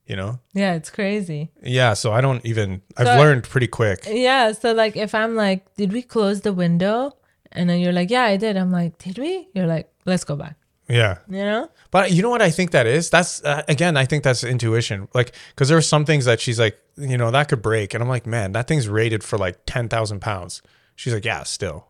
You 0.09 0.15
know? 0.15 0.39
Yeah, 0.53 0.73
it's 0.73 0.89
crazy. 0.89 1.51
Yeah. 1.63 1.93
So 1.93 2.11
I 2.11 2.19
don't 2.19 2.43
even. 2.45 2.81
I've 2.97 3.07
So- 3.07 3.17
learned 3.17 3.43
pretty 3.43 3.67
quick. 3.67 3.99
Yeah, 4.09 4.51
so 4.53 4.73
like 4.73 4.97
if 4.97 5.13
I'm 5.13 5.35
like, 5.35 5.73
did 5.75 5.93
we 5.93 6.01
close 6.01 6.41
the 6.41 6.51
window? 6.51 7.15
And 7.51 7.69
then 7.69 7.79
you're 7.79 7.93
like, 7.93 8.09
yeah, 8.09 8.23
I 8.23 8.37
did. 8.37 8.57
I'm 8.57 8.71
like, 8.71 8.97
did 8.97 9.17
we? 9.17 9.47
You're 9.53 9.67
like, 9.67 9.89
let's 10.05 10.23
go 10.23 10.35
back. 10.35 10.55
Yeah. 10.87 11.19
You 11.27 11.43
know? 11.45 11.69
But 11.91 12.11
you 12.11 12.21
know 12.23 12.29
what 12.31 12.41
I 12.41 12.49
think 12.49 12.71
that 12.71 12.87
is? 12.87 13.09
That's 13.11 13.43
uh, 13.43 13.61
again, 13.67 13.97
I 13.97 14.05
think 14.05 14.23
that's 14.23 14.43
intuition. 14.43 15.07
Like, 15.13 15.33
because 15.51 15.69
there 15.69 15.77
are 15.77 15.81
some 15.81 16.05
things 16.05 16.25
that 16.25 16.39
she's 16.41 16.59
like, 16.59 16.79
you 16.97 17.17
know, 17.17 17.29
that 17.31 17.47
could 17.47 17.61
break, 17.61 17.93
and 17.93 18.01
I'm 18.03 18.09
like, 18.09 18.25
man, 18.25 18.51
that 18.53 18.67
thing's 18.67 18.87
rated 18.87 19.23
for 19.23 19.37
like 19.37 19.57
ten 19.67 19.87
thousand 19.89 20.21
pounds. 20.21 20.61
She's 20.95 21.13
like, 21.13 21.25
yeah, 21.25 21.43
still. 21.43 21.85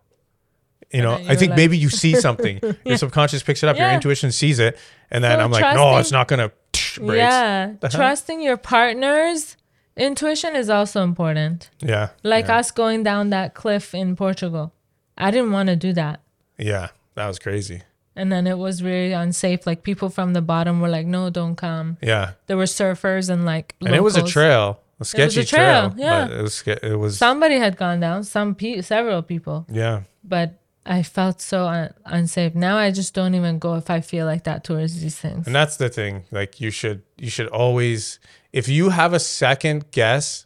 You 0.91 1.01
know, 1.03 1.13
I 1.13 1.35
think 1.35 1.51
like- 1.51 1.57
maybe 1.57 1.77
you 1.77 1.89
see 1.89 2.15
something, 2.27 2.59
your 2.83 2.97
subconscious 2.97 3.43
picks 3.43 3.61
it 3.63 3.69
up, 3.69 3.77
your 3.77 3.89
intuition 3.91 4.31
sees 4.31 4.59
it, 4.59 4.77
and 5.11 5.23
then 5.23 5.37
So 5.37 5.43
I'm 5.43 5.51
like, 5.51 5.75
no, 5.75 5.97
it's 5.97 6.11
not 6.11 6.27
gonna 6.27 6.51
break. 6.97 7.17
Yeah. 7.17 7.73
Trusting 7.89 8.41
your 8.41 8.57
partner's 8.57 9.55
intuition 9.97 10.55
is 10.55 10.69
also 10.69 11.03
important. 11.03 11.69
Yeah, 11.79 12.09
Like 12.23 12.47
yeah. 12.47 12.57
us 12.59 12.71
going 12.71 13.03
down 13.03 13.29
that 13.31 13.53
cliff 13.53 13.93
in 13.93 14.15
Portugal. 14.15 14.73
I 15.17 15.31
didn't 15.31 15.51
want 15.51 15.67
to 15.69 15.75
do 15.75 15.93
that. 15.93 16.21
yeah, 16.57 16.87
that 17.15 17.27
was 17.27 17.37
crazy. 17.39 17.83
And 18.15 18.31
then 18.31 18.47
it 18.47 18.57
was 18.57 18.81
really 18.83 19.13
unsafe. 19.13 19.65
Like 19.67 19.83
people 19.83 20.09
from 20.09 20.33
the 20.33 20.41
bottom 20.41 20.81
were 20.81 20.89
like, 20.89 21.05
no, 21.05 21.29
don't 21.29 21.55
come. 21.55 21.97
Yeah, 22.01 22.31
There 22.47 22.57
were 22.57 22.63
surfers 22.65 23.29
and 23.29 23.45
like 23.45 23.75
and 23.85 23.93
it 23.95 24.03
was 24.03 24.17
a 24.17 24.23
trail, 24.23 24.81
a 24.99 25.05
sketchy 25.05 25.45
trail, 25.45 25.91
trail. 25.91 25.93
yeah. 25.97 26.27
but 26.27 26.37
it 26.37 26.41
was. 26.41 26.63
It 26.65 26.99
was. 26.99 27.17
Somebody 27.17 27.57
had 27.59 27.77
gone 27.77 27.99
down, 27.99 28.23
some 28.23 28.55
pe- 28.55 28.81
several 28.81 29.21
people, 29.21 29.65
yeah, 29.69 30.01
but 30.23 30.55
I 30.89 31.03
felt 31.03 31.39
so 31.39 31.65
un- 31.67 31.93
unsafe. 32.05 32.55
Now 32.55 32.77
I 32.77 32.89
just 32.91 33.13
don't 33.13 33.35
even 33.35 33.59
go 33.59 33.75
if 33.75 33.89
I 33.91 34.01
feel 34.01 34.25
like 34.25 34.43
that 34.45 34.63
towards 34.63 34.99
these 35.01 35.17
things. 35.19 35.45
And 35.45 35.55
that's 35.55 35.77
the 35.77 35.87
thing. 35.89 36.23
Like 36.31 36.59
you 36.59 36.71
should 36.71 37.03
you 37.17 37.29
should 37.29 37.47
always 37.47 38.19
if 38.51 38.67
you 38.67 38.89
have 38.89 39.13
a 39.13 39.19
second 39.19 39.91
guess 39.91 40.45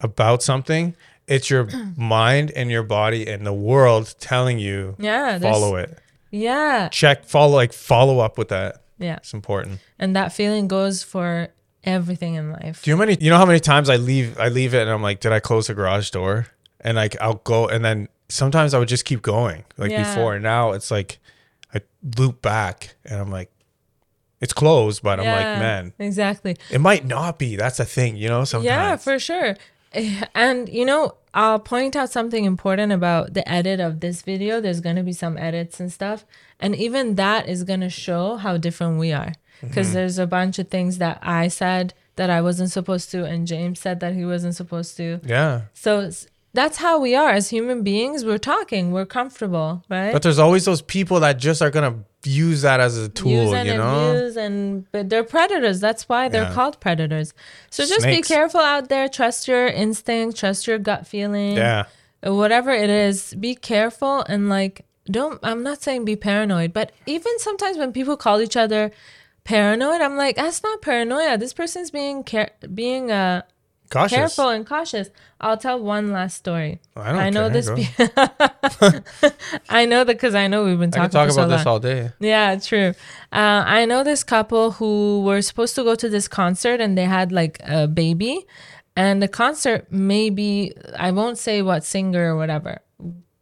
about 0.00 0.42
something, 0.42 0.96
it's 1.28 1.48
your 1.50 1.68
mind 1.96 2.50
and 2.56 2.70
your 2.70 2.82
body 2.82 3.26
and 3.28 3.46
the 3.46 3.52
world 3.52 4.14
telling 4.18 4.58
you 4.58 4.96
Yeah, 4.98 5.38
follow 5.38 5.76
it. 5.76 5.96
Yeah, 6.32 6.88
Check 6.90 7.24
follow 7.24 7.54
like 7.54 7.72
follow 7.72 8.18
up 8.18 8.36
with 8.36 8.48
that. 8.48 8.82
yeah, 8.98 9.16
It's 9.16 9.32
important. 9.32 9.78
and 9.98 10.14
that 10.16 10.32
feeling 10.32 10.66
goes 10.68 11.02
for 11.04 11.48
everything 11.84 12.34
in 12.34 12.50
life. 12.50 12.82
Do 12.82 12.90
you 12.90 12.96
know 12.96 13.00
many 13.06 13.16
you 13.20 13.30
know 13.30 13.38
how 13.38 13.46
many 13.46 13.60
times 13.60 13.88
I 13.88 13.96
leave 13.96 14.36
I 14.38 14.48
leave 14.48 14.74
it 14.74 14.82
and 14.82 14.90
I'm 14.90 15.02
like, 15.02 15.20
did 15.20 15.30
I 15.32 15.38
close 15.40 15.68
the 15.68 15.74
garage 15.74 16.10
door? 16.10 16.48
And 16.80 16.96
like 16.96 17.16
I'll 17.20 17.40
go 17.44 17.68
and 17.68 17.84
then 17.84 18.08
sometimes 18.28 18.74
I 18.74 18.78
would 18.78 18.88
just 18.88 19.04
keep 19.04 19.22
going 19.22 19.64
like 19.76 19.90
Yeah. 19.90 20.02
before. 20.14 20.38
Now 20.38 20.72
it's 20.72 20.90
like 20.90 21.18
I 21.74 21.80
loop 22.18 22.42
back 22.42 22.96
and 23.04 23.20
I'm 23.20 23.30
like, 23.30 23.50
it's 24.40 24.52
closed, 24.52 25.02
but 25.02 25.18
I'm 25.18 25.26
like, 25.26 25.58
man, 25.60 25.92
exactly. 25.98 26.56
it 26.70 26.80
might 26.80 27.06
not 27.06 27.38
be. 27.38 27.56
That's 27.56 27.80
a 27.80 27.84
thing, 27.84 28.16
you 28.16 28.28
know, 28.28 28.44
sometimes. 28.44 28.66
Yeah, 28.66 28.96
for 28.96 29.18
sure. 29.18 29.56
And 30.34 30.68
you 30.68 30.84
know, 30.84 31.14
I'll 31.32 31.58
point 31.58 31.96
out 31.96 32.10
something 32.10 32.44
important 32.44 32.92
about 32.92 33.32
the 33.32 33.48
edit 33.50 33.80
of 33.80 34.00
this 34.00 34.20
video. 34.20 34.60
There's 34.60 34.80
going 34.80 34.96
to 34.96 35.02
be 35.02 35.14
some 35.14 35.38
edits 35.38 35.80
and 35.80 35.90
stuff. 35.90 36.26
And 36.60 36.76
even 36.76 37.14
that 37.14 37.48
is 37.48 37.64
going 37.64 37.80
to 37.80 37.88
show 37.88 38.36
how 38.36 38.58
different 38.58 38.98
we 38.98 39.12
are. 39.12 39.32
Mm-hmm. 39.32 39.68
Because 39.68 39.94
there's 39.94 40.18
a 40.18 40.26
bunch 40.26 40.58
of 40.58 40.68
things 40.68 40.98
that 40.98 41.18
I 41.22 41.48
said 41.48 41.94
that 42.16 42.28
I 42.28 42.42
wasn't 42.42 42.70
supposed 42.70 43.10
to, 43.12 43.24
and 43.24 43.46
James 43.46 43.80
said 43.80 44.00
that 44.00 44.14
he 44.14 44.24
wasn't 44.24 44.54
supposed 44.54 44.96
to. 44.98 45.20
Yeah. 45.24 45.62
So 45.72 46.10
that's 46.56 46.78
how 46.78 46.98
we 46.98 47.14
are 47.14 47.30
as 47.30 47.50
human 47.50 47.82
beings. 47.82 48.24
We're 48.24 48.38
talking, 48.54 48.90
we're 48.90 49.06
comfortable, 49.06 49.84
right? 49.88 50.12
But 50.12 50.22
there's 50.22 50.38
always 50.40 50.64
those 50.64 50.82
people 50.82 51.20
that 51.20 51.34
just 51.38 51.62
are 51.62 51.70
gonna 51.70 51.94
use 52.24 52.62
that 52.62 52.80
as 52.80 52.96
a 52.98 53.08
tool, 53.08 53.30
use 53.30 53.52
and 53.52 53.68
you 53.68 53.76
know? 53.76 54.10
abuse 54.10 54.36
and 54.36 54.84
but 54.90 55.08
they're 55.08 55.22
predators 55.22 55.78
that's 55.78 56.08
why 56.08 56.28
they're 56.28 56.42
Yeah. 56.50 56.52
called 56.58 56.80
predators 56.80 57.32
so 57.70 57.84
just 57.86 58.00
Snakes. 58.00 58.26
be 58.28 58.34
careful 58.34 58.58
out 58.60 58.88
there 58.88 59.08
trust 59.08 59.46
your 59.46 59.68
instinct 59.68 60.36
trust 60.36 60.66
your 60.66 60.78
gut 60.78 61.06
feeling 61.06 61.56
Yeah. 61.56 61.84
Uh, 62.26 62.34
whatever 62.34 62.72
it 62.72 62.90
is 62.90 63.32
be 63.34 63.54
careful 63.54 64.24
and 64.28 64.48
like 64.48 64.84
don't 65.08 65.38
i'm 65.44 65.62
not 65.62 65.78
saying 65.84 66.04
be 66.04 66.16
paranoid 66.16 66.72
but 66.72 66.90
even 67.06 67.32
sometimes 67.38 67.76
when 67.78 67.92
people 67.92 68.16
call 68.16 68.40
each 68.40 68.56
other 68.56 68.90
paranoid 69.44 70.00
i'm 70.00 70.16
like 70.16 70.34
that's 70.34 70.64
not 70.64 70.82
paranoia 70.82 71.38
this 71.38 71.52
person's 71.54 71.92
being 71.92 72.24
care 72.24 72.50
being 72.74 73.12
uh 73.12 73.42
Cautious. 73.90 74.16
careful 74.16 74.48
and 74.48 74.66
cautious 74.66 75.10
i'll 75.40 75.56
tell 75.56 75.78
one 75.80 76.10
last 76.10 76.36
story 76.36 76.80
I 76.96 77.30
don't 77.30 77.34
know 77.34 77.50
care, 77.50 77.62
this 77.62 77.70
be- 77.70 77.88
i 79.68 79.84
know 79.84 80.04
that 80.04 80.14
because 80.14 80.34
i 80.34 80.46
know 80.48 80.64
we've 80.64 80.78
been 80.78 80.90
I 80.94 81.06
talking 81.08 81.10
talk 81.10 81.28
for 81.28 81.32
so 81.32 81.42
about 81.44 81.56
this 81.58 81.66
all 81.66 81.78
day. 81.80 82.10
Yeah, 82.20 82.56
true. 82.58 82.94
Uh, 83.32 83.62
I 83.66 83.84
know 83.84 84.02
this 84.04 84.24
couple 84.24 84.72
who 84.72 85.22
were 85.22 85.42
supposed 85.42 85.74
to 85.76 85.84
go 85.84 85.94
to 85.94 86.08
this 86.08 86.28
concert 86.28 86.80
and 86.80 86.96
they 86.96 87.04
had 87.04 87.32
like 87.32 87.60
a 87.64 87.86
baby. 87.86 88.46
And 88.96 89.22
the 89.22 89.28
concert, 89.28 89.86
maybe, 89.90 90.72
I 90.98 91.10
won't 91.10 91.36
say 91.38 91.60
what 91.60 91.84
singer 91.84 92.32
or 92.32 92.36
whatever, 92.36 92.78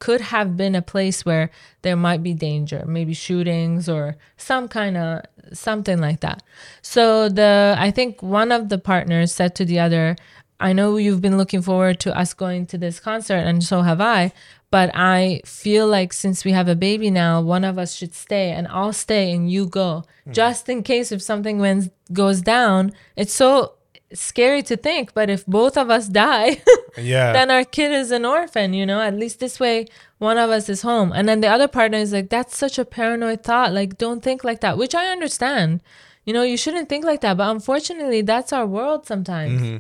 could 0.01 0.21
have 0.21 0.57
been 0.57 0.75
a 0.75 0.83
place 0.83 1.25
where 1.25 1.51
there 1.83 1.97
might 1.97 2.23
be 2.23 2.35
danger, 2.35 2.85
maybe 2.87 3.15
shootings 3.15 3.89
or 3.89 4.17
some 4.37 4.67
kind 4.69 4.97
of 4.97 5.23
something 5.53 5.99
like 6.01 6.21
that. 6.21 6.43
So 6.83 7.29
the 7.29 7.77
I 7.79 7.91
think 7.91 8.23
one 8.23 8.53
of 8.53 8.69
the 8.69 8.79
partners 8.79 9.35
said 9.35 9.55
to 9.57 9.65
the 9.65 9.81
other, 9.81 10.17
I 10.61 10.73
know 10.73 10.97
you've 10.97 11.21
been 11.21 11.37
looking 11.37 11.63
forward 11.63 12.01
to 12.01 12.17
us 12.17 12.33
going 12.35 12.67
to 12.67 12.79
this 12.79 13.01
concert 13.01 13.39
and 13.39 13.63
so 13.63 13.83
have 13.83 14.01
I, 14.01 14.33
but 14.71 14.91
I 14.95 15.41
feel 15.45 15.87
like 15.87 16.13
since 16.13 16.45
we 16.45 16.53
have 16.53 16.69
a 16.69 16.75
baby 16.75 17.11
now, 17.11 17.41
one 17.41 17.65
of 17.65 17.79
us 17.79 17.95
should 17.95 18.15
stay 18.15 18.51
and 18.51 18.67
I'll 18.69 18.93
stay 18.93 19.33
and 19.33 19.51
you 19.51 19.67
go. 19.67 20.05
Hmm. 20.25 20.33
Just 20.33 20.69
in 20.69 20.83
case 20.83 21.13
if 21.13 21.23
something 21.23 21.59
went, 21.59 21.93
goes 22.13 22.41
down, 22.41 22.93
it's 23.17 23.35
so 23.35 23.75
scary 24.15 24.63
to 24.65 24.77
think, 24.77 25.13
but 25.15 25.29
if 25.29 25.45
both 25.47 25.77
of 25.77 25.91
us 25.91 26.09
die, 26.09 26.63
Yeah. 26.97 27.33
then 27.33 27.51
our 27.51 27.65
kid 27.65 27.91
is 27.93 28.11
an 28.11 28.25
orphan, 28.25 28.73
you 28.73 28.87
know? 28.87 29.01
At 29.01 29.15
least 29.15 29.41
this 29.41 29.59
way 29.61 29.87
one 30.19 30.39
of 30.39 30.51
us 30.51 30.69
is 30.69 30.83
home. 30.83 31.13
And 31.13 31.29
then 31.29 31.41
the 31.41 31.49
other 31.49 31.69
partner 31.69 31.99
is 31.99 32.13
like, 32.13 32.31
that's 32.31 32.57
such 32.57 32.79
a 32.79 32.85
paranoid 32.85 33.43
thought. 33.43 33.73
Like, 33.73 33.99
don't 33.99 34.23
think 34.23 34.45
like 34.45 34.61
that, 34.61 34.79
which 34.79 34.95
I 34.95 35.07
understand. 35.07 35.81
You 36.25 36.33
know, 36.33 36.43
you 36.43 36.57
shouldn't 36.57 36.89
think 36.89 37.05
like 37.05 37.21
that. 37.21 37.37
But 37.37 37.51
unfortunately, 37.51 38.23
that's 38.23 38.53
our 38.53 38.67
world 38.67 39.07
sometimes. 39.07 39.61
Mm-hmm. 39.61 39.77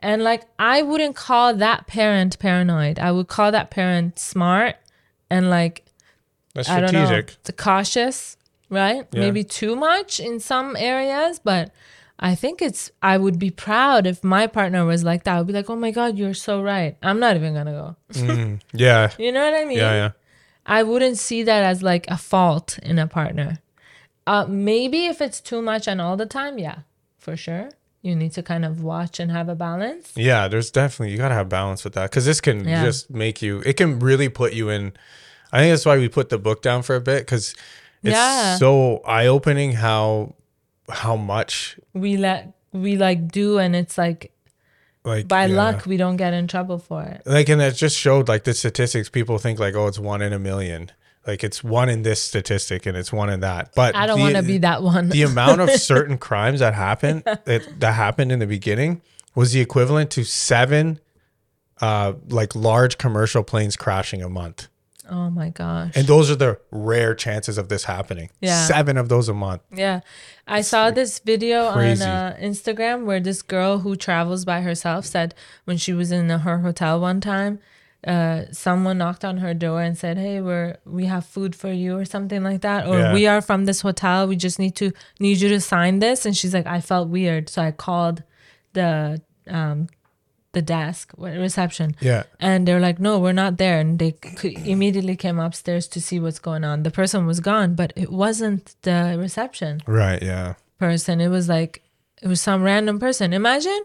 And 0.00 0.24
like, 0.24 0.42
I 0.58 0.82
wouldn't 0.82 1.16
call 1.16 1.54
that 1.54 1.86
parent 1.86 2.38
paranoid. 2.38 2.98
I 2.98 3.12
would 3.12 3.28
call 3.28 3.52
that 3.52 3.70
parent 3.70 4.18
smart 4.18 4.76
and 5.30 5.48
like, 5.50 5.84
That's 6.54 6.68
I 6.68 6.80
don't 6.80 6.92
know, 6.92 7.06
strategic. 7.06 7.56
cautious, 7.56 8.36
right? 8.68 9.06
Yeah. 9.12 9.20
Maybe 9.20 9.44
too 9.44 9.76
much 9.76 10.18
in 10.20 10.40
some 10.40 10.76
areas, 10.76 11.38
but 11.38 11.70
I 12.18 12.34
think 12.36 12.62
it's. 12.62 12.90
I 13.02 13.18
would 13.18 13.38
be 13.38 13.50
proud 13.50 14.06
if 14.06 14.22
my 14.22 14.46
partner 14.46 14.84
was 14.84 15.02
like 15.02 15.24
that. 15.24 15.34
I 15.34 15.38
would 15.38 15.46
be 15.48 15.52
like, 15.52 15.68
"Oh 15.68 15.76
my 15.76 15.90
god, 15.90 16.16
you're 16.16 16.34
so 16.34 16.62
right. 16.62 16.96
I'm 17.02 17.18
not 17.18 17.36
even 17.36 17.54
gonna 17.54 17.72
go." 17.72 17.96
Mm, 18.12 18.60
yeah. 18.72 19.10
You 19.18 19.32
know 19.32 19.44
what 19.44 19.54
I 19.60 19.64
mean? 19.64 19.78
Yeah. 19.78 19.92
Yeah. 19.94 20.10
I 20.66 20.82
wouldn't 20.82 21.18
see 21.18 21.42
that 21.42 21.62
as 21.64 21.82
like 21.82 22.06
a 22.08 22.16
fault 22.16 22.78
in 22.82 22.98
a 22.98 23.06
partner. 23.06 23.58
Uh, 24.26 24.46
maybe 24.48 25.06
if 25.06 25.20
it's 25.20 25.40
too 25.40 25.60
much 25.60 25.86
and 25.86 26.00
all 26.00 26.16
the 26.16 26.24
time, 26.26 26.58
yeah, 26.58 26.78
for 27.18 27.36
sure. 27.36 27.68
You 28.00 28.14
need 28.14 28.32
to 28.32 28.42
kind 28.42 28.64
of 28.64 28.82
watch 28.82 29.18
and 29.20 29.30
have 29.30 29.48
a 29.48 29.54
balance. 29.54 30.12
Yeah, 30.14 30.46
there's 30.48 30.70
definitely 30.70 31.12
you 31.12 31.18
gotta 31.18 31.34
have 31.34 31.48
balance 31.48 31.84
with 31.84 31.94
that 31.94 32.10
because 32.10 32.24
this 32.26 32.40
can 32.40 32.66
Yeah. 32.66 32.84
just 32.84 33.10
make 33.10 33.42
you. 33.42 33.60
It 33.66 33.74
can 33.76 33.98
really 33.98 34.28
put 34.28 34.52
you 34.54 34.68
in. 34.70 34.92
I 35.52 35.58
think 35.60 35.72
that's 35.72 35.84
why 35.86 35.98
we 35.98 36.08
put 36.08 36.28
the 36.28 36.38
book 36.38 36.62
down 36.62 36.82
for 36.82 36.94
a 36.96 37.00
bit 37.00 37.20
because 37.26 37.54
it's 38.02 38.14
Yeah. 38.14 38.56
so 38.56 38.98
eye 39.06 39.26
opening 39.26 39.72
how 39.72 40.34
how 40.88 41.16
much 41.16 41.78
We 41.92 42.16
let 42.16 42.52
we 42.72 42.96
like 42.96 43.30
do, 43.30 43.58
and 43.58 43.74
it's 43.74 43.96
like 43.96 44.32
like 45.04 45.28
by 45.28 45.46
yeah. 45.46 45.56
luck 45.56 45.86
we 45.86 45.96
don't 45.96 46.16
get 46.16 46.34
in 46.34 46.48
trouble 46.48 46.78
for 46.78 47.02
it. 47.02 47.22
like 47.26 47.48
and 47.48 47.60
it 47.60 47.74
just 47.74 47.96
showed 47.96 48.28
like 48.28 48.44
the 48.44 48.54
statistics. 48.54 49.08
People 49.08 49.38
think 49.38 49.58
like 49.58 49.74
oh 49.74 49.86
it's 49.86 49.98
one 49.98 50.22
in 50.22 50.32
a 50.32 50.38
million. 50.38 50.90
Like 51.26 51.42
it's 51.42 51.64
one 51.64 51.88
in 51.88 52.02
this 52.02 52.20
statistic 52.20 52.84
and 52.84 52.96
it's 52.96 53.12
one 53.12 53.30
in 53.30 53.40
that. 53.40 53.72
But 53.74 53.96
I 53.96 54.06
don't 54.06 54.20
want 54.20 54.36
to 54.36 54.42
be 54.42 54.58
that 54.58 54.82
one. 54.82 55.08
the 55.08 55.22
amount 55.22 55.60
of 55.62 55.70
certain 55.80 56.18
crimes 56.18 56.60
that 56.60 56.74
happened 56.74 57.22
that, 57.24 57.80
that 57.80 57.92
happened 57.92 58.30
in 58.30 58.40
the 58.40 58.46
beginning 58.46 59.00
was 59.34 59.52
the 59.52 59.60
equivalent 59.60 60.10
to 60.12 60.24
seven 60.24 61.00
uh 61.80 62.12
like 62.28 62.54
large 62.54 62.98
commercial 62.98 63.42
planes 63.42 63.76
crashing 63.76 64.22
a 64.22 64.28
month. 64.28 64.68
Oh 65.10 65.30
my 65.30 65.50
gosh. 65.50 65.92
And 65.94 66.06
those 66.06 66.30
are 66.30 66.36
the 66.36 66.58
rare 66.70 67.14
chances 67.14 67.58
of 67.58 67.68
this 67.68 67.84
happening. 67.84 68.30
Yeah. 68.40 68.64
Seven 68.66 68.96
of 68.96 69.08
those 69.08 69.28
a 69.28 69.34
month. 69.34 69.62
Yeah. 69.72 70.00
I 70.46 70.60
saw 70.60 70.90
this 70.90 71.18
video 71.18 71.72
crazy. 71.72 72.04
on 72.04 72.08
uh, 72.08 72.36
Instagram 72.40 73.04
where 73.04 73.20
this 73.20 73.42
girl 73.42 73.78
who 73.78 73.96
travels 73.96 74.44
by 74.44 74.60
herself 74.60 75.04
said 75.06 75.34
when 75.64 75.76
she 75.76 75.92
was 75.92 76.12
in 76.12 76.28
her 76.30 76.58
hotel 76.58 77.00
one 77.00 77.20
time, 77.20 77.58
uh, 78.06 78.42
someone 78.52 78.98
knocked 78.98 79.24
on 79.24 79.38
her 79.38 79.54
door 79.54 79.80
and 79.80 79.96
said, 79.96 80.18
"Hey, 80.18 80.38
we're 80.42 80.76
we 80.84 81.06
have 81.06 81.24
food 81.24 81.56
for 81.56 81.72
you" 81.72 81.96
or 81.96 82.04
something 82.04 82.42
like 82.42 82.60
that, 82.60 82.86
or 82.86 82.98
Yeah. 82.98 83.14
"We 83.14 83.26
are 83.26 83.40
from 83.40 83.64
this 83.64 83.80
hotel. 83.80 84.26
We 84.26 84.36
just 84.36 84.58
need 84.58 84.76
to 84.76 84.92
need 85.18 85.40
you 85.40 85.48
to 85.48 85.58
sign 85.60 86.00
this." 86.00 86.26
And 86.26 86.36
she's 86.36 86.52
like, 86.52 86.66
"I 86.66 86.82
felt 86.82 87.08
weird, 87.08 87.48
so 87.48 87.62
I 87.62 87.70
called 87.70 88.22
the 88.74 89.22
um 89.48 89.86
the 90.54 90.62
desk, 90.62 91.12
reception, 91.18 91.94
Yeah. 92.00 92.22
and 92.40 92.66
they're 92.66 92.80
like, 92.80 92.98
"No, 92.98 93.18
we're 93.18 93.32
not 93.44 93.58
there." 93.58 93.78
And 93.80 93.98
they 93.98 94.14
immediately 94.64 95.16
came 95.16 95.38
upstairs 95.38 95.86
to 95.88 96.00
see 96.00 96.18
what's 96.20 96.38
going 96.38 96.64
on. 96.64 96.82
The 96.82 96.90
person 96.90 97.26
was 97.26 97.40
gone, 97.40 97.74
but 97.74 97.92
it 97.96 98.10
wasn't 98.10 98.74
the 98.82 99.16
reception 99.18 99.82
Right. 99.86 100.22
Yeah. 100.22 100.54
person. 100.78 101.20
It 101.20 101.28
was 101.28 101.48
like 101.48 101.82
it 102.22 102.28
was 102.28 102.40
some 102.40 102.62
random 102.62 102.98
person. 102.98 103.32
Imagine, 103.32 103.82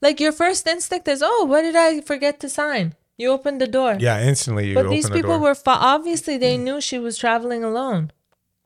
like 0.00 0.20
your 0.20 0.32
first 0.32 0.66
instinct 0.66 1.08
is, 1.08 1.22
"Oh, 1.24 1.44
what 1.46 1.62
did 1.62 1.76
I 1.76 2.00
forget 2.00 2.38
to 2.40 2.48
sign?" 2.48 2.94
You 3.18 3.30
opened 3.30 3.60
the 3.60 3.66
door. 3.66 3.96
Yeah. 4.00 4.20
Instantly 4.22 4.68
you 4.68 4.74
but 4.74 4.86
open 4.86 4.92
these 4.96 5.08
the 5.08 5.14
people 5.14 5.36
door. 5.38 5.40
were 5.40 5.54
fa- 5.54 5.78
obviously 5.94 6.38
they 6.38 6.56
mm. 6.56 6.62
knew 6.64 6.80
she 6.80 6.98
was 6.98 7.18
traveling 7.18 7.62
alone. 7.64 8.10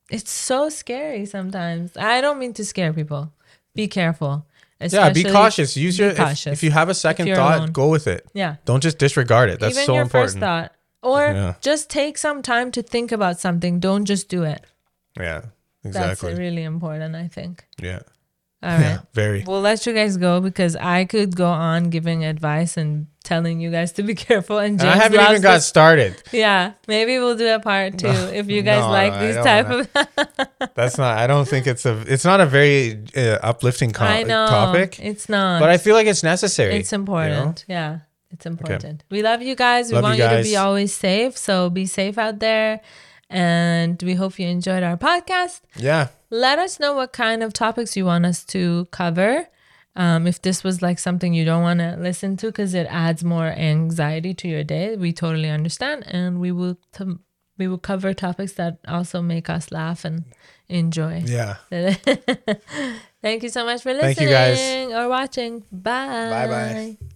It's 0.09 0.31
so 0.31 0.69
scary 0.69 1.25
sometimes. 1.25 1.97
I 1.97 2.21
don't 2.21 2.39
mean 2.39 2.53
to 2.53 2.63
scare 2.65 2.93
people. 2.93 3.33
Be 3.75 3.87
careful. 3.87 4.45
Yeah. 4.79 5.11
Be 5.11 5.23
cautious. 5.23 5.75
Use 5.77 5.97
your 5.97 6.09
if, 6.09 6.17
cautious. 6.17 6.53
if 6.53 6.63
you 6.63 6.71
have 6.71 6.89
a 6.89 6.93
second 6.93 7.27
thought, 7.33 7.57
alone. 7.57 7.71
go 7.71 7.89
with 7.89 8.07
it. 8.07 8.25
Yeah. 8.33 8.55
Don't 8.65 8.81
just 8.81 8.97
disregard 8.97 9.49
it. 9.49 9.59
That's 9.59 9.75
Even 9.75 9.85
so 9.85 9.93
your 9.93 10.03
important. 10.03 10.31
first 10.33 10.39
thought. 10.39 10.71
Or 11.03 11.21
Yeah. 11.25 11.53
just 11.61 11.89
take 11.89 12.17
some 12.17 12.41
time 12.41 12.71
to 12.71 12.81
think 12.81 13.11
about 13.11 13.39
something. 13.39 13.79
Don't 13.79 14.05
just 14.05 14.29
do 14.29 14.43
it. 14.43 14.65
Yeah. 15.19 15.41
That's 15.83 15.95
Exactly. 15.97 16.33
really 16.35 16.63
important, 16.63 17.15
I 17.15 17.27
think. 17.27 17.65
yeah. 17.81 17.99
All 18.63 18.69
right. 18.71 18.79
Yeah. 18.81 18.99
Very. 19.13 19.43
We'll 19.45 19.61
let 19.61 19.85
you 19.85 19.93
guys 19.93 20.17
go 20.17 20.41
because 20.41 20.75
I 20.75 21.05
could 21.05 21.35
go 21.35 21.45
on 21.47 21.89
giving 21.91 22.25
advice 22.25 22.75
and 22.75 23.05
telling 23.27 23.59
you 23.59 23.69
guys 23.69 23.91
to 23.93 24.03
be 24.03 24.15
careful. 24.27 24.57
And 24.57 24.79
James 24.79 24.89
I 24.93 24.95
haven't 25.03 25.19
even 25.19 25.41
got 25.41 25.55
this- 25.61 25.67
started. 25.67 26.15
Yeah, 26.31 26.73
maybe 26.87 27.19
we'll 27.19 27.35
do 27.37 27.47
a 27.53 27.59
part 27.59 27.97
two 28.03 28.07
if 28.39 28.49
you 28.49 28.61
guys 28.63 28.81
No, 28.81 28.89
like 28.89 29.13
these 29.19 29.35
type 29.35 29.67
wanna- 29.69 29.87
of. 30.59 30.73
That's 30.79 30.97
not. 30.97 31.17
I 31.17 31.27
don't 31.27 31.47
think 31.47 31.67
it's 31.67 31.85
a. 31.85 31.93
It's 32.07 32.25
not 32.25 32.39
a 32.41 32.45
very 32.45 33.03
uh, 33.15 33.39
uplifting 33.51 33.91
co- 33.91 34.05
I 34.05 34.23
know 34.23 34.47
topic. 34.47 34.99
it's 34.99 35.27
not. 35.29 35.59
But 35.59 35.69
I 35.69 35.77
feel 35.77 35.95
like 35.95 36.07
it's 36.07 36.23
necessary. 36.23 36.75
it's 36.75 36.91
you 36.91 36.97
know? 36.97 37.01
important. 37.01 37.65
Yeah, 37.67 37.99
it's 38.31 38.45
important. 38.45 39.03
We 39.11 39.21
love 39.21 39.41
you 39.41 39.55
guys. 39.55 39.89
We 39.89 39.95
Love 39.95 40.03
want 40.03 40.17
you 40.17 40.23
you, 40.23 40.37
to 40.37 40.43
be 40.43 40.55
always 40.55 40.93
safe. 40.95 41.37
So 41.37 41.69
be 41.69 41.85
safe 41.85 42.17
out 42.17 42.39
there, 42.39 42.81
and 43.29 44.01
we 44.03 44.13
hope 44.15 44.39
you 44.39 44.47
enjoyed 44.47 44.83
our 44.83 44.97
podcast. 44.97 45.61
Yeah. 45.75 46.07
let 46.29 46.59
us 46.59 46.79
know 46.79 46.93
what 46.93 47.13
kind 47.13 47.41
of 47.43 47.53
topics 47.53 47.95
you 47.97 48.05
want 48.05 48.25
us 48.25 48.43
to 48.45 48.87
cover. 48.91 49.47
Um, 49.97 50.27
if 50.27 50.41
this 50.41 50.63
was 50.63 50.83
like 50.83 50.99
something 50.99 51.33
you 51.33 51.43
don't 51.43 51.63
want 51.63 51.79
to 51.79 51.97
listen 51.97 52.37
to 52.37 52.47
because 52.47 52.75
it 52.75 52.85
adds 52.89 53.23
more 53.23 53.47
anxiety 53.47 54.33
to 54.35 54.47
your 54.47 54.63
day, 54.63 54.95
we 54.95 55.11
totally 55.11 55.49
understand, 55.49 56.05
and 56.05 56.39
we 56.39 56.51
will 56.51 56.77
t- 56.93 57.17
we 57.57 57.67
will 57.67 57.79
cover 57.79 58.13
topics 58.13 58.53
that 58.53 58.77
also 58.87 59.23
make 59.23 59.49
us 59.49 59.71
laugh 59.71 60.05
and 60.05 60.25
enjoy. 60.69 61.23
Yeah. 61.25 61.55
Thank 63.23 63.41
you 63.41 63.49
so 63.49 63.65
much 63.65 63.81
for 63.81 63.91
listening 63.93 64.15
Thank 64.15 64.21
you, 64.21 64.29
guys. 64.29 64.91
or 64.91 65.09
watching. 65.09 65.63
Bye. 65.71 66.29
Bye-bye. 66.29 66.97